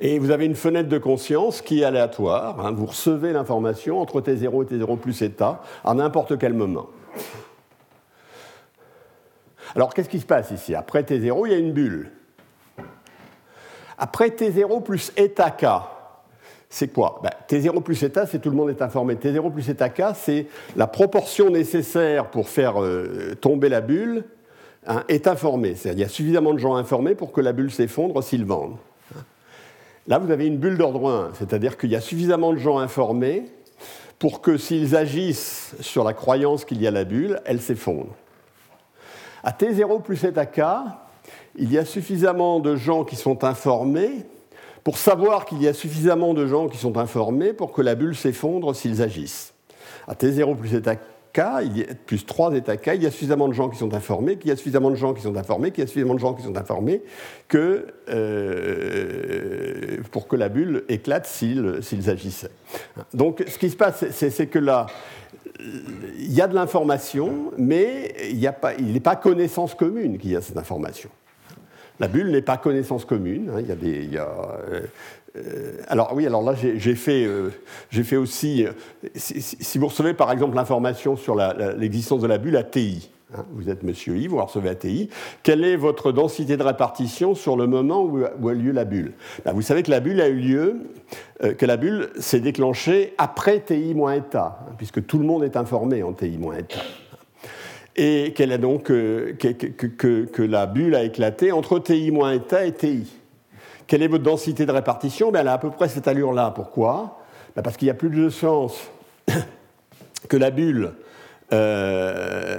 Et 0.00 0.18
vous 0.18 0.30
avez 0.30 0.46
une 0.46 0.54
fenêtre 0.54 0.88
de 0.88 0.98
conscience 0.98 1.60
qui 1.60 1.80
est 1.80 1.84
aléatoire. 1.84 2.64
Hein. 2.64 2.72
vous 2.72 2.86
recevez 2.86 3.32
l'information 3.32 4.00
entre 4.00 4.20
T0 4.20 4.62
et 4.62 4.76
T0 4.76 4.98
plus 4.98 5.22
état 5.22 5.62
à 5.84 5.92
n'importe 5.92 6.38
quel 6.38 6.54
moment. 6.54 6.86
Alors 9.74 9.92
qu'est-ce 9.92 10.08
qui 10.08 10.20
se 10.20 10.26
passe 10.26 10.50
ici? 10.50 10.74
Après 10.74 11.02
T0, 11.02 11.46
il 11.46 11.52
y 11.52 11.54
a 11.54 11.58
une 11.58 11.72
bulle. 11.72 12.10
Après 13.98 14.28
T0 14.28 14.82
plus 14.82 15.12
état 15.16 15.50
K, 15.50 15.66
c'est 16.70 16.88
quoi? 16.88 17.20
Ben, 17.22 17.30
T0 17.48 17.82
plus 17.82 18.02
état, 18.04 18.26
c'est 18.26 18.38
tout 18.38 18.50
le 18.50 18.56
monde 18.56 18.70
est 18.70 18.80
informé. 18.80 19.16
T0 19.16 19.52
plus 19.52 19.68
état 19.68 19.88
K, 19.88 20.14
c'est 20.14 20.46
la 20.76 20.86
proportion 20.86 21.50
nécessaire 21.50 22.30
pour 22.30 22.48
faire 22.48 22.80
euh, 22.80 23.34
tomber 23.40 23.68
la 23.68 23.80
bulle 23.80 24.24
Hein, 24.90 25.04
est 25.08 25.26
informé. 25.26 25.74
C'est-à-dire 25.74 25.98
il 25.98 26.00
y 26.00 26.04
a 26.04 26.08
suffisamment 26.08 26.54
de 26.54 26.58
gens 26.58 26.74
informés 26.74 27.14
pour 27.14 27.30
que 27.30 27.42
la 27.42 27.52
bulle 27.52 27.70
s'effondre 27.70 28.24
s'ils 28.24 28.46
vendent. 28.46 28.78
Là, 30.06 30.18
vous 30.18 30.30
avez 30.30 30.46
une 30.46 30.56
bulle 30.56 30.78
d'ordre 30.78 31.10
1, 31.10 31.32
c'est-à-dire 31.38 31.76
qu'il 31.76 31.90
y 31.90 31.96
a 31.96 32.00
suffisamment 32.00 32.54
de 32.54 32.58
gens 32.58 32.78
informés 32.78 33.44
pour 34.18 34.40
que 34.40 34.56
s'ils 34.56 34.96
agissent 34.96 35.74
sur 35.80 36.04
la 36.04 36.14
croyance 36.14 36.64
qu'il 36.64 36.80
y 36.80 36.86
a 36.86 36.90
la 36.90 37.04
bulle, 37.04 37.38
elle 37.44 37.60
s'effondre. 37.60 38.14
À 39.44 39.52
T0 39.52 40.00
plus 40.00 40.24
eta 40.24 40.46
k, 40.46 40.62
il 41.56 41.70
y 41.70 41.76
a 41.76 41.84
suffisamment 41.84 42.58
de 42.58 42.74
gens 42.74 43.04
qui 43.04 43.16
sont 43.16 43.44
informés 43.44 44.24
pour 44.82 44.96
savoir 44.96 45.44
qu'il 45.44 45.62
y 45.62 45.68
a 45.68 45.74
suffisamment 45.74 46.32
de 46.32 46.46
gens 46.46 46.68
qui 46.68 46.78
sont 46.78 46.96
informés 46.96 47.52
pour 47.52 47.72
que 47.72 47.82
la 47.82 47.94
bulle 47.94 48.16
s'effondre 48.16 48.74
s'ils 48.74 49.02
agissent. 49.02 49.52
À 50.06 50.14
T0 50.14 50.56
plus 50.56 50.74
plus 52.06 52.26
3 52.26 52.54
états 52.54 52.76
K, 52.76 52.92
il 52.94 53.02
y 53.02 53.06
a 53.06 53.10
suffisamment 53.10 53.48
de 53.48 53.52
gens 53.52 53.68
qui 53.68 53.78
sont 53.78 53.94
informés, 53.94 54.36
qu'il 54.36 54.48
y 54.50 54.52
a 54.52 54.56
suffisamment 54.56 54.90
de 54.90 54.96
gens 54.96 55.14
qui 55.14 55.22
sont 55.22 55.36
informés, 55.36 55.70
qu'il 55.70 55.82
y 55.82 55.84
a 55.84 55.86
suffisamment 55.86 56.14
de 56.14 56.20
gens 56.20 56.34
qui 56.34 56.42
sont 56.42 56.56
informés 56.56 57.02
que, 57.48 57.86
euh, 58.08 59.98
pour 60.10 60.28
que 60.28 60.36
la 60.36 60.48
bulle 60.48 60.84
éclate 60.88 61.26
s'ils 61.26 62.10
agissaient. 62.10 62.50
Donc 63.14 63.44
ce 63.46 63.58
qui 63.58 63.70
se 63.70 63.76
passe, 63.76 64.04
c'est 64.10 64.46
que 64.46 64.58
là, 64.58 64.86
il 66.18 66.32
y 66.32 66.40
a 66.40 66.48
de 66.48 66.54
l'information, 66.54 67.52
mais 67.56 68.14
il 68.30 68.92
n'est 68.92 69.00
pas 69.00 69.16
connaissance 69.16 69.74
commune 69.74 70.18
qu'il 70.18 70.30
y 70.30 70.36
a 70.36 70.40
cette 70.40 70.56
information. 70.56 71.10
La 72.00 72.08
bulle 72.08 72.30
n'est 72.30 72.42
pas 72.42 72.56
connaissance 72.56 73.04
commune. 73.04 73.50
Hein, 73.54 73.60
il 73.60 74.12
y 74.12 74.18
a 74.18 74.26
euh, 75.36 75.72
alors 75.88 76.12
oui, 76.14 76.26
alors 76.26 76.42
là 76.42 76.54
j'ai 76.54 76.94
fait, 76.94 77.24
euh, 77.24 77.50
fait, 77.90 78.16
aussi, 78.16 78.64
euh, 78.64 78.72
si, 79.14 79.78
vous 79.78 79.88
recevez 79.88 80.14
par 80.14 80.32
exemple 80.32 80.56
l'information 80.56 81.16
sur 81.16 81.36
l'existence 81.76 82.22
de 82.22 82.26
la 82.26 82.38
bulle 82.38 82.56
ATI, 82.56 83.10
hein, 83.36 83.44
vous 83.52 83.68
êtes 83.68 83.82
monsieur 83.82 84.16
I, 84.16 84.26
vous 84.26 84.42
recevez 84.42 84.70
ATI, 84.70 85.10
quelle 85.42 85.64
est 85.64 85.76
votre 85.76 86.12
densité 86.12 86.56
de 86.56 86.62
répartition 86.62 87.34
sur 87.34 87.56
le 87.56 87.66
moment 87.66 88.02
où, 88.02 88.48
a 88.48 88.52
eu 88.52 88.56
lieu 88.56 88.72
la 88.72 88.84
bulle? 88.84 89.12
Ben, 89.44 89.52
Vous 89.52 89.62
savez 89.62 89.82
que 89.82 89.90
la 89.90 90.00
bulle 90.00 90.20
a 90.20 90.28
eu 90.28 90.38
lieu, 90.38 90.76
que 91.40 91.66
la 91.66 91.76
bulle 91.76 92.10
s'est 92.18 92.40
déclenchée 92.40 93.14
après 93.18 93.60
TI 93.60 93.94
moins 93.94 94.14
état, 94.14 94.60
hein, 94.62 94.72
puisque 94.76 95.04
tout 95.06 95.18
le 95.18 95.24
monde 95.24 95.44
est 95.44 95.56
informé 95.56 96.02
en 96.02 96.12
TI 96.12 96.38
moins 96.38 96.56
état 96.56 96.80
et 97.98 98.32
qu'elle 98.32 98.52
a 98.52 98.58
donc 98.58 98.84
que, 98.84 99.32
que, 99.32 100.24
que, 100.24 100.42
la 100.42 100.66
bulle 100.66 100.94
a 100.94 101.02
éclaté 101.02 101.50
entre 101.50 101.80
TI 101.80 102.12
moins 102.12 102.32
état 102.32 102.64
et 102.64 102.72
TI. 102.72 103.12
Quelle 103.88 104.04
est 104.04 104.08
votre 104.08 104.22
densité 104.22 104.66
de 104.66 104.72
répartition? 104.72 105.32
Ben, 105.32 105.40
Elle 105.40 105.48
a 105.48 105.54
à 105.54 105.58
peu 105.58 105.70
près 105.70 105.88
cette 105.88 106.06
allure-là. 106.06 106.52
Pourquoi? 106.54 107.18
Ben, 107.56 107.62
Parce 107.62 107.76
qu'il 107.76 107.88
y 107.88 107.90
a 107.90 107.94
plus 107.94 108.10
de 108.10 108.28
chance 108.28 108.88
que 110.28 110.36
la 110.36 110.52
bulle, 110.52 110.92
euh, 111.52 112.56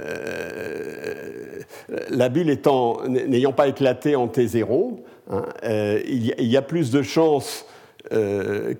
la 2.10 2.28
bulle 2.28 2.54
n'ayant 3.08 3.52
pas 3.52 3.68
éclaté 3.68 4.16
en 4.16 4.26
T0, 4.26 4.98
hein, 5.30 5.46
euh, 5.64 6.02
il, 6.06 6.46
y 6.46 6.56
a, 6.58 6.62
plus 6.62 6.90
de 6.90 7.00
chances 7.00 7.64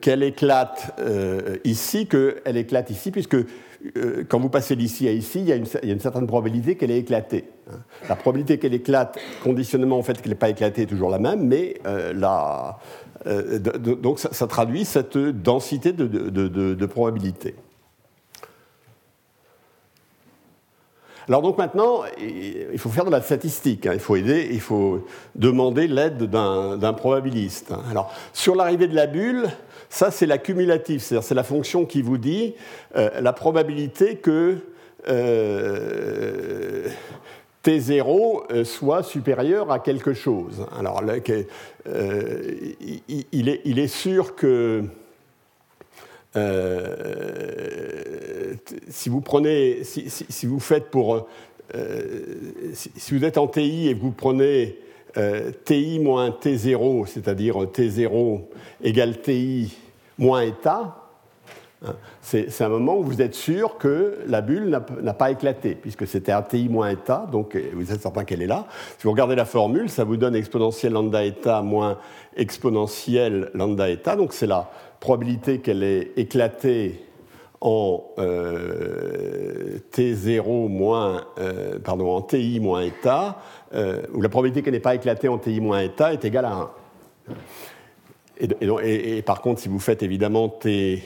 qu'elle 0.00 0.22
éclate 0.22 0.94
ici, 1.64 2.06
qu'elle 2.06 2.56
éclate 2.56 2.90
ici, 2.90 3.10
puisque 3.10 3.36
quand 4.28 4.38
vous 4.38 4.48
passez 4.48 4.76
d'ici 4.76 5.08
à 5.08 5.12
ici, 5.12 5.40
il 5.40 5.48
y, 5.48 5.52
a 5.52 5.56
une, 5.56 6.00
certaine 6.00 6.26
probabilité 6.26 6.76
qu'elle 6.76 6.90
ait 6.90 6.98
éclaté. 6.98 7.44
Hein. 7.70 7.78
La 8.08 8.16
probabilité 8.16 8.58
qu'elle 8.58 8.74
éclate, 8.74 9.18
conditionnement 9.42 9.98
au 9.98 10.02
fait 10.02 10.20
qu'elle 10.20 10.32
n'ait 10.32 10.38
pas 10.38 10.50
éclaté, 10.50 10.82
est 10.82 10.86
toujours 10.86 11.10
la 11.10 11.18
même, 11.18 11.46
mais 11.46 11.80
la, 11.84 12.78
donc 13.24 14.18
ça, 14.18 14.46
traduit 14.46 14.84
cette 14.84 15.16
densité 15.16 15.92
de, 15.92 16.06
de 16.06 16.86
probabilité. 16.86 17.54
Alors 21.30 21.42
donc 21.42 21.58
maintenant, 21.58 22.02
il 22.20 22.76
faut 22.78 22.88
faire 22.88 23.04
de 23.04 23.10
la 23.10 23.22
statistique, 23.22 23.86
hein. 23.86 23.92
il 23.94 24.00
faut 24.00 24.16
aider, 24.16 24.48
il 24.50 24.60
faut 24.60 25.06
demander 25.36 25.86
l'aide 25.86 26.24
d'un 26.24 26.92
probabiliste. 26.92 27.70
Hein. 27.70 27.82
Alors 27.88 28.12
sur 28.32 28.56
l'arrivée 28.56 28.88
de 28.88 28.96
la 28.96 29.06
bulle, 29.06 29.48
ça 29.90 30.10
c'est 30.10 30.26
la 30.26 30.38
cumulative, 30.38 31.00
c'est-à-dire 31.00 31.26
c'est 31.26 31.34
la 31.34 31.42
fonction 31.42 31.84
qui 31.84 32.00
vous 32.00 32.16
dit 32.16 32.54
euh, 32.96 33.20
la 33.20 33.34
probabilité 33.34 34.16
que 34.16 34.56
euh, 35.08 36.88
T0 37.64 38.52
euh, 38.52 38.64
soit 38.64 39.02
supérieur 39.02 39.70
à 39.70 39.80
quelque 39.80 40.14
chose. 40.14 40.66
Alors 40.78 41.02
il, 41.02 41.46
est, 43.48 43.88
sûr 43.88 44.36
que 44.36 44.84
si 48.88 49.08
vous 49.08 49.20
prenez, 49.20 49.84
si, 49.84 50.46
vous 50.46 50.60
faites 50.60 50.90
pour, 50.90 51.26
euh, 51.74 52.12
si, 52.74 53.14
vous 53.14 53.24
êtes 53.24 53.38
en 53.38 53.46
TI 53.46 53.88
et 53.88 53.94
que 53.94 54.00
vous 54.00 54.12
prenez 54.12 54.78
euh, 55.16 55.50
TI 55.64 55.98
moins 55.98 56.30
T0, 56.30 57.06
c'est-à-dire 57.06 57.56
T0 57.56 58.40
égale 58.82 59.20
TI 59.20 59.76
moins 60.18 60.42
état, 60.42 60.96
hein, 61.84 61.94
c'est 62.20 62.60
un 62.60 62.68
moment 62.68 62.98
où 62.98 63.02
vous 63.02 63.22
êtes 63.22 63.34
sûr 63.34 63.78
que 63.78 64.18
la 64.26 64.40
bulle 64.40 64.80
n'a 65.02 65.14
pas 65.14 65.30
éclaté, 65.30 65.74
puisque 65.74 66.06
c'était 66.06 66.32
un 66.32 66.42
TI 66.42 66.68
moins 66.68 66.90
état, 66.90 67.26
donc 67.30 67.56
vous 67.74 67.92
êtes 67.92 68.02
certain 68.02 68.24
qu'elle 68.24 68.42
est 68.42 68.46
là. 68.46 68.66
Si 68.98 69.04
vous 69.04 69.12
regardez 69.12 69.34
la 69.34 69.46
formule, 69.46 69.88
ça 69.88 70.04
vous 70.04 70.16
donne 70.16 70.36
exponentielle 70.36 70.92
lambda 70.92 71.24
état 71.24 71.62
moins 71.62 71.98
exponentielle 72.36 73.50
lambda 73.54 73.88
état, 73.88 74.16
donc 74.16 74.32
c'est 74.32 74.46
là 74.46 74.70
probabilité 75.00 75.60
qu'elle 75.60 75.82
ait 75.82 76.12
éclaté 76.16 77.02
en 77.60 78.04
euh, 78.18 79.78
T0 79.92 80.68
moins, 80.68 81.26
euh, 81.38 81.78
pardon, 81.78 82.10
en 82.10 82.22
TI 82.22 82.58
moins 82.60 82.82
état, 82.82 83.38
euh, 83.74 84.02
ou 84.14 84.22
la 84.22 84.28
probabilité 84.28 84.62
qu'elle 84.62 84.74
n'ait 84.74 84.80
pas 84.80 84.94
éclaté 84.94 85.28
en 85.28 85.38
TI 85.38 85.60
moins 85.60 85.80
état 85.80 86.12
est 86.12 86.24
égale 86.24 86.46
à 86.46 86.52
1. 86.52 86.70
Et, 88.82 89.20
par 89.20 89.42
contre, 89.42 89.60
si 89.60 89.68
vous 89.68 89.78
faites 89.78 90.02
évidemment 90.02 90.48
T, 90.48 91.02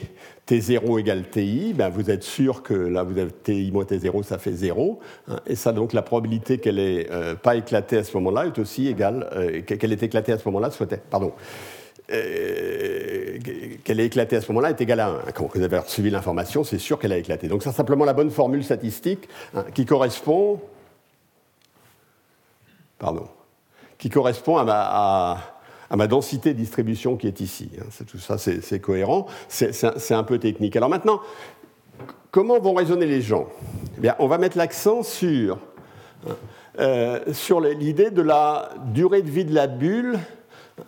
0 0.49 0.99
égale 0.99 1.29
TI, 1.29 1.73
ben 1.75 1.89
vous 1.89 2.09
êtes 2.09 2.23
sûr 2.23 2.63
que 2.63 2.73
là, 2.73 3.03
vous 3.03 3.17
avez 3.17 3.31
TI 3.31 3.71
moins 3.73 3.83
T0, 3.83 4.23
ça 4.23 4.37
fait 4.37 4.53
0. 4.53 4.99
Hein, 5.27 5.41
et 5.45 5.55
ça, 5.55 5.73
donc, 5.73 5.91
la 5.91 6.01
probabilité 6.01 6.59
qu'elle 6.59 6.75
n'ait 6.77 7.09
pas 7.43 7.57
éclaté 7.57 7.97
à 7.97 8.05
ce 8.05 8.15
moment-là 8.15 8.45
est 8.45 8.57
aussi 8.57 8.87
égale, 8.87 9.63
qu'elle 9.65 9.91
ait 9.91 10.05
éclaté 10.05 10.31
à 10.31 10.37
ce 10.37 10.47
moment-là, 10.47 10.71
soit, 10.71 10.95
pardon, 11.09 11.33
euh, 11.33 11.73
qu'elle 12.07 13.99
ait 13.99 14.05
éclaté 14.05 14.35
à 14.35 14.41
ce 14.41 14.47
moment-là 14.51 14.69
est 14.69 14.81
égale 14.81 14.99
à 14.99 15.07
1. 15.07 15.31
Quand 15.33 15.49
vous 15.53 15.61
avez 15.61 15.79
suivi 15.87 16.09
l'information, 16.09 16.63
c'est 16.63 16.77
sûr 16.77 16.99
qu'elle 16.99 17.13
a 17.13 17.17
éclaté. 17.17 17.47
Donc 17.47 17.63
c'est 17.63 17.71
simplement 17.71 18.05
la 18.05 18.13
bonne 18.13 18.31
formule 18.31 18.63
statistique 18.63 19.27
hein, 19.55 19.65
qui 19.73 19.85
correspond, 19.85 20.59
pardon, 22.99 23.27
qui 23.97 24.09
correspond 24.09 24.57
à 24.57 25.37
ma, 25.91 26.07
densité 26.07 26.53
de 26.53 26.59
distribution 26.59 27.15
qui 27.15 27.27
est 27.27 27.39
ici. 27.39 27.71
Hein. 27.79 28.03
tout 28.05 28.19
ça, 28.19 28.37
c'est 28.37 28.79
cohérent. 28.79 29.27
C'est 29.47 30.13
un 30.13 30.23
peu 30.23 30.37
technique. 30.37 30.75
Alors 30.75 30.89
maintenant, 30.89 31.21
comment 32.31 32.59
vont 32.59 32.73
raisonner 32.73 33.05
les 33.05 33.21
gens? 33.21 33.47
Eh 33.97 34.01
bien, 34.01 34.15
On 34.19 34.27
va 34.27 34.37
mettre 34.37 34.57
l'accent 34.57 35.01
sur, 35.03 35.57
hein, 36.27 36.35
euh, 36.79 37.33
sur 37.33 37.61
l'idée 37.61 38.11
de 38.11 38.21
la 38.21 38.69
durée 38.93 39.21
de 39.21 39.29
vie 39.29 39.45
de 39.45 39.55
la 39.55 39.67
bulle 39.67 40.17
euh, 40.17 40.19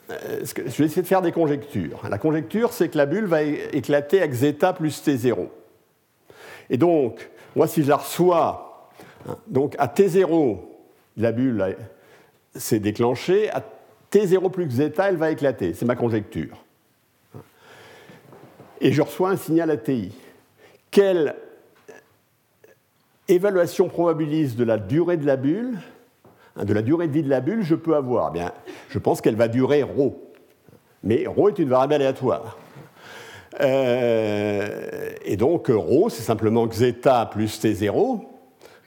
je 0.10 0.54
vais 0.62 0.86
essayer 0.86 1.02
de 1.02 1.08
faire 1.08 1.22
des 1.22 1.32
conjectures. 1.32 2.02
La 2.10 2.18
conjecture, 2.18 2.74
c'est 2.74 2.90
que 2.90 2.98
la 2.98 3.06
bulle 3.06 3.26
va 3.26 3.42
éclater 3.42 4.20
avec 4.20 4.34
zeta 4.34 4.74
plus 4.74 5.02
T0. 5.02 5.48
Et 6.70 6.78
donc, 6.78 7.30
moi, 7.56 7.68
si 7.68 7.84
je 7.84 7.90
la 7.90 7.98
reçois, 7.98 8.90
hein, 9.28 9.38
donc 9.48 9.76
à 9.80 9.88
T0, 9.88 10.60
la 11.16 11.32
bulle 11.32 11.78
s'est 12.56 12.80
déclenchée, 12.80 13.50
à 13.52 13.64
T0 14.12 14.52
plus 14.52 14.70
zeta, 14.70 15.10
elle 15.10 15.18
va 15.18 15.32
éclater. 15.32 15.74
C'est 15.74 15.86
ma 15.86 15.96
conjecture. 15.96 16.64
Et 18.80 18.92
je 18.92 19.02
reçois 19.02 19.30
un 19.30 19.38
signal 19.38 19.72
à 19.72 19.78
TI. 19.78 20.12
Quelle 20.92 21.36
évaluation 23.28 23.90
probabiliste 23.90 24.56
de 24.58 24.64
la 24.64 24.78
durée 24.78 25.18
de 25.18 25.26
la 25.26 25.36
bulle 25.36 25.78
de 26.63 26.75
la 26.75 26.83
durée 26.83 27.09
de 27.09 27.13
vie 27.13 27.23
de 27.23 27.29
la 27.29 27.41
bulle 27.41 27.63
je 27.63 27.75
peux 27.75 27.97
avoir 27.97 28.31
eh 28.31 28.39
bien, 28.39 28.53
Je 28.91 28.99
pense 28.99 29.21
qu'elle 29.21 29.37
va 29.37 29.49
durer 29.49 29.83
ρ. 29.83 30.13
Mais 31.03 31.25
ρ 31.27 31.49
est 31.49 31.59
une 31.59 31.69
variable 31.69 31.95
aléatoire. 31.95 32.59
Euh, 33.61 35.11
et 35.25 35.37
donc 35.37 35.69
ρ, 35.69 36.11
c'est 36.11 36.23
simplement 36.23 36.71
zeta 36.71 37.27
plus 37.27 37.61
T0. 37.61 38.21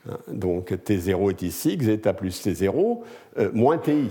Hein, 0.10 0.18
donc 0.28 0.72
T0 0.72 1.30
est 1.32 1.42
ici, 1.42 1.78
zeta 1.82 2.14
plus 2.14 2.46
T0, 2.46 3.00
euh, 3.38 3.50
moins 3.54 3.78
TI 3.78 4.10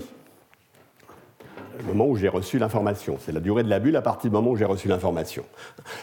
le 1.77 1.83
moment 1.83 2.07
où 2.07 2.15
j'ai 2.15 2.29
reçu 2.29 2.57
l'information. 2.57 3.17
C'est 3.19 3.31
la 3.31 3.39
durée 3.39 3.63
de 3.63 3.69
la 3.69 3.79
bulle 3.79 3.95
à 3.95 4.01
partir 4.01 4.29
du 4.29 4.35
moment 4.35 4.51
où 4.51 4.55
j'ai 4.55 4.65
reçu 4.65 4.87
l'information. 4.87 5.43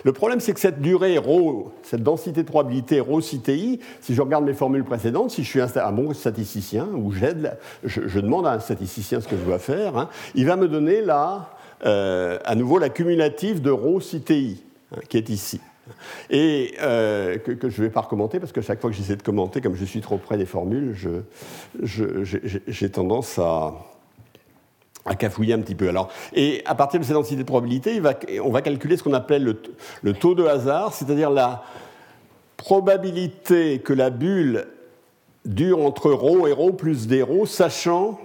Le 0.05 0.12
problème, 0.12 0.40
c'est 0.40 0.53
que 0.53 0.61
cette 0.61 0.80
durée 0.80 1.18
ρ, 1.18 1.70
cette 1.82 2.03
densité 2.03 2.42
de 2.42 2.48
probabilité 2.48 3.00
ρ 3.00 3.20
CTI, 3.20 3.80
si 4.00 4.14
je 4.14 4.22
regarde 4.22 4.44
mes 4.44 4.55
formules 4.55 4.84
précédentes, 4.84 5.30
si 5.30 5.44
je 5.44 5.48
suis 5.48 5.61
un, 5.61 5.92
bon 5.92 6.12
statisticien, 6.14 6.88
ou 6.94 7.12
j'aide, 7.12 7.57
je, 7.84 8.20
demande 8.20 8.46
à 8.46 8.53
un 8.53 8.61
statisticien 8.61 9.20
ce 9.20 9.28
que 9.28 9.36
je 9.36 9.42
dois 9.42 9.59
faire, 9.59 9.96
hein, 9.96 10.09
il 10.34 10.46
va 10.46 10.57
me 10.57 10.68
donner 10.68 11.00
là, 11.00 11.50
euh, 11.84 12.38
à 12.44 12.55
nouveau 12.55 12.78
la 12.78 12.88
cumulative 12.88 13.61
de 13.61 13.70
ρ 13.70 13.98
CTI, 14.00 14.62
hein, 14.94 15.00
qui 15.09 15.16
est 15.16 15.28
ici 15.28 15.61
et 16.30 16.74
euh, 16.80 17.38
que, 17.38 17.68
je 17.68 17.82
ne 17.82 17.86
vais 17.86 17.90
pas 17.90 18.03
recommander 18.03 18.38
parce 18.38 18.53
que 18.53 18.61
chaque 18.61 18.80
fois 18.80 18.88
que 18.88 18.96
j'essaie 18.96 19.16
de 19.16 19.22
commenter, 19.22 19.61
comme 19.61 19.74
je 19.74 19.84
suis 19.84 20.00
trop 20.00 20.16
près 20.16 20.38
des 20.38 20.46
formules, 20.46 20.94
j'ai 21.82 22.90
tendance 22.90 23.38
à, 23.40 23.74
à 25.07 25.14
cafouiller 25.14 25.55
un 25.55 25.61
petit 25.61 25.74
peu. 25.74 25.88
Alors, 25.88 26.11
et 26.32 26.62
à 26.64 26.74
partir 26.74 27.00
de 27.00 27.05
cette 27.05 27.14
densité 27.14 27.36
de 27.36 27.46
probabilité, 27.46 28.00
on 28.42 28.50
va 28.50 28.62
calculer 28.62 28.96
ce 28.96 29.03
qu'on 29.03 29.14
appelle 29.14 29.57
le, 30.03 30.12
taux 30.12 30.34
de 30.34 30.44
hasard, 30.44 30.94
c'est-à-dire 30.94 31.30
la 31.30 31.64
probabilité 32.57 33.80
que 33.80 33.92
la 33.92 34.11
bulle 34.11 34.66
dure 35.44 35.84
entre 35.84 36.12
ρ 36.12 36.48
et 36.48 36.53
ρ 36.53 36.76
plus 36.76 37.09
dρ, 37.09 37.46
sachant 37.46 38.20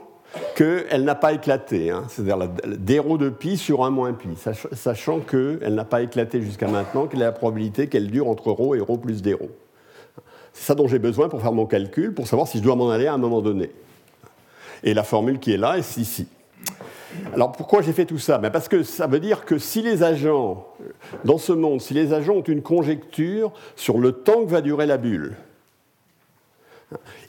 qu'elle 0.55 1.03
n'a 1.03 1.15
pas 1.15 1.33
éclaté, 1.33 1.89
hein. 1.89 2.03
c'est-à-dire 2.09 2.37
dρ 2.37 3.17
de 3.17 3.29
pi 3.29 3.57
sur 3.57 3.83
1 3.83 3.89
moins 3.89 4.13
pi, 4.13 4.29
sachant 4.73 5.19
qu'elle 5.19 5.73
n'a 5.73 5.85
pas 5.85 6.03
éclaté 6.03 6.41
jusqu'à 6.41 6.67
maintenant, 6.67 7.07
quelle 7.07 7.21
est 7.21 7.25
la 7.25 7.31
probabilité 7.31 7.87
qu'elle 7.87 8.11
dure 8.11 8.27
entre 8.27 8.51
ρ 8.51 8.75
et 8.75 8.81
ρ 8.81 8.99
plus 8.99 9.23
dρ. 9.23 9.37
C'est 10.53 10.65
ça 10.65 10.75
dont 10.75 10.87
j'ai 10.87 10.99
besoin 10.99 11.29
pour 11.29 11.41
faire 11.41 11.53
mon 11.53 11.65
calcul, 11.65 12.13
pour 12.13 12.27
savoir 12.27 12.47
si 12.47 12.59
je 12.59 12.63
dois 12.63 12.75
m'en 12.75 12.89
aller 12.89 13.07
à 13.07 13.13
un 13.13 13.17
moment 13.17 13.41
donné. 13.41 13.71
Et 14.83 14.93
la 14.93 15.03
formule 15.03 15.39
qui 15.39 15.53
est 15.53 15.57
là 15.57 15.77
est 15.77 15.97
ici. 15.97 16.27
Alors 17.34 17.52
pourquoi 17.52 17.82
j'ai 17.82 17.92
fait 17.92 18.06
tout 18.06 18.18
ça? 18.18 18.38
Ben, 18.38 18.50
Parce 18.50 18.68
que 18.68 18.82
ça 18.82 19.06
veut 19.06 19.20
dire 19.20 19.44
que 19.44 19.58
si 19.58 19.82
les 19.82 20.02
agents, 20.02 20.66
dans 21.24 21.38
ce 21.38 21.52
monde, 21.52 21.80
si 21.80 21.94
les 21.94 22.12
agents 22.12 22.34
ont 22.34 22.42
une 22.42 22.62
conjecture 22.62 23.52
sur 23.76 23.98
le 23.98 24.12
temps 24.12 24.44
que 24.44 24.50
va 24.50 24.60
durer 24.60 24.86
la 24.86 24.96
bulle, 24.96 25.36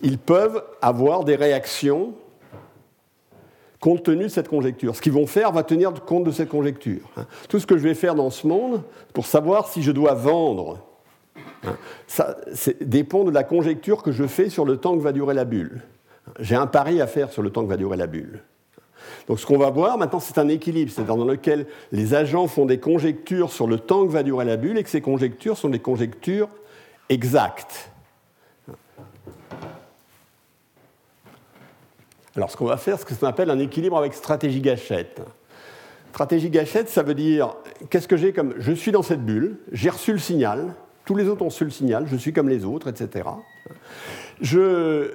ils 0.01 0.17
peuvent 0.17 0.63
avoir 0.81 1.23
des 1.23 1.35
réactions 1.35 2.13
compte 3.83 4.03
tenu 4.03 4.23
de 4.23 4.29
cette 4.29 4.47
conjecture. 4.47 4.95
Ce 4.95 5.01
qu'ils 5.01 5.11
vont 5.11 5.27
faire 5.27 5.51
va 5.51 5.61
tenir 5.63 5.91
compte 6.05 6.23
de 6.23 6.31
cette 6.31 6.47
conjecture. 6.47 7.01
Tout 7.49 7.59
ce 7.59 7.67
que 7.67 7.75
je 7.77 7.83
vais 7.83 7.95
faire 7.95 8.15
dans 8.15 8.29
ce 8.29 8.47
monde 8.47 8.81
pour 9.13 9.25
savoir 9.25 9.67
si 9.67 9.83
je 9.83 9.91
dois 9.91 10.13
vendre, 10.13 10.79
ça 12.07 12.37
dépend 12.79 13.25
de 13.25 13.31
la 13.31 13.43
conjecture 13.43 14.01
que 14.01 14.13
je 14.13 14.25
fais 14.25 14.49
sur 14.49 14.63
le 14.63 14.77
temps 14.77 14.95
que 14.95 15.01
va 15.03 15.11
durer 15.11 15.33
la 15.33 15.43
bulle. 15.43 15.81
J'ai 16.39 16.55
un 16.55 16.65
pari 16.65 17.01
à 17.01 17.07
faire 17.07 17.29
sur 17.29 17.41
le 17.41 17.49
temps 17.49 17.63
que 17.63 17.69
va 17.69 17.75
durer 17.75 17.97
la 17.97 18.07
bulle. 18.07 18.41
Donc 19.27 19.39
ce 19.39 19.45
qu'on 19.45 19.57
va 19.57 19.69
voir 19.69 19.97
maintenant, 19.97 20.19
c'est 20.19 20.37
un 20.37 20.47
équilibre, 20.47 20.91
c'est-à-dire 20.91 21.15
dans 21.15 21.25
lequel 21.25 21.65
les 21.91 22.13
agents 22.13 22.47
font 22.47 22.65
des 22.65 22.79
conjectures 22.79 23.51
sur 23.51 23.67
le 23.67 23.79
temps 23.79 24.05
que 24.05 24.11
va 24.11 24.23
durer 24.23 24.45
la 24.45 24.57
bulle 24.57 24.77
et 24.77 24.83
que 24.83 24.89
ces 24.89 25.01
conjectures 25.01 25.57
sont 25.57 25.69
des 25.69 25.79
conjectures 25.79 26.49
exactes. 27.09 27.89
Alors 32.35 32.49
ce 32.49 32.57
qu'on 32.57 32.65
va 32.65 32.77
faire, 32.77 32.97
c'est 32.97 33.13
ce 33.13 33.19
qu'on 33.19 33.27
appelle 33.27 33.49
un 33.49 33.59
équilibre 33.59 33.97
avec 33.97 34.13
stratégie 34.13 34.61
gâchette. 34.61 35.21
Stratégie 36.09 36.49
gâchette, 36.49 36.89
ça 36.89 37.03
veut 37.03 37.13
dire, 37.13 37.55
qu'est-ce 37.89 38.07
que 38.07 38.17
j'ai 38.17 38.33
comme... 38.33 38.53
Je 38.57 38.71
suis 38.71 38.91
dans 38.91 39.03
cette 39.03 39.23
bulle, 39.23 39.57
j'ai 39.71 39.89
reçu 39.89 40.11
le 40.11 40.19
signal, 40.19 40.73
tous 41.05 41.15
les 41.15 41.27
autres 41.27 41.41
ont 41.41 41.49
reçu 41.49 41.63
le 41.63 41.71
signal, 41.71 42.05
je 42.07 42.15
suis 42.15 42.33
comme 42.33 42.49
les 42.49 42.65
autres, 42.65 42.87
etc. 42.87 43.29
Je... 44.41 45.11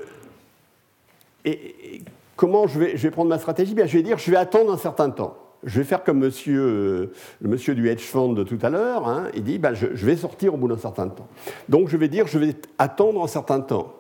Et, 1.45 2.03
comment 2.39 2.69
je 2.69 2.79
vais, 2.79 3.11
prendre 3.11 3.29
ma 3.29 3.39
stratégie? 3.39 3.75
Bien, 3.75 3.85
Je 3.85 3.99
vais 3.99 4.03
dire, 4.03 4.17
je 4.17 4.31
vais 4.31 4.37
attendre 4.39 4.73
un 4.73 4.79
certain 4.79 5.11
temps. 5.11 5.37
je 5.65 5.79
vais 5.79 5.85
faire 5.85 6.05
comme 6.05 6.21
monsieur, 6.21 6.61
euh, 6.61 7.13
le 7.41 7.49
monsieur 7.49 7.75
du 7.75 7.89
hedge 7.89 8.01
fund 8.01 8.33
de 8.33 8.45
tout 8.45 8.61
à 8.63 8.71
l'heure. 8.71 9.07
Hein, 9.07 9.25
il 9.35 9.43
dit 9.43 9.59
ben, 9.59 9.75
je, 9.75 9.87
vais 9.87 10.17
sortir 10.17 10.55
au 10.55 10.57
bout 10.57 10.69
d'un 10.69 10.79
certain 10.79 11.09
temps. 11.09 11.27
Donc 11.69 11.89
je 11.89 11.97
vais 11.97 12.09
dire 12.09 12.27
je 12.29 12.39
vais 12.39 12.55
attendre 12.79 13.23
un 13.23 13.27
certain 13.27 13.61
temps. 13.61 13.93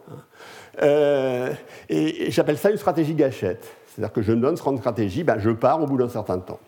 Euh, 0.80 1.53
et, 1.89 2.30
j'appelle 2.30 2.57
ça 2.57 2.70
une 2.70 2.76
stratégie 2.76 3.14
gâchette. 3.14 3.66
C'est-à-dire 3.89 4.12
que 4.12 4.22
je 4.22 4.30
me 4.30 4.41
donne 4.41 4.57
ce 4.57 4.70
de 4.70 4.76
stratégie, 4.76 5.24
ben, 5.24 5.41
je 5.41 5.51
pars 5.51 5.82
au 5.82 5.86
bout 5.86 5.99
d'un 5.99 6.09
certain 6.09 6.39
temps. 6.39 6.61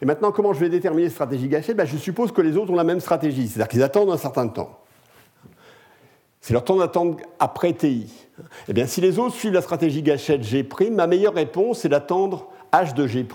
Et 0.00 0.06
maintenant, 0.06 0.30
comment 0.30 0.52
je 0.52 0.60
vais 0.60 0.68
déterminer 0.68 1.10
stratégie 1.10 1.48
gâchette? 1.48 1.76
Ben, 1.76 1.84
Je 1.84 1.96
suppose 1.96 2.30
que 2.30 2.40
les 2.40 2.56
autres 2.56 2.70
ont 2.72 2.76
la 2.76 2.84
même 2.84 3.00
stratégie, 3.00 3.48
c'est-à-dire 3.48 3.68
qu'ils 3.68 3.82
attendent 3.82 4.10
un 4.10 4.16
certain 4.16 4.46
temps. 4.46 4.78
C'est 6.40 6.52
leur 6.52 6.62
temps 6.62 6.76
d'attendre 6.76 7.16
après 7.40 7.72
TI. 7.72 8.25
Eh 8.68 8.72
bien, 8.72 8.86
si 8.86 9.00
les 9.00 9.18
autres 9.18 9.34
suivent 9.34 9.52
la 9.52 9.62
stratégie 9.62 10.02
gâchette 10.02 10.42
G', 10.42 10.66
ma 10.90 11.06
meilleure 11.06 11.34
réponse, 11.34 11.80
c'est 11.80 11.88
d'attendre 11.88 12.48
H 12.72 12.94
de 12.94 13.06
G'. 13.06 13.26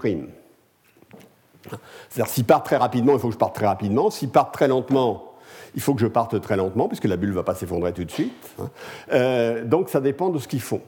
C'est-à-dire, 2.09 2.31
s'ils 2.31 2.45
partent 2.45 2.65
très 2.65 2.77
rapidement, 2.77 3.13
il 3.13 3.19
faut 3.19 3.27
que 3.27 3.33
je 3.33 3.39
parte 3.39 3.55
très 3.55 3.67
rapidement. 3.67 4.09
S'ils 4.09 4.29
partent 4.29 4.53
très 4.53 4.67
lentement, 4.67 5.33
il 5.75 5.81
faut 5.81 5.93
que 5.93 6.01
je 6.01 6.07
parte 6.07 6.39
très 6.41 6.57
lentement, 6.57 6.87
puisque 6.87 7.05
la 7.05 7.17
bulle 7.17 7.29
ne 7.29 7.35
va 7.35 7.43
pas 7.43 7.55
s'effondrer 7.55 7.93
tout 7.93 8.03
de 8.03 8.11
suite. 8.11 8.33
Hein. 8.59 8.69
Euh, 9.13 9.63
donc, 9.63 9.89
ça 9.89 10.01
dépend 10.01 10.29
de 10.29 10.39
ce 10.39 10.47
qu'ils 10.47 10.61
font. 10.61 10.81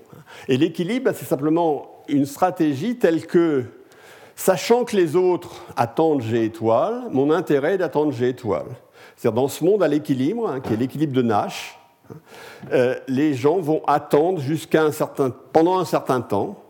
Et 0.48 0.58
l'équilibre, 0.58 1.12
c'est 1.14 1.26
simplement 1.26 2.04
une 2.08 2.26
stratégie 2.26 2.98
telle 2.98 3.26
que, 3.26 3.66
sachant 4.36 4.84
que 4.84 4.96
les 4.96 5.16
autres 5.16 5.64
attendent 5.78 6.22
G 6.22 6.44
étoile, 6.44 7.04
mon 7.12 7.32
intérêt 7.32 7.76
est 7.76 7.78
d'attendre 7.78 8.12
G 8.12 8.30
étoile. 8.30 8.68
C'est-à-dire, 9.16 9.42
dans 9.42 9.48
ce 9.48 9.64
monde 9.64 9.84
à 9.84 9.88
l'équilibre, 9.88 10.50
hein, 10.50 10.60
qui 10.60 10.74
est 10.74 10.78
l'équilibre 10.78 11.14
de 11.14 11.22
Nash, 11.22 11.80
euh, 12.72 12.96
les 13.08 13.34
gens 13.34 13.60
vont 13.60 13.84
attendre 13.86 14.42
pendant 15.52 15.80
un 15.80 15.86
certain 15.86 16.22
temps, 16.22 16.64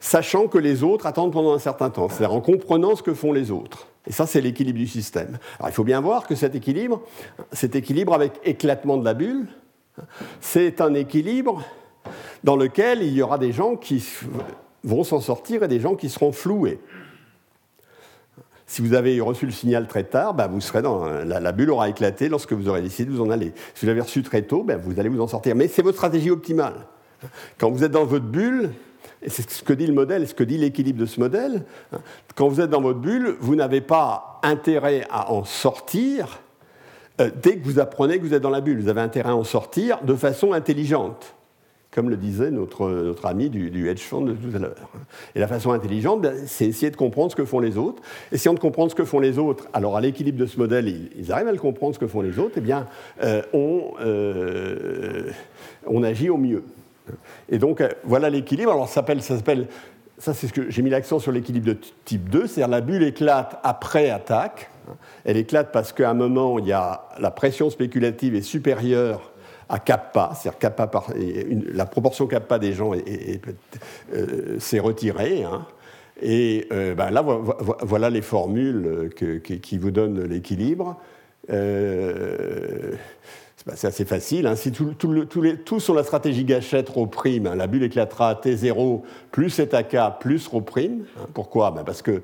sachant 0.00 0.46
que 0.46 0.58
les 0.58 0.82
autres 0.82 1.06
attendent 1.06 1.32
pendant 1.32 1.52
un 1.52 1.58
certain 1.58 1.90
temps, 1.90 2.08
c'est-à-dire 2.08 2.34
en 2.34 2.40
comprenant 2.40 2.96
ce 2.96 3.02
que 3.02 3.14
font 3.14 3.32
les 3.32 3.50
autres. 3.50 3.88
Et 4.06 4.12
ça, 4.12 4.26
c'est 4.26 4.40
l'équilibre 4.40 4.78
du 4.78 4.86
système. 4.86 5.38
Il 5.64 5.72
faut 5.72 5.84
bien 5.84 6.00
voir 6.00 6.26
que 6.26 6.34
cet 6.34 6.54
équilibre, 6.54 7.02
cet 7.52 7.76
équilibre 7.76 8.14
avec 8.14 8.32
éclatement 8.44 8.96
de 8.96 9.04
la 9.04 9.14
bulle, 9.14 9.48
c'est 10.40 10.80
un 10.80 10.94
équilibre 10.94 11.62
dans 12.44 12.56
lequel 12.56 13.02
il 13.02 13.12
y 13.12 13.22
aura 13.22 13.38
des 13.38 13.52
gens 13.52 13.76
qui 13.76 14.04
vont 14.84 15.04
s'en 15.04 15.20
sortir 15.20 15.62
et 15.62 15.68
des 15.68 15.80
gens 15.80 15.94
qui 15.94 16.08
seront 16.08 16.32
floués. 16.32 16.80
Si 18.68 18.82
vous 18.82 18.92
avez 18.92 19.18
reçu 19.20 19.46
le 19.46 19.52
signal 19.52 19.88
très 19.88 20.04
tard, 20.04 20.34
dans, 20.34 21.06
la, 21.24 21.52
bulle 21.52 21.70
aura 21.70 21.88
éclaté 21.88 22.28
lorsque 22.28 22.52
vous 22.52 22.68
aurez 22.68 22.82
décidé 22.82 23.10
de 23.10 23.16
vous 23.16 23.22
en 23.22 23.30
aller. 23.30 23.54
Si 23.74 23.84
vous 23.84 23.86
l'avez 23.86 24.02
reçu 24.02 24.22
très 24.22 24.42
tôt, 24.42 24.62
ben 24.62 24.78
vous 24.78 25.00
allez 25.00 25.08
vous 25.08 25.22
en 25.22 25.26
sortir. 25.26 25.56
Mais 25.56 25.68
c'est 25.68 25.80
votre 25.80 25.96
stratégie 25.96 26.30
optimale. 26.30 26.74
Quand 27.56 27.70
vous 27.70 27.82
êtes 27.82 27.90
dans 27.90 28.04
votre 28.04 28.26
bulle, 28.26 28.70
et 29.22 29.30
c'est 29.30 29.50
ce 29.50 29.62
que 29.62 29.72
dit 29.72 29.86
le 29.86 29.94
modèle, 29.94 30.28
ce 30.28 30.34
que 30.34 30.44
dit 30.44 30.58
l'équilibre 30.58 31.00
de 31.00 31.06
ce 31.06 31.18
modèle. 31.18 31.64
Quand 32.34 32.46
vous 32.48 32.60
êtes 32.60 32.68
dans 32.68 32.82
votre 32.82 33.00
bulle, 33.00 33.36
vous 33.40 33.56
n'avez 33.56 33.80
pas 33.80 34.38
intérêt 34.42 35.06
à 35.10 35.32
en 35.32 35.44
sortir 35.44 36.38
euh, 37.22 37.30
dès 37.42 37.56
que 37.56 37.64
vous 37.64 37.80
apprenez 37.80 38.18
que 38.18 38.24
vous 38.24 38.34
êtes 38.34 38.42
dans 38.42 38.50
la 38.50 38.60
bulle. 38.60 38.80
Vous 38.80 38.88
avez 38.88 39.00
intérêt 39.00 39.30
à 39.30 39.36
en 39.36 39.44
sortir 39.44 40.02
de 40.02 40.14
façon 40.14 40.52
intelligente, 40.52 41.34
comme 41.98 42.10
le 42.10 42.16
disait 42.16 42.52
notre, 42.52 42.88
notre 42.88 43.26
ami 43.26 43.50
du, 43.50 43.88
hedge 43.88 44.02
fund 44.02 44.24
de 44.24 44.32
tout 44.32 44.54
à 44.54 44.60
l'heure. 44.60 44.88
Et 45.34 45.40
la 45.40 45.48
façon 45.48 45.72
intelligente, 45.72 46.22
ben, 46.22 46.32
c'est 46.46 46.66
essayer 46.66 46.92
de 46.92 46.96
comprendre 46.96 47.32
ce 47.32 47.34
que 47.34 47.44
font 47.44 47.58
les 47.58 47.76
autres. 47.76 48.00
Essayant 48.30 48.54
de 48.54 48.60
comprendre 48.60 48.92
ce 48.92 48.94
que 48.94 49.04
font 49.04 49.18
les 49.18 49.36
autres, 49.36 49.66
alors 49.72 49.96
à 49.96 50.00
l'équilibre 50.00 50.38
de 50.38 50.46
ce 50.46 50.58
modèle, 50.58 50.86
ils, 51.16 51.32
arrivent 51.32 51.48
à 51.48 51.52
le 51.52 51.58
comprendre 51.58 51.96
ce 51.96 51.98
que 51.98 52.06
font 52.06 52.20
les 52.20 52.38
autres, 52.38 52.54
eh 52.58 52.60
bien, 52.60 52.86
euh, 53.24 53.42
on, 53.52 53.94
euh, 54.00 55.32
on 55.88 56.04
agit 56.04 56.30
au 56.30 56.36
mieux. 56.36 56.62
Et 57.48 57.58
donc, 57.58 57.80
euh, 57.80 57.88
voilà 58.04 58.30
l'équilibre. 58.30 58.70
Alors, 58.70 58.86
ça 58.86 59.02
s'appelle, 59.02 59.66
ça 60.18 60.34
c'est 60.34 60.46
ce 60.46 60.52
que 60.52 60.70
j'ai 60.70 60.82
mis 60.82 60.90
l'accent 60.90 61.18
sur 61.18 61.32
l'équilibre 61.32 61.66
de 61.66 61.76
type 62.04 62.30
2, 62.30 62.46
c'est-à-dire 62.46 62.68
la 62.68 62.80
bulle 62.80 63.02
éclate 63.02 63.58
après 63.64 64.08
attaque. 64.08 64.70
Elle 65.24 65.36
éclate 65.36 65.72
parce 65.72 65.92
qu'à 65.92 66.10
un 66.10 66.14
moment, 66.14 66.60
il 66.60 66.66
y 66.66 66.72
a, 66.72 67.08
la 67.18 67.32
pression 67.32 67.70
spéculative 67.70 68.36
est 68.36 68.42
supérieure 68.42 69.27
à 69.68 69.78
kappa, 69.78 70.32
c'est-à-dire 70.34 70.58
kappa 70.58 70.86
par, 70.86 71.12
la 71.14 71.86
proportion 71.86 72.26
kappa 72.26 72.58
des 72.58 72.72
gens 72.72 72.92
euh, 72.94 74.58
s'est 74.58 74.78
retirée. 74.78 75.44
Hein. 75.44 75.66
Et 76.20 76.66
euh, 76.72 76.94
ben 76.94 77.10
là, 77.10 77.22
voilà 77.22 78.10
les 78.10 78.22
formules 78.22 79.10
qui 79.14 79.78
vous 79.78 79.90
donnent 79.90 80.24
l'équilibre. 80.24 80.96
Bah, 83.68 83.74
c'est 83.76 83.88
assez 83.88 84.06
facile. 84.06 84.46
Hein. 84.46 84.56
Si 84.56 84.72
tout, 84.72 85.78
sont 85.78 85.92
la 85.92 86.02
stratégie 86.02 86.44
gâchette 86.44 86.88
rho 86.88 87.06
prime, 87.06 87.46
hein, 87.46 87.54
la 87.54 87.66
bulle 87.66 87.82
éclatera 87.82 88.30
à 88.30 88.34
T0 88.34 89.02
plus 89.30 89.50
θk 89.50 90.18
plus 90.20 90.46
rho 90.48 90.62
prime. 90.62 91.04
Hein. 91.18 91.26
Pourquoi? 91.34 91.70
Ben 91.72 91.84
Parce 91.84 92.00
que 92.00 92.22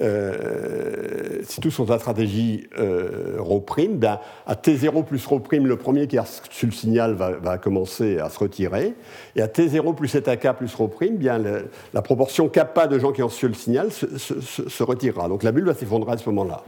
euh, 0.00 1.40
si 1.42 1.60
tous 1.60 1.70
sont 1.70 1.84
la 1.84 1.98
stratégie 1.98 2.68
euh, 2.78 3.36
rho 3.38 3.60
prime, 3.60 3.98
ben, 3.98 4.18
à 4.46 4.54
T0 4.54 5.04
plus 5.04 5.26
rho 5.26 5.40
prime, 5.40 5.66
le 5.66 5.76
premier 5.76 6.06
qui 6.06 6.16
a 6.16 6.22
reçu 6.22 6.64
le 6.64 6.72
signal 6.72 7.12
va, 7.12 7.58
commencer 7.58 8.18
à 8.18 8.30
se 8.30 8.38
retirer. 8.38 8.94
Et 9.36 9.42
à 9.42 9.46
T0 9.46 9.94
plus 9.94 10.08
θk 10.08 10.54
plus 10.56 10.74
rho 10.74 10.88
prime, 10.88 11.18
bien, 11.18 11.38
la 11.92 12.00
proportion 12.00 12.48
kappa 12.48 12.86
de 12.86 12.98
gens 12.98 13.12
qui 13.12 13.22
ont 13.22 13.26
reçu 13.26 13.46
le 13.46 13.52
signal 13.52 13.90
se 13.92 14.82
retirera. 14.82 15.28
Donc 15.28 15.42
la 15.42 15.52
bulle 15.52 15.66
va 15.66 15.74
s'effondrer 15.74 16.12
à 16.12 16.16
ce 16.16 16.26
moment-là. 16.30 16.64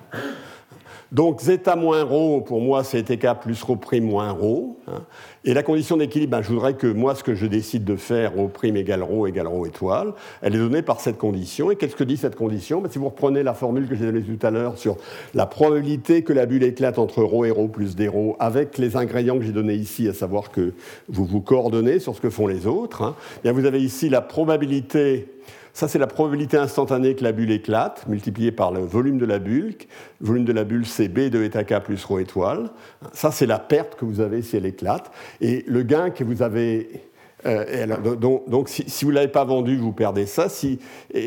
Donc 1.13 1.41
zeta 1.41 1.75
moins 1.75 2.05
rho, 2.05 2.41
pour 2.41 2.61
moi, 2.61 2.85
c'est 2.85 3.03
TK 3.03 3.41
plus 3.41 3.61
rho 3.65 3.75
prime 3.75 4.05
moins 4.05 4.31
rho. 4.31 4.77
Hein. 4.87 5.03
Et 5.45 5.55
la 5.55 5.65
condition 5.65 5.97
d'équilibre, 5.97 6.31
ben, 6.31 6.43
je 6.43 6.53
voudrais 6.53 6.75
que 6.75 6.87
moi, 6.87 7.17
ce 7.17 7.25
que 7.25 7.35
je 7.35 7.47
décide 7.47 7.85
de 7.85 7.97
faire, 7.97 8.35
rho 8.35 8.47
prime 8.47 8.77
égale 8.77 9.03
rho 9.03 9.27
égale 9.27 9.49
rho 9.49 9.67
étoile, 9.67 10.13
elle 10.41 10.55
est 10.55 10.59
donnée 10.59 10.83
par 10.83 11.01
cette 11.01 11.19
condition. 11.19 11.73
Et 11.73 11.77
qu'est-ce 11.77 11.97
que 11.97 12.05
dit 12.05 12.17
cette 12.17 12.37
condition? 12.37 12.81
Ben, 12.81 12.89
Si 12.89 12.99
vous 12.99 13.09
reprenez 13.09 13.43
la 13.43 13.55
formule 13.55 13.89
que 13.89 13.97
j'ai 13.97 14.05
donnée 14.05 14.23
tout 14.23 14.47
à 14.47 14.53
l'heure 14.53 14.79
sur 14.79 14.99
la 15.35 15.47
probabilité 15.47 16.23
que 16.23 16.33
la 16.33 16.47
bulle 16.47 16.63
éclate 16.63 16.99
entre 16.99 17.25
rho 17.25 17.45
et 17.45 17.51
rho 17.51 17.67
plus 17.67 17.97
des 17.97 18.07
rho, 18.07 18.37
avec 18.39 18.79
les 18.79 18.97
ingrédients 18.97 19.37
que 19.37 19.45
j'ai 19.45 19.53
donnés 19.53 19.75
ici, 19.75 20.09
à 20.09 20.15
savoir 20.15 20.53
que 20.53 20.75
vous 21.09 21.25
vous 21.25 21.41
coordonnez 21.41 21.99
sur 21.99 22.15
ce 22.15 22.21
que 22.21 22.31
font 22.31 22.47
les 22.47 22.69
autres, 22.69 23.03
hein, 23.03 23.17
bien 23.43 23.53
vous 23.53 23.65
avez 23.65 23.83
ici 23.83 24.09
la 24.11 24.21
probabilité 24.21 25.27
ça, 25.73 25.89
c'est 25.89 25.99
la 25.99 26.07
probabilité 26.07 26.57
instantanée 26.57 27.15
que 27.15 27.25
la 27.25 27.33
bulle 27.33 27.53
éclate, 27.53 28.07
multipliée 28.09 28.53
par 28.53 28.73
le 28.73 28.81
volume 28.81 29.19
de 29.19 29.27
la 29.27 29.39
bulle. 29.39 29.75
Le 30.21 30.27
volume 30.27 30.45
de 30.45 30.53
la 30.53 30.65
bulle, 30.65 30.87
c'est 30.87 31.09
B 31.09 31.31
de 31.31 31.43
eta 31.43 31.65
k 31.65 31.81
plus 31.83 32.05
rho 32.05 32.19
étoile. 32.19 32.71
Ça, 33.13 33.31
c'est 33.31 33.47
la 33.47 33.59
perte 33.59 33.97
que 33.97 34.05
vous 34.05 34.21
avez 34.21 34.43
si 34.43 34.57
elle 34.57 34.67
éclate. 34.67 35.11
Et 35.41 35.65
le 35.67 35.83
gain 35.83 36.11
que 36.11 36.25
vous 36.25 36.43
avez 36.43 37.11
euh, 37.47 37.97
donc, 38.17 38.69
si, 38.69 39.05
vous 39.05 39.11
ne 39.11 39.17
l'avez 39.17 39.29
pas 39.29 39.45
vendu, 39.45 39.77
vous 39.77 39.93
perdez 39.93 40.27
ça. 40.27 40.49
Si, 40.49 40.79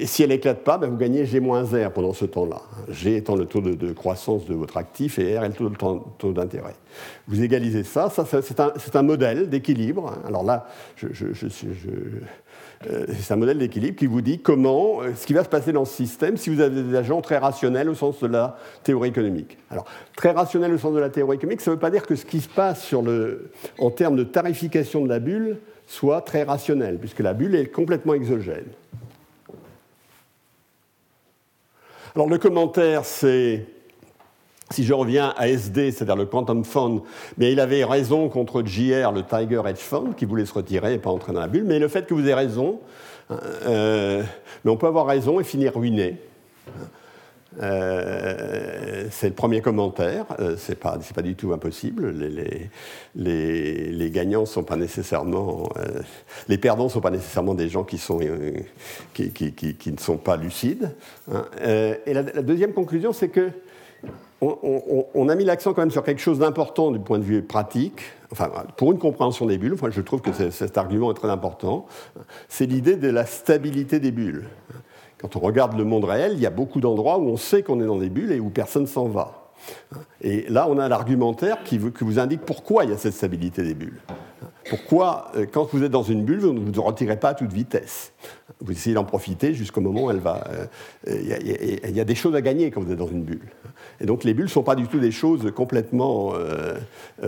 si 0.05 0.23
elle 0.23 0.29
n'éclate 0.29 0.63
pas, 0.63 0.77
ben, 0.77 0.89
vous 0.89 0.97
gagnez 0.97 1.25
G-R 1.25 1.91
pendant 1.91 2.13
ce 2.13 2.25
temps-là. 2.25 2.61
G 2.89 3.17
étant 3.17 3.35
le 3.35 3.45
taux 3.45 3.61
de, 3.61 3.93
croissance 3.93 4.45
de 4.45 4.53
votre 4.53 4.77
actif 4.77 5.19
et 5.19 5.37
R 5.37 5.43
est 5.43 5.59
le 5.59 5.71
taux, 5.71 6.31
d'intérêt. 6.31 6.75
Vous 7.27 7.41
égalisez 7.41 7.83
ça. 7.83 8.09
ça 8.09 8.25
c'est 8.25 8.95
un, 8.95 9.01
modèle 9.01 9.49
d'équilibre. 9.49 10.13
Alors 10.27 10.43
là, 10.43 10.67
je, 10.95 11.07
c'est 12.86 13.34
un 13.34 13.38
modèle 13.38 13.57
d'équilibre 13.57 13.97
qui 13.97 14.07
vous 14.07 14.21
dit 14.21 14.39
comment, 14.39 15.01
euh, 15.01 15.13
ce 15.15 15.25
qui 15.25 15.34
va 15.34 15.43
se 15.43 15.49
passer 15.49 15.71
dans 15.71 15.86
ce 15.86 15.95
système 15.95 16.38
si 16.38 16.49
vous 16.49 16.61
avez 16.61 16.81
des 16.81 16.95
agents 16.95 17.21
très 17.21 17.38
rationnels 17.38 17.89
au 17.89 17.95
sens 17.95 18.19
de 18.21 18.27
la 18.27 18.57
théorie 18.84 19.09
économique. 19.09 19.57
Alors, 19.69 19.86
très 20.15 20.31
rationnel 20.31 20.73
au 20.73 20.77
sens 20.77 20.93
de 20.93 20.99
la 20.99 21.09
théorie 21.09 21.38
économique, 21.38 21.61
ça 21.61 21.71
ne 21.71 21.75
veut 21.75 21.79
pas 21.79 21.91
dire 21.91 22.05
que 22.05 22.15
ce 22.15 22.25
qui 22.25 22.41
se 22.41 22.49
passe 22.49 22.93
en 23.79 23.91
termes 23.91 24.15
de 24.15 24.23
tarification 24.23 25.03
de 25.03 25.09
la 25.09 25.19
bulle 25.19 25.57
soit 25.88 26.21
très 26.21 26.43
rationnel, 26.43 26.97
puisque 26.97 27.19
la 27.19 27.34
bulle 27.34 27.55
est 27.55 27.67
complètement 27.67 28.13
exogène. 28.13 28.65
Alors, 32.15 32.29
le 32.29 32.38
commentaire, 32.38 33.05
c'est 33.05 33.65
si 34.72 34.84
je 34.84 34.93
reviens 34.93 35.34
à 35.38 35.47
SD, 35.49 35.91
c'est-à-dire 35.91 36.16
le 36.16 36.26
Quantum 36.26 36.64
Fund, 36.64 37.01
mais 37.38 37.51
il 37.51 37.59
avait 37.59 37.84
raison 37.84 38.30
contre 38.30 38.64
JR, 38.66 39.11
le 39.11 39.24
Tiger 39.24 39.61
Hedge 39.66 39.78
Fund, 39.78 40.16
qui 40.16 40.26
voulait 40.26 40.45
se 40.45 40.53
retirer 40.53 40.93
et 40.93 40.97
pas 40.97 41.11
entrer 41.11 41.34
dans 41.34 41.41
la 41.41 41.47
bulle. 41.47 41.66
Mais 41.66 41.80
le 41.80 41.88
fait 41.88 42.07
que 42.07 42.14
vous 42.14 42.24
ayez 42.24 42.34
raison, 42.34 42.80
euh, 43.32 44.24
mais 44.64 44.72
on 44.72 44.78
peut 44.78 44.88
avoir 44.88 45.05
raison 45.05 45.39
et 45.39 45.43
finir 45.43 45.76
ruiné. 45.76 46.18
Euh, 47.61 49.05
c'est 49.11 49.28
le 49.28 49.36
premier 49.36 49.61
commentaire. 49.61 50.26
Euh, 50.39 50.55
c'est 50.57 50.80
pas, 50.80 50.97
pas 51.14 51.22
du 51.22 51.36
tout 51.36 51.53
impossible. 51.53 52.09
Les, 52.09 52.70
les, 53.16 53.91
les, 53.91 54.09
gagnants 54.09 54.47
sont 54.47 54.64
pas 54.64 54.76
nécessairement, 54.76 55.70
les 56.47 56.57
perdants 56.57 56.89
sont 56.89 57.01
pas 57.01 57.11
nécessairement 57.11 57.53
des 57.53 57.70
gens 57.70 57.84
qui 57.84 57.99
sont 57.99 58.20
qui, 59.14 59.91
ne 59.91 59.97
sont 59.99 60.18
pas 60.18 60.36
lucides. 60.36 60.91
Hein. 61.32 61.45
et 61.64 62.14
la, 62.14 62.24
deuxième 62.24 62.74
conclusion, 62.74 63.14
c'est 63.14 63.30
que 63.30 63.51
on, 65.13 65.29
a 65.29 65.35
mis 65.35 65.45
l'accent 65.45 65.73
quand 65.73 65.81
même 65.81 65.91
sur 65.91 66.03
quelque 66.03 66.21
chose 66.21 66.39
d'important 66.39 66.91
du 66.91 66.99
point 66.99 67.19
de 67.19 67.23
vue 67.23 67.41
pratique, 67.41 68.01
enfin, 68.31 68.51
pour 68.77 68.91
une 68.91 68.97
compréhension 68.97 69.45
des 69.45 69.57
bulles, 69.57 69.75
je 69.89 70.01
trouve 70.01 70.21
que 70.21 70.31
cet 70.51 70.77
argument 70.77 71.11
est 71.11 71.15
très 71.15 71.29
important, 71.29 71.85
c'est 72.47 72.65
l'idée 72.65 72.95
de 72.95 73.09
la 73.09 73.25
stabilité 73.25 73.99
des 73.99 74.11
bulles. 74.11 74.47
Quand 75.19 75.35
on 75.35 75.39
regarde 75.39 75.77
le 75.77 75.85
monde 75.85 76.03
réel, 76.03 76.33
il 76.33 76.39
y 76.39 76.45
a 76.45 76.49
beaucoup 76.49 76.81
d'endroits 76.81 77.17
où 77.17 77.29
on 77.29 77.37
sait 77.37 77.63
qu'on 77.63 77.79
est 77.79 77.85
dans 77.85 77.97
des 77.97 78.09
bulles 78.09 78.31
et 78.31 78.39
où 78.39 78.49
personne 78.49 78.87
s'en 78.87 79.07
va. 79.07 79.51
Et 80.21 80.45
là, 80.49 80.67
on 80.69 80.77
a 80.77 80.89
l'argumentaire 80.89 81.63
qui, 81.63 81.77
vous 81.77 82.19
indique 82.19 82.41
pourquoi 82.41 82.83
il 82.83 82.89
y 82.89 82.93
a 82.93 82.97
cette 82.97 83.13
stabilité 83.13 83.63
des 83.63 83.73
bulles. 83.73 84.01
Pourquoi, 84.70 85.32
euh, 85.36 85.45
quand 85.51 85.68
vous 85.74 85.84
êtes 85.84 85.91
dans 85.91 86.03
une 86.03 86.24
bulle, 86.24 86.39
vous 86.39 86.53
ne 86.53 86.72
vous 86.72 86.82
retirez 86.82 87.18
pas 87.20 87.30
à 87.30 87.34
toute 87.34 87.51
vitesse? 87.51 88.14
Vous 88.61 88.72
essayez 88.72 88.93
d'en 88.95 89.03
profiter 89.03 89.53
jusqu'au 89.53 89.82
moment 89.82 90.05
où 90.05 90.11
elle 90.11 90.20
va. 90.20 90.43
Il 91.07 91.28
y, 91.95 91.99
a 91.99 92.05
des 92.05 92.16
choses 92.16 92.36
à 92.36 92.41
gagner 92.41 92.72
quand 92.72 92.82
vous 92.82 92.91
êtes 92.91 92.97
dans 92.97 93.07
une 93.07 93.24
bulle. 93.24 93.49
Et 93.99 94.05
donc 94.05 94.24
les 94.24 94.34
bulles 94.34 94.45
ne 94.45 94.49
sont 94.49 94.64
pas 94.64 94.76
du 94.76 94.88
tout 94.88 94.99
des 94.99 95.11
choses 95.11 95.51
complètement 95.53 96.34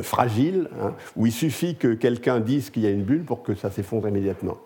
fragiles, 0.02 0.70
hein, 0.82 0.94
où 1.18 1.26
il 1.26 1.34
suffit 1.34 1.76
que 1.76 1.94
quelqu'un 1.94 2.40
dise 2.40 2.70
qu'il 2.70 2.84
y 2.84 2.88
a 2.88 2.90
une 2.90 3.04
bulle 3.04 3.24
pour 3.24 3.44
que 3.44 3.54
ça 3.54 3.70
s'effondre 3.70 4.08
immédiatement. 4.08 4.58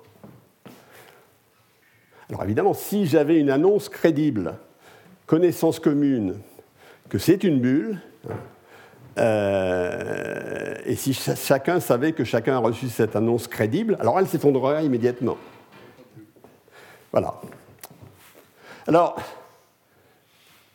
Alors 2.29 2.43
évidemment, 2.43 2.73
si 2.75 3.07
j'avais 3.07 3.39
une 3.39 3.49
annonce 3.49 3.89
crédible, 3.89 4.55
connaissance 5.25 5.79
commune, 5.79 6.35
que 7.09 7.17
c'est 7.17 7.43
une 7.43 7.59
bulle, 7.59 7.99
euh, 9.19 10.75
et 10.85 10.95
si 10.95 11.13
chacun 11.13 11.79
savait 11.79 12.13
que 12.13 12.23
chacun 12.23 12.55
a 12.55 12.59
reçu 12.59 12.87
cette 12.89 13.15
annonce 13.15 13.47
crédible, 13.47 13.97
alors 13.99 14.19
elle 14.19 14.27
s'effondrerait 14.27 14.85
immédiatement. 14.85 15.37
Voilà. 17.11 17.41
Alors, 18.87 19.17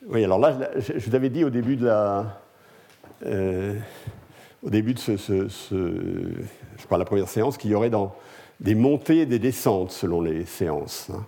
oui, 0.06 0.24
alors 0.24 0.38
là, 0.38 0.70
je 0.76 1.08
vous 1.08 1.14
avais 1.14 1.30
dit 1.30 1.44
au 1.44 1.50
début 1.50 1.76
de 1.76 1.86
la, 1.86 2.40
euh, 3.24 3.74
au 4.62 4.70
début 4.70 4.94
de 4.94 4.98
ce, 4.98 5.48
la 6.90 7.04
première 7.04 7.28
séance, 7.28 7.56
qu'il 7.56 7.70
y 7.70 7.74
aurait 7.74 7.90
des 8.60 8.74
montées 8.74 9.20
et 9.20 9.26
des 9.26 9.38
descentes 9.38 9.90
selon 9.90 10.20
les 10.20 10.44
séances. 10.44 11.08
Hein. 11.12 11.24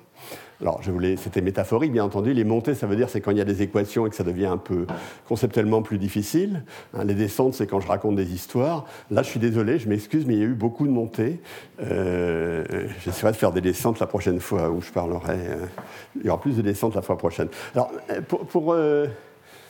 Alors, 0.61 0.83
je 0.83 0.91
voulais, 0.91 1.17
c'était 1.17 1.43
métaphorique, 1.43 1.93
bien 1.93 2.05
entendu. 2.05 2.33
Les 2.33 2.45
montées, 2.45 2.75
ça 2.75 2.87
veut 2.87 2.97
dire 2.97 3.11
c'est 3.11 3.21
quand 3.21 3.31
il 3.31 3.37
y 3.37 3.43
a 3.43 3.45
des 3.45 3.61
équations 3.61 4.07
et 4.07 4.11
que 4.11 4.17
ça 4.17 4.25
devient 4.25 4.47
un 4.47 4.57
peu 4.57 4.87
conceptuellement 5.29 5.83
plus 5.83 5.99
difficile. 5.99 6.63
Hein, 6.95 7.05
les 7.05 7.15
descentes, 7.15 7.55
c'est 7.55 7.67
quand 7.67 7.81
je 7.81 7.89
raconte 7.89 8.17
des 8.17 8.33
histoires. 8.33 8.87
Là, 9.11 9.23
je 9.23 9.29
suis 9.29 9.41
désolé, 9.41 9.79
je 9.79 9.89
m'excuse, 9.89 10.25
mais 10.27 10.35
il 10.35 10.41
y 10.41 10.43
a 10.43 10.47
eu 10.47 10.55
beaucoup 10.55 10.87
de 10.87 10.93
montées. 10.93 11.41
Euh, 11.83 12.65
j'essaierai 13.05 13.33
de 13.33 13.37
faire 13.37 13.53
des 13.53 13.61
descentes 13.61 14.01
la 14.01 14.07
prochaine 14.07 14.41
fois 14.41 14.71
où 14.71 14.81
je 14.81 14.91
parlerai. 14.91 15.37
Euh, 15.37 15.67
il 16.19 16.25
y 16.25 16.31
aura 16.31 16.41
plus 16.41 16.57
de 16.57 16.63
descentes 16.63 16.95
la 16.95 17.03
fois 17.03 17.19
prochaine. 17.19 17.49
Alors, 17.75 17.91
euh, 18.11 18.23
pour, 18.23 18.75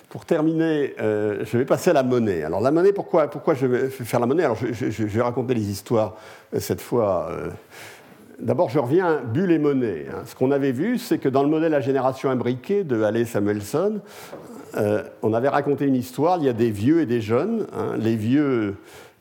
pour 0.08 0.24
terminer, 0.24 0.94
je 0.98 1.58
vais 1.58 1.64
passer 1.64 1.90
à 1.90 1.92
la 1.92 2.04
monnaie. 2.04 2.44
Alors 2.44 2.60
la 2.60 2.70
monnaie, 2.70 2.92
pourquoi, 2.92 3.28
pourquoi 3.28 3.54
je 3.54 3.66
vais 3.66 3.90
faire 3.90 4.20
la 4.20 4.26
monnaie? 4.26 4.44
Alors 4.44 4.56
je, 4.56 5.04
vais 5.04 5.20
raconter 5.20 5.52
les 5.52 5.68
histoires 5.68 6.14
cette 6.58 6.80
fois 6.80 7.28
D'abord, 8.38 8.68
je 8.68 8.78
reviens 8.78 9.06
à 9.06 9.16
bulle 9.16 9.50
et 9.50 9.58
monnaie. 9.58 10.06
Hein. 10.10 10.22
Ce 10.26 10.34
qu'on 10.34 10.50
avait 10.50 10.72
vu, 10.72 10.98
c'est 10.98 11.18
que 11.18 11.28
dans 11.28 11.42
le 11.42 11.48
modèle 11.48 11.72
à 11.72 11.80
génération 11.80 12.28
imbriquée 12.28 12.84
de 12.84 13.02
Halley 13.02 13.24
Samuelson, 13.24 14.00
euh, 14.76 15.02
on 15.22 15.32
avait 15.32 15.48
raconté 15.48 15.86
une 15.86 15.94
histoire. 15.94 16.36
Il 16.38 16.44
y 16.44 16.48
a 16.48 16.52
des 16.52 16.70
vieux 16.70 17.00
et 17.00 17.06
des 17.06 17.22
jeunes. 17.22 17.66
Hein. 17.72 17.94
Les 17.98 18.14
vieux, 18.14 18.76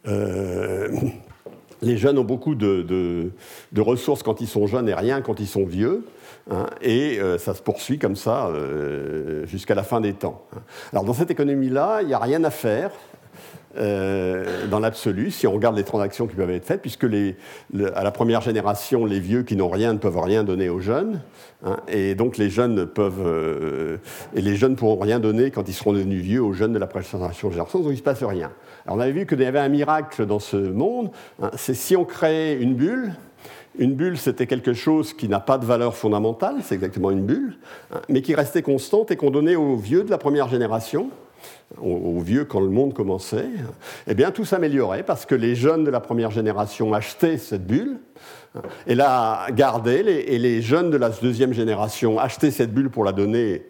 euh, 0.08 0.90
les 1.82 1.96
jeunes 1.96 2.18
ont 2.18 2.26
beaucoup 2.26 2.56
de, 2.56 3.32
ressources 3.78 4.22
quand 4.22 4.42
ils 4.42 4.48
sont 4.48 4.68
jeunes 4.68 4.90
et 4.90 4.94
rien 4.94 5.22
quand 5.22 5.40
ils 5.40 5.48
sont 5.48 5.66
vieux. 5.66 6.06
Hein. 6.52 6.68
et 6.80 7.20
euh, 7.20 7.40
ça 7.40 7.56
se 7.56 7.62
poursuit 7.64 7.98
comme 7.98 8.16
ça 8.16 8.52
jusqu'à 9.46 9.76
la 9.76 9.84
fin 9.84 10.02
des 10.02 10.14
temps. 10.14 10.46
Alors 10.92 11.06
dans 11.06 11.14
cette 11.14 11.32
économie-là, 11.32 12.02
il 12.02 12.08
n'y 12.08 12.14
a 12.14 12.20
rien 12.20 12.44
à 12.44 12.52
faire. 12.52 12.92
Euh, 13.78 14.68
dans 14.68 14.80
l'absolu, 14.80 15.32
si 15.32 15.48
on 15.48 15.52
regarde 15.52 15.76
les 15.76 15.84
transactions 15.84 16.28
qui 16.28 16.36
peuvent 16.36 16.50
être 16.50 16.66
faites, 16.66 16.82
puisque 16.82 17.06
à 17.06 18.04
la 18.04 18.12
première 18.12 18.42
génération, 18.42 19.06
les 19.06 19.20
vieux 19.20 19.44
qui 19.44 19.56
n'ont 19.56 19.70
rien 19.70 19.94
ne 19.94 19.98
peuvent 19.98 20.18
rien 20.18 20.44
donner 20.44 20.70
aux 20.70 20.80
jeunes, 20.80 21.22
hein, 21.66 21.78
et 21.90 22.16
donc 22.16 22.38
les 22.38 22.50
jeunes 22.50 22.86
peuvent, 22.86 23.24
euh, 23.26 23.98
et 24.34 24.42
les 24.42 24.56
jeunes 24.56 24.76
pourront 24.76 24.98
rien 24.98 25.20
donner 25.20 25.52
quand 25.52 25.68
ils 25.68 25.74
seront 25.74 25.94
devenus 25.94 26.22
vieux 26.22 26.42
aux 26.42 26.54
jeunes 26.54 26.74
de 26.74 26.80
la 26.80 26.88
précédente 26.88 27.34
génération, 27.34 27.80
donc 27.80 27.90
il 27.90 27.92
ne 27.92 27.98
se 27.98 28.04
passe 28.04 28.24
rien. 28.24 28.52
Alors 28.86 28.98
on 28.98 29.00
avait 29.02 29.12
vu 29.12 29.26
qu'il 29.26 29.42
y 29.42 29.46
avait 29.46 29.60
un 29.60 29.70
miracle 29.70 30.26
dans 30.26 30.40
ce 30.40 30.56
monde, 30.56 31.12
hein, 31.42 31.52
c'est 31.56 31.74
si 31.74 31.98
on 31.98 32.06
créait 32.06 32.56
une 32.56 32.76
bulle, 32.76 33.14
une 33.78 33.94
bulle, 33.94 34.18
c'était 34.18 34.48
quelque 34.48 34.74
chose 34.74 35.14
qui 35.14 35.28
n'a 35.28 35.42
pas 35.42 35.58
de 35.58 35.66
valeur 35.66 35.98
fondamentale, 35.98 36.56
c'est 36.62 36.76
exactement 36.76 37.12
une 37.12 37.26
bulle, 37.26 37.58
hein, 37.94 38.00
mais 38.08 38.22
qui 38.22 38.36
restait 38.36 38.62
constante 38.62 39.12
et 39.12 39.18
qu'on 39.18 39.32
donnait 39.32 39.58
aux 39.58 39.76
vieux 39.76 40.04
de 40.04 40.10
la 40.10 40.18
première 40.18 40.48
génération, 40.48 41.10
aux, 41.82 42.20
vieux 42.20 42.46
quand 42.46 42.60
le 42.60 42.70
monde 42.70 42.94
commençait, 42.94 43.50
eh 44.08 44.14
bien 44.14 44.32
tout 44.32 44.46
s'améliorait 44.46 45.04
parce 45.04 45.26
que 45.26 45.36
les 45.36 45.56
jeunes 45.56 45.84
de 45.84 45.90
la 45.90 46.00
première 46.00 46.32
génération 46.32 46.94
achetaient 46.94 47.38
cette 47.38 47.66
bulle 47.66 48.00
et 48.88 48.96
la 48.96 49.48
gardaient, 49.52 50.02
et 50.02 50.40
les 50.40 50.62
jeunes 50.62 50.90
de 50.90 50.98
la 50.98 51.10
deuxième 51.10 51.54
génération 51.54 52.20
achetaient 52.20 52.52
cette 52.52 52.74
bulle 52.74 52.90
pour 52.90 53.04
la 53.04 53.12
donner 53.12 53.66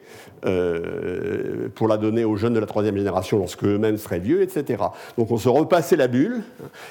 euh, 0.46 1.70
pour 1.74 1.88
la 1.88 1.98
donner 1.98 2.24
aux 2.24 2.36
jeunes 2.36 2.54
de 2.54 2.60
la 2.60 2.66
troisième 2.66 2.98
génération 2.98 3.38
lorsque 3.38 3.64
eux-mêmes 3.64 3.98
seraient 3.98 4.20
vieux, 4.20 4.42
etc. 4.42 4.84
Donc 5.18 5.32
on 5.32 5.38
se 5.38 5.50
repassait 5.50 5.96
la 5.96 6.08
bulle 6.08 6.44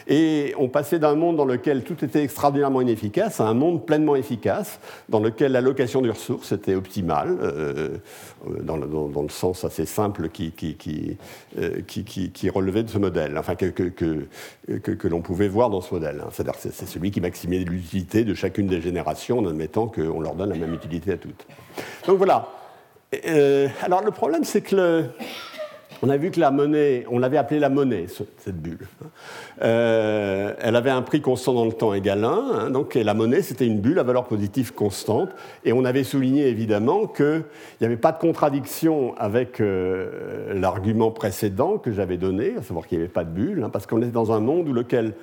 et 0.08 0.54
on 0.58 0.68
passait 0.68 0.98
d'un 0.98 1.14
monde 1.14 1.36
dans 1.36 1.44
lequel 1.44 1.84
tout 1.84 2.04
était 2.04 2.22
extraordinairement 2.22 2.80
inefficace 2.80 3.40
à 3.40 3.44
un 3.44 3.54
monde 3.54 3.86
pleinement 3.86 4.16
efficace, 4.16 4.80
dans 5.08 5.20
lequel 5.20 5.52
l'allocation 5.52 6.02
des 6.02 6.10
ressources 6.10 6.52
était 6.52 6.74
optimale, 6.74 7.36
euh, 7.40 7.98
dans, 8.60 8.76
le, 8.76 8.86
dans, 8.86 9.22
le, 9.22 9.28
sens 9.28 9.64
assez 9.64 9.86
simple 9.86 10.28
qui, 10.28 10.52
euh, 11.58 11.80
relevait 12.52 12.82
de 12.82 12.90
ce 12.90 12.98
modèle, 12.98 13.38
enfin 13.38 13.54
que, 13.54 13.66
que, 13.66 14.26
que, 14.78 15.08
l'on 15.08 15.22
pouvait 15.22 15.48
voir 15.48 15.70
dans 15.70 15.80
ce 15.80 15.94
modèle. 15.94 16.22
C'est-à-dire 16.32 16.54
c'est 16.58 16.86
celui 16.86 17.10
qui 17.10 17.20
maximisait 17.20 17.64
l'utilité 17.64 18.24
de 18.24 18.34
chacune 18.34 18.66
des 18.66 18.80
générations 18.80 19.38
en 19.38 19.46
admettant 19.46 19.86
qu'on 19.86 20.20
leur 20.20 20.34
donne 20.34 20.50
la 20.50 20.56
même 20.56 20.74
utilité 20.74 21.12
à 21.12 21.16
toutes. 21.16 21.46
Donc 22.06 22.18
voilà. 22.18 22.48
Euh, 23.26 23.68
alors 23.82 24.02
le 24.02 24.10
problème, 24.10 24.44
c'est 24.44 24.60
que 24.60 25.04
on 26.02 26.10
a 26.10 26.18
vu 26.18 26.30
que 26.30 26.38
la 26.38 26.50
monnaie, 26.50 27.06
on 27.10 27.18
l'avait 27.18 27.38
appelée 27.38 27.58
la 27.58 27.70
monnaie, 27.70 28.06
cette 28.08 28.60
bulle. 28.60 28.86
Euh, 29.62 30.52
elle 30.60 30.76
avait 30.76 30.90
un 30.90 31.00
prix 31.00 31.22
constant 31.22 31.54
dans 31.54 31.64
le 31.64 31.72
temps 31.72 31.94
égal 31.94 32.24
1, 32.24 32.28
hein, 32.28 32.70
donc 32.70 32.94
la 32.94 33.14
monnaie, 33.14 33.40
c'était 33.40 33.66
une 33.66 33.80
bulle 33.80 33.98
à 33.98 34.02
valeur 34.02 34.24
positive 34.24 34.74
constante. 34.74 35.30
Et 35.64 35.72
on 35.72 35.84
avait 35.86 36.04
souligné 36.04 36.48
évidemment 36.48 37.06
qu'il 37.06 37.44
n'y 37.80 37.86
avait 37.86 37.96
pas 37.96 38.12
de 38.12 38.18
contradiction 38.18 39.14
avec 39.16 39.60
euh, 39.60 40.52
l'argument 40.52 41.10
précédent 41.10 41.78
que 41.78 41.90
j'avais 41.90 42.18
donné, 42.18 42.54
à 42.58 42.62
savoir 42.62 42.86
qu'il 42.86 42.98
n'y 42.98 43.04
avait 43.04 43.12
pas 43.12 43.24
de 43.24 43.30
bulle, 43.30 43.62
hein, 43.64 43.70
parce 43.70 43.86
qu'on 43.86 44.02
était 44.02 44.10
dans 44.10 44.32
un 44.32 44.40
monde 44.40 44.68
où 44.68 44.74
lequel 44.74 45.14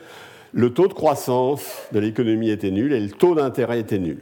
le 0.53 0.73
taux 0.73 0.87
de 0.87 0.93
croissance 0.93 1.63
de 1.91 1.99
l'économie 1.99 2.49
était 2.49 2.71
nul 2.71 2.91
et 2.93 2.99
le 2.99 3.11
taux 3.11 3.35
d'intérêt 3.35 3.79
était 3.79 3.99
nul 3.99 4.19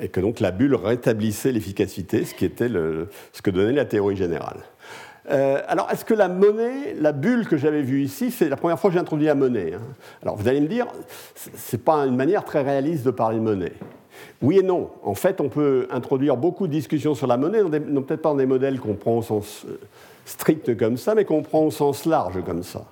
et 0.00 0.08
que 0.08 0.20
donc 0.20 0.40
la 0.40 0.50
bulle 0.50 0.74
rétablissait 0.74 1.52
l'efficacité, 1.52 2.24
ce 2.24 2.34
qui 2.34 2.44
était 2.44 2.68
ce 2.68 3.42
que 3.42 3.50
donnait 3.50 3.72
la 3.72 3.84
théorie 3.84 4.16
générale. 4.16 4.60
Euh, 5.30 5.60
alors, 5.68 5.88
est-ce 5.92 6.04
que 6.04 6.14
la 6.14 6.28
monnaie, 6.28 6.94
la 6.98 7.12
bulle 7.12 7.46
que 7.46 7.56
j'avais 7.56 7.82
vue 7.82 8.02
ici, 8.02 8.30
c'est 8.30 8.48
la 8.48 8.56
première 8.56 8.80
fois 8.80 8.90
que 8.90 8.94
j'ai 8.94 9.00
introduit 9.00 9.26
la 9.26 9.34
monnaie 9.34 9.74
hein? 9.74 9.82
Alors, 10.22 10.36
vous 10.36 10.48
allez 10.48 10.60
me 10.60 10.66
dire, 10.66 10.86
ce 11.34 11.76
n'est 11.76 11.82
pas 11.82 11.98
une 12.06 12.16
manière 12.16 12.44
très 12.44 12.62
réaliste 12.62 13.04
de 13.04 13.10
parler 13.10 13.36
de 13.36 13.42
monnaie. 13.42 13.74
Oui 14.42 14.58
et 14.58 14.62
non. 14.62 14.90
En 15.02 15.14
fait, 15.14 15.40
on 15.40 15.48
peut 15.48 15.86
introduire 15.90 16.36
beaucoup 16.36 16.66
de 16.66 16.72
discussions 16.72 17.14
sur 17.14 17.26
la 17.26 17.36
monnaie, 17.36 17.62
peut-être 17.62 18.22
pas 18.22 18.30
dans 18.30 18.36
des 18.36 18.46
modèles 18.46 18.80
qu'on 18.80 18.94
prend 18.94 19.18
au 19.18 19.22
sens 19.22 19.66
euh, 20.30 20.40
strict 20.40 20.76
comme 20.76 20.96
ça, 20.96 21.14
mais 21.14 21.24
qu'on 21.24 21.42
prend 21.42 21.64
au 21.64 21.70
sens 21.70 22.04
large 22.06 22.42
comme 22.44 22.62
ça. 22.62 22.84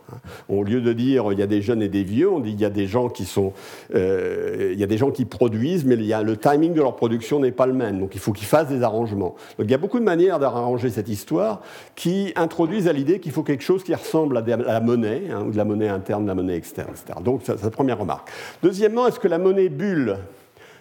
Au 0.48 0.62
lieu 0.62 0.80
de 0.80 0.92
dire 0.92 1.32
il 1.32 1.38
y 1.38 1.42
a 1.42 1.46
des 1.46 1.62
jeunes 1.62 1.82
et 1.82 1.88
des 1.88 2.02
vieux, 2.02 2.30
on 2.30 2.40
dit 2.40 2.52
il 2.52 2.60
y 2.60 2.64
a 2.64 2.70
des 2.70 2.86
gens 2.86 3.08
qui 3.08 3.24
sont, 3.24 3.52
euh, 3.94 4.70
il 4.72 4.78
y 4.78 4.84
a 4.84 4.86
des 4.86 4.98
gens 4.98 5.10
qui 5.10 5.24
produisent, 5.24 5.84
mais 5.84 5.96
le 5.96 6.36
timing 6.36 6.74
de 6.74 6.80
leur 6.80 6.96
production 6.96 7.40
n'est 7.40 7.52
pas 7.52 7.66
le 7.66 7.72
même. 7.72 7.98
Donc 7.98 8.14
il 8.14 8.20
faut 8.20 8.32
qu'ils 8.32 8.46
fassent 8.46 8.68
des 8.68 8.82
arrangements. 8.82 9.36
Donc 9.58 9.66
il 9.66 9.70
y 9.70 9.74
a 9.74 9.78
beaucoup 9.78 9.98
de 9.98 10.04
manières 10.04 10.38
d'arranger 10.38 10.90
cette 10.90 11.08
histoire 11.08 11.60
qui 11.94 12.32
introduisent 12.36 12.88
à 12.88 12.92
l'idée 12.92 13.20
qu'il 13.20 13.32
faut 13.32 13.42
quelque 13.42 13.64
chose 13.64 13.82
qui 13.82 13.94
ressemble 13.94 14.36
à, 14.36 14.42
la 14.42 14.80
monnaie, 14.80 15.24
hein, 15.30 15.44
ou 15.46 15.50
de 15.52 15.56
la 15.56 15.64
monnaie 15.64 15.88
interne, 15.88 16.24
de 16.24 16.28
la 16.28 16.34
monnaie 16.34 16.56
externe, 16.56 16.90
etc. 16.90 17.18
Donc 17.24 17.42
c'est 17.44 17.62
la 17.62 17.70
première 17.70 17.98
remarque. 17.98 18.30
Deuxièmement, 18.62 19.06
est-ce 19.06 19.20
que 19.20 19.28
la 19.28 19.38
monnaie 19.38 19.68
bulle 19.68 20.18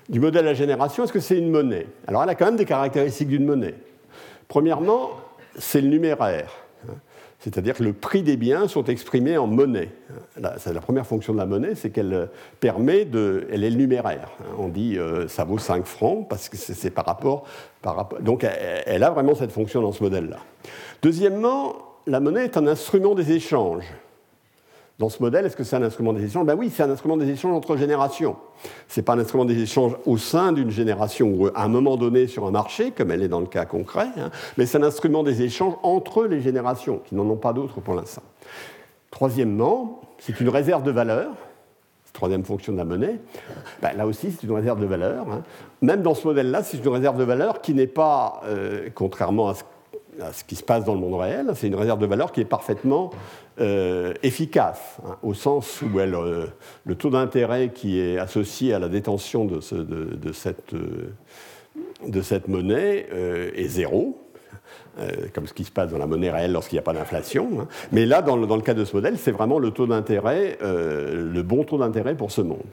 du 0.10 0.20
modèle 0.20 0.48
à 0.48 0.54
génération, 0.54 1.04
est-ce 1.04 1.14
que 1.14 1.20
c'est 1.20 1.38
une 1.38 1.52
monnaie? 1.52 1.88
Alors 2.08 2.24
elle 2.24 2.30
a 2.30 2.36
quand 2.36 2.46
même 2.46 2.56
des 2.56 2.66
caractéristiques 2.66 3.28
d'une 3.28 3.46
monnaie. 3.46 3.76
Premièrement, 4.48 5.10
c'est 5.58 5.82
le 5.82 5.88
numéraire. 5.88 6.52
C'est-à-dire 7.40 7.76
que 7.76 7.84
le 7.84 7.94
prix 7.94 8.24
des 8.24 8.36
biens 8.36 8.68
sont 8.68 8.84
exprimés 8.86 9.38
en 9.38 9.46
monnaie. 9.46 9.92
La, 10.40 10.56
la 10.66 10.82
première 10.82 11.06
fonction 11.06 11.34
de 11.34 11.38
la 11.38 11.46
monnaie, 11.46 11.76
c'est 11.76 11.92
qu'elle 11.92 12.30
permet 12.60 13.06
de. 13.06 13.48
Elle 13.52 13.64
est 13.64 13.70
le 13.70 13.76
numéraire. 13.76 14.32
On 14.58 14.70
dit 14.70 14.98
euh, 14.98 15.28
ça 15.28 15.44
vaut 15.44 15.60
5 15.60 15.86
francs 15.86 16.28
parce 16.28 16.50
que 16.50 16.58
c'est 16.58 16.90
par 16.90 17.06
rapport. 17.06 17.46
Donc 18.22 18.44
elle 18.44 19.04
a 19.04 19.12
vraiment 19.12 19.36
cette 19.36 19.52
fonction 19.52 19.82
dans 19.82 19.92
ce 19.92 20.04
modèle-là. 20.04 20.40
Deuxièmement, 21.02 21.76
la 22.08 22.20
monnaie 22.20 22.46
est 22.46 22.58
un 22.58 22.68
instrument 22.68 23.14
des 23.14 23.32
échanges. 23.32 23.86
Dans 25.00 25.10
ce 25.10 25.22
modèle, 25.22 25.46
est-ce 25.46 25.56
que 25.56 25.64
c'est 25.64 25.76
un 25.76 25.84
instrument 25.84 26.12
des 26.12 26.26
échanges? 26.26 26.46
Ben 26.48 26.56
oui, 26.58 26.72
c'est 26.74 26.82
un 26.82 26.90
instrument 26.90 27.18
des 27.18 27.30
échanges 27.30 27.54
entre 27.54 27.78
générations. 27.78 28.36
Ce 28.88 29.00
n'est 29.00 29.04
pas 29.04 29.14
un 29.14 29.20
instrument 29.20 29.46
des 29.46 29.62
échanges 29.62 29.96
au 30.08 30.18
sein 30.18 30.52
d'une 30.52 30.72
génération 30.72 31.28
ou 31.28 31.48
à 31.54 31.64
un 31.64 31.68
moment 31.68 31.98
donné 31.98 32.26
sur 32.26 32.48
un 32.48 32.52
marché, 32.52 32.90
comme 32.90 33.12
elle 33.12 33.22
est 33.22 33.28
dans 33.28 33.40
le 33.40 33.46
cas 33.46 33.66
concret, 33.66 34.08
hein, 34.18 34.32
mais 34.58 34.66
c'est 34.66 34.80
un 34.80 34.84
instrument 34.84 35.22
des 35.22 35.44
échanges 35.44 35.76
entre 35.84 36.26
les 36.26 36.42
générations, 36.42 37.00
qui 37.06 37.14
n'en 37.14 37.30
ont 37.30 37.36
pas 37.36 37.54
d'autres 37.54 37.80
pour 37.80 37.94
l'instant. 37.94 38.24
Troisièmement, 39.12 40.02
c'est 40.18 40.40
une 40.40 40.50
réserve 40.50 40.82
de 40.82 40.92
valeur. 40.92 41.30
Troisième 42.12 42.44
fonction 42.44 42.74
de 42.74 42.80
la 42.80 42.86
monnaie. 42.86 43.20
Ben 43.80 43.96
là 43.96 44.08
aussi, 44.08 44.32
c'est 44.32 44.48
une 44.48 44.54
réserve 44.54 44.80
de 44.80 44.88
valeur. 44.88 45.28
Hein. 45.32 45.44
Même 45.84 46.02
dans 46.02 46.16
ce 46.16 46.26
modèle-là, 46.28 46.64
c'est 46.64 46.84
une 46.84 46.88
réserve 46.88 47.20
de 47.20 47.24
valeur 47.24 47.62
qui 47.62 47.76
n'est 47.76 47.86
pas, 47.86 48.42
euh, 48.46 48.90
contrairement 48.96 49.50
à 49.50 49.54
ce 49.54 49.64
à 50.22 50.34
ce 50.34 50.44
qui 50.44 50.56
se 50.56 50.64
passe 50.64 50.84
dans 50.84 50.94
le 50.94 51.00
monde 51.00 51.20
réel. 51.20 51.52
C'est 51.56 51.68
une 51.68 51.76
réserve 51.76 52.00
de 52.00 52.06
valeur 52.06 52.32
qui 52.32 52.42
est 52.42 52.46
parfaitement 52.46 53.12
euh, 53.60 54.14
efficace, 54.24 54.98
hein, 55.06 55.18
au 55.24 55.34
sens 55.34 55.82
où 55.82 56.00
euh, 56.00 56.46
le 56.86 56.96
taux 56.96 57.10
d'intérêt 57.10 57.70
qui 57.70 58.00
est 58.00 58.18
associé 58.18 58.74
à 58.74 58.80
la 58.80 58.88
détention 58.88 59.46
de, 59.46 59.56
de, 59.56 60.32
cette, 62.22 62.48
monnaie 62.48 63.08
est 63.56 63.68
zéro. 63.68 64.22
comme 65.34 65.48
ce 65.48 65.54
qui 65.54 65.64
se 65.64 65.72
passe 65.72 65.92
dans 65.92 65.98
la 65.98 66.08
monnaie 66.08 66.30
réelle 66.30 66.52
lorsqu'il 66.52 66.76
n'y 66.76 66.82
a 66.82 66.84
pas 66.84 66.94
d'inflation. 66.94 67.62
Hein. 67.62 67.68
Mais 67.92 68.06
là, 68.06 68.22
dans 68.22 68.36
le, 68.36 68.62
cas 68.62 68.74
de 68.74 68.86
ce 68.86 68.96
modèle, 68.96 69.18
c'est 69.18 69.32
vraiment 69.32 69.60
le 69.60 69.72
taux 69.72 69.88
d'intérêt, 69.88 70.58
le 70.62 71.42
bon 71.42 71.64
taux 71.64 71.80
d'intérêt 71.80 72.16
pour 72.16 72.32
ce 72.32 72.42
monde. 72.42 72.66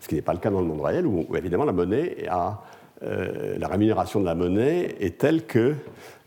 Ce 0.00 0.08
qui 0.08 0.16
n'est 0.16 0.22
pas 0.22 0.32
le 0.32 0.40
cas 0.40 0.50
dans 0.50 0.60
le 0.60 0.66
monde 0.66 0.82
réel, 0.82 1.06
où 1.06 1.26
évidemment 1.36 1.64
la 1.64 1.72
monnaie 1.72 2.26
a 2.28 2.62
euh, 3.02 3.56
la 3.58 3.68
rémunération 3.68 4.20
de 4.20 4.24
la 4.24 4.34
monnaie 4.34 4.94
est 5.00 5.18
telle 5.18 5.46
que, 5.46 5.74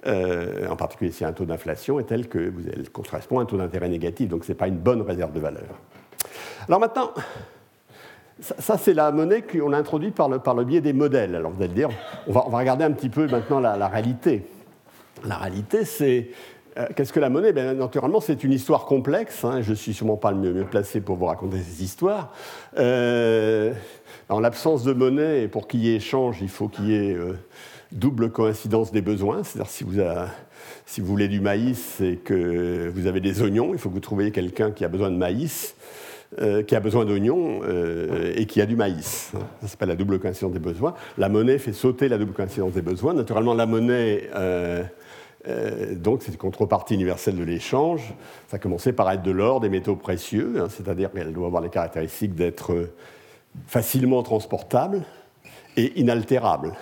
euh, 0.05 0.67
en 0.67 0.75
particulier 0.75 1.11
si 1.11 1.23
y 1.23 1.25
a 1.25 1.29
un 1.29 1.33
taux 1.33 1.45
d'inflation, 1.45 1.99
est 1.99 2.03
telle 2.03 2.27
que 2.27 2.53
elle 2.73 2.89
correspond 2.89 3.39
à 3.39 3.43
un 3.43 3.45
taux 3.45 3.57
d'intérêt 3.57 3.89
négatif, 3.89 4.29
donc 4.29 4.43
ce 4.43 4.51
n'est 4.51 4.57
pas 4.57 4.67
une 4.67 4.77
bonne 4.77 5.01
réserve 5.01 5.31
de 5.31 5.39
valeur. 5.39 5.79
Alors 6.67 6.79
maintenant, 6.79 7.11
ça, 8.39 8.77
c'est 8.77 8.93
la 8.93 9.11
monnaie 9.11 9.41
qu'on 9.41 9.73
a 9.73 9.77
introduite 9.77 10.13
par 10.13 10.29
le, 10.29 10.39
par 10.39 10.53
le, 10.53 10.63
biais 10.63 10.81
des 10.81 10.93
modèles. 10.93 11.35
Alors 11.35 11.51
vous 11.51 11.63
allez 11.63 11.73
dire, 11.73 11.89
on 12.27 12.33
va, 12.33 12.43
on 12.45 12.49
va 12.49 12.59
regarder 12.59 12.83
un 12.83 12.91
petit 12.91 13.09
peu 13.09 13.27
maintenant 13.27 13.59
la, 13.59 13.87
réalité. 13.87 14.45
La 15.25 15.37
réalité, 15.37 15.85
c'est 15.85 16.29
Qu'est-ce 16.95 17.11
que 17.11 17.19
la 17.19 17.29
monnaie? 17.29 17.53
Ben, 17.53 17.77
Naturellement, 17.77 18.19
c'est 18.19 18.43
une 18.43 18.53
histoire 18.53 18.85
complexe. 18.85 19.43
Hein. 19.43 19.61
je 19.61 19.71
ne 19.71 19.75
suis 19.75 19.93
sûrement 19.93 20.17
pas 20.17 20.31
le 20.31 20.37
mieux, 20.37 20.65
placé 20.65 21.01
pour 21.01 21.15
vous 21.15 21.25
raconter 21.25 21.57
ces 21.57 21.83
histoires. 21.83 22.33
Euh, 22.77 23.73
en 24.29 24.39
l'absence 24.39 24.83
de 24.83 24.93
monnaie, 24.93 25.47
pour 25.47 25.67
qu'il 25.67 25.83
y 25.83 25.89
ait 25.89 25.95
échange, 25.95 26.39
il 26.41 26.49
faut 26.49 26.67
qu'il 26.67 26.89
y 26.89 26.95
ait 26.95 27.15
euh, 27.15 27.33
double 27.91 28.29
coïncidence 28.31 28.91
des 28.91 29.01
besoins. 29.01 29.43
C'est-à-dire, 29.43 29.71
si 30.85 31.01
vous, 31.01 31.07
voulez 31.07 31.27
du 31.27 31.39
maïs 31.39 31.99
et 32.01 32.17
que 32.17 32.91
vous 32.93 33.07
avez 33.07 33.21
des 33.21 33.41
oignons, 33.41 33.71
il 33.73 33.79
faut 33.79 33.89
que 33.89 33.95
vous 33.95 33.99
trouviez 33.99 34.31
quelqu'un 34.31 34.71
qui 34.71 34.85
a 34.85 34.87
besoin 34.87 35.09
de 35.09 35.17
maïs. 35.17 35.75
Euh, 36.41 36.61
qui 36.61 36.75
a 36.75 36.81
besoin 36.81 37.05
d'oignons 37.05 37.61
euh, 37.63 38.33
et 38.35 38.45
qui 38.47 38.59
a 38.59 38.65
du 38.65 38.75
maïs. 38.75 39.31
Ça 39.61 39.67
s'appelle 39.69 39.87
la 39.87 39.95
double 39.95 40.19
coïncidence 40.19 40.51
des 40.51 40.59
besoins. 40.59 40.93
La 41.17 41.29
monnaie 41.29 41.57
fait 41.57 41.71
sauter 41.71 42.09
la 42.09 42.17
double 42.17 42.33
coïncidence 42.33 42.73
des 42.73 42.81
besoins. 42.81 43.13
Naturellement, 43.13 43.53
la 43.53 43.65
monnaie, 43.65 44.29
donc 45.95 46.23
c'est 46.23 46.31
une 46.31 46.37
contrepartie 46.37 46.95
universelle 46.95 47.35
de 47.35 47.43
l'échange. 47.43 48.13
Ça 48.47 48.57
a 48.57 48.59
commencé 48.59 48.93
par 48.93 49.09
être 49.11 49.23
de 49.23 49.31
l'or, 49.31 49.59
des 49.59 49.69
métaux 49.69 49.95
précieux, 49.95 50.55
hein, 50.59 50.67
c'est-à-dire 50.69 51.11
qu'elle 51.11 51.33
doit 51.33 51.47
avoir 51.47 51.61
les 51.61 51.69
caractéristiques 51.69 52.35
d'être 52.35 52.89
facilement 53.65 54.23
transportable 54.23 55.03
et 55.75 55.99
inaltérable. 55.99 56.73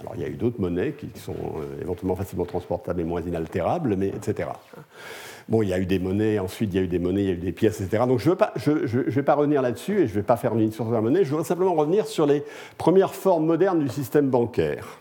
Alors 0.00 0.12
il 0.14 0.20
y 0.20 0.24
a 0.24 0.28
eu 0.28 0.34
d'autres 0.36 0.60
monnaies 0.60 0.92
qui 0.92 1.08
sont 1.18 1.32
euh, 1.32 1.80
éventuellement 1.80 2.16
facilement 2.16 2.44
transportables 2.44 3.00
et 3.00 3.04
moins 3.04 3.22
inaltérables, 3.22 3.96
mais 3.96 4.08
etc. 4.08 4.50
Bon, 5.48 5.62
il 5.62 5.68
y 5.68 5.72
a 5.72 5.78
eu 5.78 5.86
des 5.86 5.98
monnaies, 5.98 6.38
ensuite 6.38 6.74
il 6.74 6.76
y 6.76 6.80
a 6.80 6.82
eu 6.82 6.88
des 6.88 6.98
monnaies, 6.98 7.22
il 7.22 7.28
y 7.28 7.30
a 7.30 7.34
eu 7.34 7.38
des 7.38 7.52
pièces, 7.52 7.80
etc. 7.80 8.04
Donc 8.06 8.18
je 8.18 8.30
ne 8.30 9.10
vais, 9.10 9.22
pas 9.22 9.34
revenir 9.34 9.62
là-dessus 9.62 10.00
et 10.00 10.06
je 10.06 10.12
ne 10.12 10.16
vais 10.16 10.22
pas 10.22 10.36
faire 10.36 10.54
une 10.54 10.68
histoire 10.68 10.88
de 10.88 10.94
la 10.94 11.00
monnaie, 11.00 11.24
je 11.24 11.30
voudrais 11.30 11.44
simplement 11.44 11.74
revenir 11.74 12.06
sur 12.06 12.26
les 12.26 12.42
premières 12.76 13.14
formes 13.14 13.46
modernes 13.46 13.78
du 13.78 13.88
système 13.88 14.28
bancaire. 14.28 14.98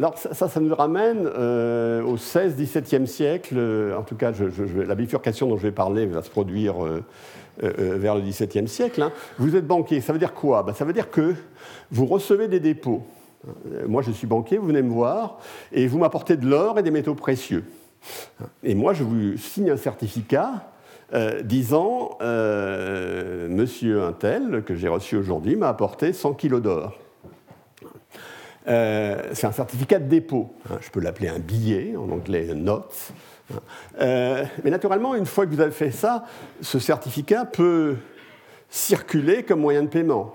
Alors 0.00 0.16
ça, 0.16 0.48
ça 0.48 0.60
nous 0.60 0.74
ramène 0.74 1.28
euh, 1.36 2.02
au 2.02 2.16
16-17e 2.16 3.04
siècle, 3.04 3.58
en 3.94 4.02
tout 4.02 4.16
cas 4.16 4.32
la 4.74 4.94
bifurcation 4.94 5.46
dont 5.46 5.58
je 5.58 5.64
vais 5.64 5.72
parler 5.72 6.06
va 6.06 6.22
se 6.22 6.30
produire 6.30 6.82
euh, 6.82 7.04
euh, 7.62 7.72
euh, 7.78 7.98
vers 7.98 8.14
le 8.14 8.22
XVIIe 8.22 8.68
siècle, 8.68 9.02
hein. 9.02 9.12
vous 9.38 9.54
êtes 9.54 9.66
banquier. 9.66 10.00
Ça 10.00 10.14
veut 10.14 10.18
dire 10.18 10.32
quoi? 10.32 10.62
Ben, 10.62 10.72
Ça 10.72 10.86
veut 10.86 10.94
dire 10.94 11.10
que 11.10 11.34
vous 11.90 12.06
recevez 12.06 12.48
des 12.48 12.60
dépôts. 12.60 13.02
Euh, 13.46 13.86
moi, 13.86 14.00
je 14.00 14.12
suis 14.12 14.26
banquier, 14.26 14.56
vous 14.56 14.68
venez 14.68 14.80
me 14.80 14.90
voir, 14.90 15.40
et 15.70 15.86
vous 15.86 15.98
m'apportez 15.98 16.38
de 16.38 16.48
l'or 16.48 16.78
et 16.78 16.82
des 16.82 16.90
métaux 16.90 17.14
précieux. 17.14 17.64
Et 18.62 18.74
moi, 18.74 18.94
je 18.94 19.04
vous 19.04 19.36
signe 19.36 19.70
un 19.70 19.76
certificat 19.76 20.70
disant 21.42 22.16
Monsieur 22.20 24.04
Intel, 24.04 24.62
que 24.64 24.74
j'ai 24.76 24.88
reçu 24.88 25.16
aujourd'hui, 25.16 25.56
m'a 25.56 25.68
apporté 25.68 26.12
100 26.14 26.34
kilos 26.34 26.62
d'or. 26.62 26.96
C'est 28.66 29.44
un 29.44 29.52
certificat 29.52 29.98
de 29.98 30.08
dépôt. 30.08 30.54
Hein. 30.68 30.78
Je 30.80 30.90
peux 30.90 31.00
l'appeler 31.00 31.28
un 31.28 31.38
billet, 31.38 31.94
en 31.96 32.10
anglais 32.10 32.54
note. 32.54 33.12
Euh, 34.00 34.44
mais 34.64 34.70
naturellement, 34.70 35.14
une 35.14 35.26
fois 35.26 35.46
que 35.46 35.50
vous 35.50 35.60
avez 35.60 35.72
fait 35.72 35.90
ça, 35.90 36.24
ce 36.60 36.78
certificat 36.78 37.44
peut 37.44 37.96
circuler 38.68 39.42
comme 39.42 39.60
moyen 39.60 39.82
de 39.82 39.88
paiement. 39.88 40.34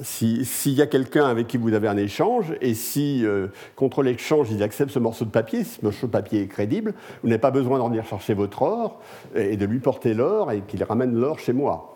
S'il 0.00 0.74
y 0.74 0.82
a 0.82 0.86
quelqu'un 0.86 1.26
avec 1.26 1.48
qui 1.48 1.56
vous 1.56 1.72
avez 1.72 1.88
un 1.88 1.96
échange, 1.96 2.52
et 2.60 2.74
si 2.74 3.26
euh, 3.26 3.48
contre 3.74 4.04
l'échange 4.04 4.48
ils 4.52 4.62
acceptent 4.62 4.92
ce 4.92 5.00
morceau 5.00 5.24
de 5.24 5.30
papier, 5.30 5.64
ce 5.64 5.84
morceau 5.84 6.06
de 6.06 6.12
papier 6.12 6.42
est 6.42 6.46
crédible, 6.46 6.94
vous 7.22 7.28
n'avez 7.28 7.40
pas 7.40 7.50
besoin 7.50 7.78
de 7.78 7.82
revenir 7.82 8.04
chercher 8.04 8.34
votre 8.34 8.62
or 8.62 9.00
et 9.34 9.56
de 9.56 9.66
lui 9.66 9.80
porter 9.80 10.14
l'or 10.14 10.52
et 10.52 10.60
qu'il 10.60 10.84
ramène 10.84 11.18
l'or 11.18 11.40
chez 11.40 11.52
moi. 11.52 11.94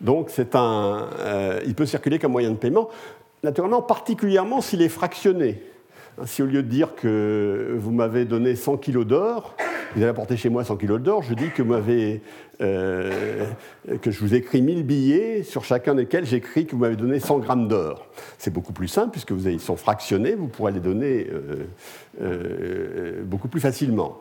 Donc 0.00 0.32
un, 0.54 1.08
euh, 1.20 1.60
il 1.64 1.76
peut 1.76 1.86
circuler 1.86 2.18
comme 2.18 2.32
moyen 2.32 2.50
de 2.50 2.56
paiement, 2.56 2.88
naturellement 3.42 3.82
particulièrement 3.82 4.60
s'il 4.60 4.82
est 4.82 4.88
fractionné. 4.88 5.62
Si 6.26 6.42
au 6.42 6.46
lieu 6.46 6.62
de 6.62 6.68
dire 6.68 6.94
que 6.94 7.74
vous 7.78 7.90
m'avez 7.90 8.24
donné 8.24 8.54
100 8.54 8.76
kilos 8.76 9.06
d'or, 9.06 9.56
vous 9.94 10.02
avez 10.02 10.10
apporté 10.10 10.36
chez 10.36 10.48
moi 10.48 10.64
100 10.64 10.76
kilos 10.76 11.00
d'or, 11.00 11.22
je 11.22 11.34
dis 11.34 11.50
que, 11.50 11.62
euh, 12.60 13.46
que 14.00 14.10
je 14.10 14.20
vous 14.20 14.34
ai 14.34 14.38
écrit 14.38 14.62
1000 14.62 14.84
billets, 14.84 15.42
sur 15.42 15.64
chacun 15.64 15.94
desquels 15.94 16.26
j'écris 16.26 16.66
que 16.66 16.72
vous 16.72 16.78
m'avez 16.78 16.96
donné 16.96 17.18
100 17.18 17.38
grammes 17.38 17.68
d'or. 17.68 18.06
C'est 18.38 18.52
beaucoup 18.52 18.72
plus 18.72 18.88
simple, 18.88 19.10
puisque 19.10 19.32
vous, 19.32 19.48
ils 19.48 19.60
sont 19.60 19.76
fractionnés, 19.76 20.34
vous 20.34 20.48
pourrez 20.48 20.72
les 20.72 20.80
donner 20.80 21.28
euh, 21.30 21.66
euh, 22.20 23.22
beaucoup 23.24 23.48
plus 23.48 23.60
facilement. 23.60 24.18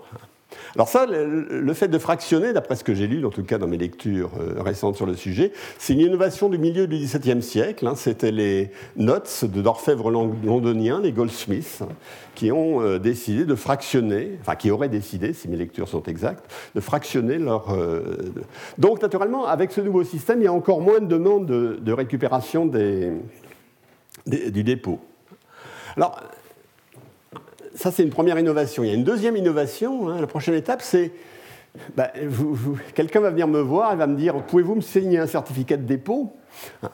Alors 0.76 0.88
ça, 0.88 1.06
le, 1.06 1.74
fait 1.74 1.88
de 1.88 1.98
fractionner, 1.98 2.54
d'après 2.54 2.76
ce 2.76 2.84
que 2.84 2.94
j'ai 2.94 3.08
lu, 3.08 3.26
en 3.26 3.30
tout 3.30 3.44
cas 3.44 3.58
dans 3.58 3.68
mes 3.68 3.78
lectures 3.78 4.32
euh, 4.40 4.62
récentes 4.62 4.96
sur 4.96 5.06
le 5.06 5.16
sujet, 5.16 5.52
c'est 5.78 5.94
une 5.94 6.00
innovation 6.00 6.50
du 6.50 6.58
milieu 6.58 6.88
du 6.88 6.98
XVIIe 6.98 7.42
siècle. 7.42 7.88
Hein. 7.88 7.96
C'était 7.96 8.32
les 8.32 8.72
notes 8.96 9.46
de 9.46 9.62
d'orfèvres 9.62 10.12
londoniens, 10.12 11.00
les 11.02 11.12
Goldsmiths, 11.12 11.84
qui 12.36 12.52
ont 12.52 12.82
euh, 12.82 13.00
décidé 13.00 13.46
de 13.46 13.56
fractionner, 13.56 14.38
enfin 14.42 14.56
qui 14.56 14.72
auraient 14.72 14.90
décidé, 14.90 15.34
si 15.34 15.48
mes 15.48 15.58
lectures 15.58 15.88
sont 15.88 16.04
exactes, 16.04 16.52
de 16.76 16.80
fractionner 16.80 17.38
leur... 17.38 17.72
Euh, 17.72 18.02
donc 18.78 19.02
naturellement, 19.02 19.46
avec 19.46 19.72
ce 19.72 19.82
nouveau 19.82 20.04
système, 20.04 20.42
il 20.42 20.46
y 20.46 20.48
a 20.48 20.54
encore 20.54 20.82
moins 20.82 21.00
de 21.00 21.06
demandes 21.06 21.46
de, 21.46 21.92
récupération 21.94 22.66
des, 22.66 23.12
du 24.26 24.64
dépôt. 24.64 25.00
Alors, 25.98 26.22
ça, 27.76 27.92
c'est 27.92 28.04
une 28.04 28.10
première 28.10 28.38
innovation. 28.40 28.84
Il 28.84 28.90
y 28.90 28.92
a 28.92 28.96
une 28.96 29.04
deuxième 29.04 29.38
innovation. 29.38 30.10
Hein. 30.10 30.20
la 30.20 30.28
prochaine 30.28 30.56
étape, 30.56 30.82
c'est 30.82 31.12
bah, 31.96 32.12
quelqu'un 32.96 33.22
va 33.22 33.30
venir 33.30 33.48
me 33.48 33.62
voir 33.62 33.94
et 33.94 33.96
va 33.96 34.08
me 34.08 34.16
dire 34.16 34.36
Pouvez-vous 34.44 34.76
me 34.76 34.82
signer 34.82 35.20
un 35.20 35.28
certificat 35.28 35.78
de 35.78 35.84
dépôt? 35.84 36.34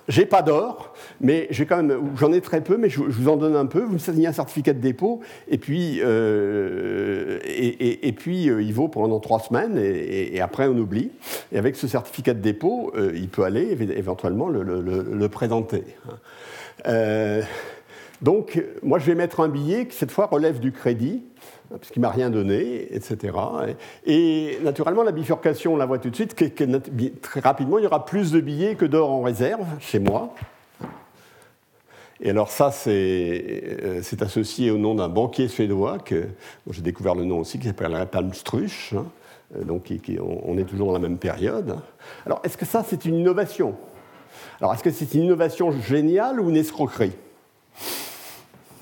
J'ai 0.07 0.25
pas 0.25 0.43
d'or, 0.43 0.93
mais 1.19 1.47
j'ai 1.49 1.65
quand 1.65 1.77
même, 1.77 2.11
j'en 2.15 2.31
ai 2.31 2.41
très 2.41 2.61
peu, 2.61 2.77
mais 2.77 2.89
je, 2.89 3.01
vous 3.01 3.27
en 3.27 3.37
donne 3.37 3.55
un 3.55 3.65
peu. 3.65 3.81
Vous 3.81 3.93
me 3.93 3.97
signez 3.97 4.27
un 4.27 4.33
certificat 4.33 4.73
de 4.73 4.79
dépôt, 4.79 5.21
et 5.47 5.57
puis, 5.57 5.99
euh, 6.03 7.39
et, 7.43 8.13
puis 8.13 8.49
euh, 8.49 8.61
il 8.61 8.73
vaut 8.73 8.87
pendant 8.87 9.19
trois 9.19 9.39
semaines, 9.39 9.77
et, 9.77 10.39
après 10.41 10.67
on 10.67 10.77
oublie. 10.77 11.09
Et 11.51 11.57
avec 11.57 11.75
ce 11.75 11.87
certificat 11.87 12.35
de 12.35 12.39
dépôt, 12.39 12.91
euh, 12.95 13.11
il 13.15 13.29
peut 13.29 13.43
aller 13.43 13.75
éventuellement 13.97 14.47
le, 14.47 14.61
le 14.61 15.29
présenter. 15.29 15.83
Donc, 18.21 18.63
moi, 18.81 18.97
je 18.99 19.05
vais 19.05 19.15
mettre 19.15 19.41
un 19.41 19.47
billet 19.47 19.87
qui, 19.87 19.95
cette 19.95 20.11
fois, 20.11 20.25
relève 20.25 20.59
du 20.59 20.71
crédit, 20.71 21.23
parce 21.69 21.89
qu'il 21.89 22.01
ne 22.01 22.07
m'a 22.07 22.13
rien 22.13 22.29
donné, 22.29 22.87
etc. 22.95 23.37
Et 24.05 24.57
naturellement, 24.63 25.03
la 25.03 25.11
bifurcation, 25.11 25.73
on 25.73 25.77
la 25.77 25.85
voit 25.85 25.99
tout 25.99 26.09
de 26.09 26.15
suite, 26.15 26.35
très 27.21 27.39
rapidement, 27.39 27.77
il 27.77 27.83
y 27.83 27.87
aura 27.87 28.05
plus 28.05 28.31
de 28.31 28.39
billets 28.39 28.75
que 28.75 28.85
d'or 28.85 29.11
en 29.11 29.21
réserve 29.21 29.65
chez 29.79 29.99
moi. 29.99 30.33
Et 32.19 32.31
alors 32.31 32.49
ça, 32.49 32.71
c'est 32.71 33.77
euh, 33.83 34.01
associé 34.21 34.71
au 34.71 34.77
nom 34.77 34.95
d'un 34.95 35.09
banquier 35.09 35.47
suédois, 35.47 35.99
que, 35.99 36.25
j'ai 36.71 36.81
découvert 36.81 37.13
le 37.13 37.25
nom 37.25 37.39
aussi, 37.39 37.59
qui 37.59 37.67
s'appelle 37.67 38.07
Palmstruch. 38.11 38.93
Hein. 38.95 39.05
Euh, 39.55 39.63
donc 39.63 39.91
on 40.19 40.57
est 40.57 40.63
toujours 40.63 40.87
dans 40.87 40.93
la 40.93 40.99
même 40.99 41.19
période. 41.19 41.77
Alors, 42.25 42.41
est-ce 42.43 42.57
que 42.57 42.65
ça, 42.65 42.83
c'est 42.87 43.05
une 43.05 43.15
innovation? 43.15 43.75
Alors, 44.59 44.73
est-ce 44.73 44.83
que 44.83 44.89
c'est 44.89 45.13
une 45.13 45.23
innovation 45.25 45.71
géniale 45.71 46.39
ou 46.39 46.49
une 46.49 46.57
escroquerie? 46.57 47.13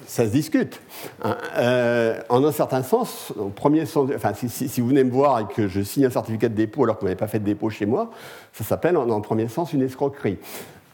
Ça 0.07 0.25
se 0.25 0.31
discute. 0.31 0.81
Hein, 1.23 1.37
euh, 1.57 2.19
en 2.29 2.43
un 2.43 2.51
certain 2.51 2.83
sens, 2.83 3.33
premier 3.55 3.85
sens 3.85 4.09
enfin, 4.15 4.33
si, 4.33 4.81
vous 4.81 4.87
venez 4.87 5.03
me 5.03 5.11
voir 5.11 5.39
et 5.39 5.45
que 5.53 5.67
je 5.67 5.81
signe 5.81 6.05
un 6.05 6.09
certificat 6.09 6.49
de 6.49 6.55
dépôt 6.55 6.83
alors 6.83 6.95
que 6.95 7.01
vous 7.01 7.07
n'avez 7.07 7.17
pas 7.17 7.27
fait 7.27 7.39
de 7.39 7.45
dépôt 7.45 7.69
chez 7.69 7.85
moi, 7.85 8.11
ça 8.53 8.63
s'appelle 8.63 8.97
en, 8.97 9.21
premier 9.21 9.47
sens 9.47 9.73
une 9.73 9.81
escroquerie. 9.81 10.37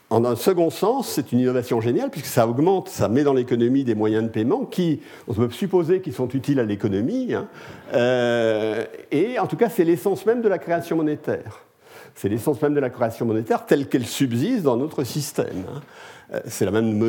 En 0.09 0.25
un 0.25 0.35
second 0.35 0.69
sens, 0.69 1.07
c'est 1.07 1.31
une 1.31 1.39
innovation 1.39 1.79
géniale 1.79 2.09
puisque 2.09 2.27
ça 2.27 2.45
augmente, 2.45 2.89
ça 2.89 3.07
met 3.07 3.23
dans 3.23 3.33
l'économie 3.33 3.85
des 3.85 3.95
moyens 3.95 4.23
de 4.23 4.29
paiement 4.29 4.65
qui, 4.65 4.99
on 5.27 5.33
peut 5.33 5.49
supposer 5.51 6.01
qu'ils 6.01 6.13
sont 6.13 6.27
utiles 6.29 6.59
à 6.59 6.63
l'économie. 6.63 7.33
Hein, 7.33 7.47
euh, 7.93 8.83
et 9.11 9.39
en 9.39 9.47
tout 9.47 9.55
cas, 9.55 9.69
c'est 9.69 9.85
l'essence 9.85 10.25
même 10.25 10.41
de 10.41 10.49
la 10.49 10.57
création 10.57 10.97
monétaire. 10.97 11.63
C'est 12.13 12.27
l'essence 12.27 12.61
même 12.61 12.73
de 12.73 12.81
la 12.81 12.89
création 12.89 13.25
monétaire 13.25 13.65
telle 13.65 13.87
qu'elle 13.87 14.05
subsiste 14.05 14.63
dans 14.63 14.75
notre 14.75 15.05
système. 15.05 15.63
Hein. 15.73 15.81
Euh, 16.33 16.39
c'est 16.45 16.65
la 16.65 16.71
même 16.71 16.99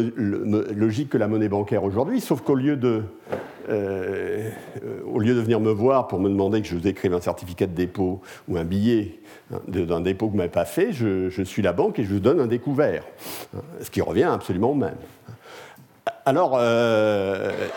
logique 0.77 1.11
que 1.11 1.19
la 1.19 1.29
monnaie 1.29 1.49
bancaire 1.49 1.85
aujourd'hui, 1.85 2.21
sauf 2.21 2.41
qu'au 2.43 2.55
lieu 2.55 2.77
de 2.77 3.03
au 5.07 5.21
lieu 5.21 5.37
de 5.37 5.41
venir 5.41 5.61
me 5.61 5.71
voir 5.71 6.09
pour 6.09 6.19
me 6.19 6.29
demander 6.29 6.61
que 6.61 6.67
je 6.67 6.75
vous 6.75 6.89
écrive 6.89 7.15
un 7.15 7.21
certificat 7.21 7.69
de 7.69 7.75
dépôt 7.75 8.21
ou 8.49 8.57
un 8.57 8.65
billet 8.65 9.21
hein, 9.53 9.61
d'un 9.69 10.01
dépôt 10.01 10.27
que 10.27 10.33
vous 10.33 10.39
n'avez 10.39 10.51
pas 10.51 10.65
fait, 10.65 10.93
je, 10.93 11.29
je, 11.29 11.43
suis 11.45 11.63
la 11.63 11.73
banque 11.73 12.01
et 12.01 12.05
je 12.05 12.13
vous 12.13 12.19
donne 12.19 12.41
un 12.41 12.49
découvert, 12.49 13.05
hein, 13.57 13.61
ce 13.81 13.89
qui 13.89 14.01
revient 14.01 14.25
absolument 14.25 14.73
au 14.73 14.75
même. 14.75 14.97
Alors, 16.27 16.61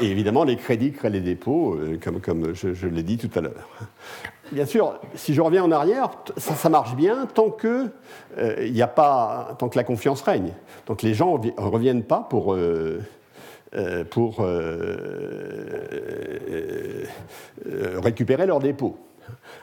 évidemment, 0.02 0.44
les 0.44 0.56
crédits 0.56 0.92
créent 0.92 1.12
les 1.12 1.22
dépôts, 1.22 1.80
comme, 2.04 2.20
comme 2.20 2.54
je 2.56 2.88
l'ai 2.88 3.04
dit 3.04 3.18
tout 3.18 3.30
à 3.38 3.42
l'heure. 3.42 3.70
Bien 4.52 4.66
sûr, 4.66 5.00
si 5.16 5.34
je 5.34 5.42
reviens 5.42 5.64
en 5.64 5.72
arrière, 5.72 6.12
ça, 6.38 6.70
marche 6.70 6.96
bien 6.96 7.26
tant 7.26 7.50
que 7.50 7.90
euh, 8.38 8.56
il 8.60 8.80
a 8.82 8.88
pas, 8.88 9.56
tant 9.58 9.70
que 9.70 9.78
la 9.78 9.84
confiance 9.84 10.22
règne, 10.22 10.52
que 10.86 11.06
les 11.06 11.16
gens 11.16 11.40
ne 11.40 11.52
reviennent 11.58 12.04
pas 12.04 12.28
pour 12.30 12.54
euh, 12.54 13.02
euh, 13.76 14.04
pour 14.04 14.46
récupérer 18.04 18.46
leurs 18.46 18.60
dépôts. 18.60 18.98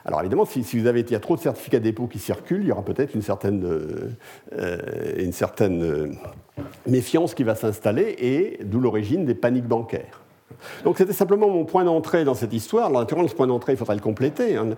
Alors 0.05 0.19
évidemment, 0.19 0.45
si, 0.45 0.61
vous 0.77 0.87
avez, 0.87 0.99
il 0.99 1.11
y 1.11 1.15
a 1.15 1.19
trop 1.21 1.37
de 1.37 1.41
certificats 1.41 1.79
de 1.79 1.85
dépôt 1.85 2.07
qui 2.07 2.19
circulent, 2.19 2.63
il 2.63 2.67
y 2.67 2.71
aura 2.71 2.83
peut-être 2.83 3.15
une 3.15 3.21
certaine, 3.21 3.65
une 5.17 5.31
certaine 5.31 6.17
méfiance 6.85 7.33
qui 7.33 7.45
va 7.45 7.55
s'installer 7.55 8.15
et 8.19 8.59
d'où 8.65 8.81
l'origine 8.81 9.23
des 9.25 9.35
paniques 9.35 9.67
bancaires. 9.67 10.22
Donc 10.83 10.97
c'était 10.97 11.13
simplement 11.13 11.49
mon 11.49 11.65
point 11.65 11.83
d'entrée 11.83 12.23
dans 12.23 12.33
cette 12.33 12.53
histoire. 12.53 12.87
Alors, 12.87 13.01
naturellement, 13.01 13.27
ce 13.27 13.35
point 13.35 13.47
d'entrée, 13.47 13.73
il 13.73 13.77
faudra 13.77 13.95
le 13.95 14.01
compléter. 14.01 14.55
Hein. 14.55 14.69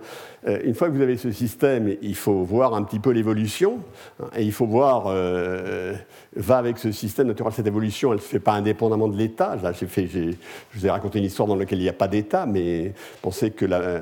Euh, 0.46 0.58
une 0.64 0.74
fois 0.74 0.88
que 0.88 0.94
vous 0.94 1.02
avez 1.02 1.16
ce 1.16 1.30
système, 1.30 1.94
il 2.02 2.14
faut 2.14 2.42
voir 2.42 2.74
un 2.74 2.82
petit 2.82 2.98
peu 2.98 3.10
l'évolution. 3.10 3.80
Hein, 4.20 4.26
et 4.36 4.42
il 4.42 4.52
faut 4.52 4.66
voir, 4.66 5.04
euh, 5.06 5.94
va 6.34 6.58
avec 6.58 6.78
ce 6.78 6.92
système, 6.92 7.28
naturellement, 7.28 7.54
cette 7.54 7.66
évolution, 7.66 8.10
elle 8.10 8.18
ne 8.18 8.22
se 8.22 8.28
fait 8.28 8.40
pas 8.40 8.52
indépendamment 8.52 9.08
de 9.08 9.16
l'État. 9.16 9.56
je 9.62 10.34
vous 10.74 10.86
ai 10.86 10.90
raconté 10.90 11.18
une 11.18 11.24
histoire 11.24 11.48
dans 11.48 11.56
laquelle 11.56 11.78
il 11.78 11.84
n'y 11.84 11.88
a 11.88 11.94
pas 11.94 12.08
d'État, 12.08 12.46
mais 12.46 12.92
pensez 13.22 13.50
que 13.50 13.64
la, 13.64 14.00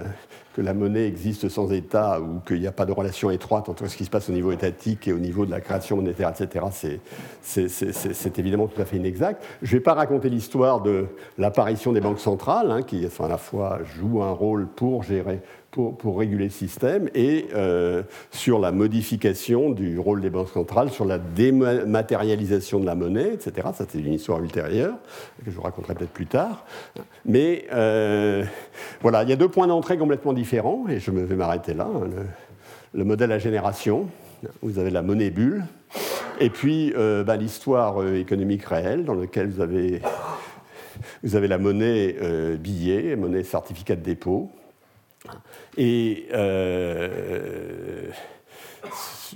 que 0.54 0.62
la 0.62 0.72
monnaie 0.72 1.06
existe 1.06 1.48
sans 1.48 1.72
État 1.72 2.20
ou 2.20 2.38
qu'il 2.46 2.60
n'y 2.60 2.66
a 2.66 2.72
pas 2.72 2.86
de 2.86 2.92
relation 2.92 3.30
étroite 3.30 3.68
entre 3.68 3.88
ce 3.88 3.96
qui 3.96 4.04
se 4.04 4.10
passe 4.10 4.30
au 4.30 4.32
niveau 4.32 4.52
étatique 4.52 5.08
et 5.08 5.12
au 5.12 5.18
niveau 5.18 5.44
de 5.46 5.50
la 5.50 5.60
création 5.60 5.96
monétaire, 5.96 6.30
etc., 6.30 7.00
c'est 7.42 8.38
évidemment 8.38 8.68
tout 8.68 8.80
à 8.80 8.84
fait 8.84 8.96
inexact. 8.96 9.44
Je 9.62 9.74
ne 9.74 9.78
vais 9.78 9.82
pas 9.82 9.94
raconter 9.94 10.30
l'histoire 10.30 10.80
de 10.80 11.06
l'apparition 11.38 11.92
des 11.92 12.00
banques 12.00 12.20
centrales, 12.20 12.70
hein, 12.70 12.82
qui 12.82 13.04
à 13.04 13.28
la 13.28 13.38
fois 13.38 13.80
jouent 13.82 14.22
un 14.22 14.30
rôle 14.30 14.66
pour 14.66 15.02
gérer 15.02 15.40
pour, 15.74 16.18
réguler 16.18 16.44
le 16.44 16.50
système 16.50 17.08
et 17.14 17.46
euh, 17.54 18.02
sur 18.30 18.60
la 18.60 18.70
modification 18.70 19.70
du 19.70 19.98
rôle 19.98 20.20
des 20.20 20.30
banques 20.30 20.50
centrales, 20.50 20.90
sur 20.90 21.04
la 21.04 21.18
dématérialisation 21.18 22.78
de 22.78 22.86
la 22.86 22.94
monnaie, 22.94 23.32
etc. 23.34 23.68
Ça, 23.74 23.84
c'est 23.88 23.98
une 23.98 24.12
histoire 24.12 24.40
ultérieure 24.40 24.94
que 25.44 25.50
je 25.50 25.56
vous 25.56 25.62
raconterai 25.62 25.94
peut-être 25.94 26.12
plus 26.12 26.26
tard. 26.26 26.64
Mais 27.24 27.66
euh, 27.72 28.44
voilà, 29.02 29.24
il 29.24 29.30
y 29.30 29.32
a 29.32 29.36
deux 29.36 29.48
points 29.48 29.66
d'entrée 29.66 29.98
complètement 29.98 30.32
différents 30.32 30.86
et 30.88 31.00
je 31.00 31.10
me 31.10 31.24
vais 31.24 31.34
m'arrêter 31.34 31.74
là. 31.74 31.88
Hein. 31.92 32.08
Le, 32.92 33.04
modèle 33.04 33.32
à 33.32 33.40
génération, 33.40 34.06
vous 34.62 34.78
avez 34.78 34.90
la 34.90 35.02
monnaie 35.02 35.30
bulle, 35.30 35.64
et 36.38 36.50
puis 36.50 36.92
euh, 36.96 37.24
ben, 37.24 37.36
l'histoire 37.36 38.06
économique 38.14 38.64
réelle 38.64 39.04
dans 39.04 39.14
laquelle 39.14 39.48
vous 39.48 39.60
avez, 39.60 40.00
vous 41.24 41.34
avez 41.34 41.48
la 41.48 41.58
monnaie 41.58 42.14
billet, 42.60 43.16
monnaie 43.16 43.42
certificat 43.42 43.96
de 43.96 44.02
dépôt, 44.02 44.52
et 45.76 46.26
euh, 46.32 48.10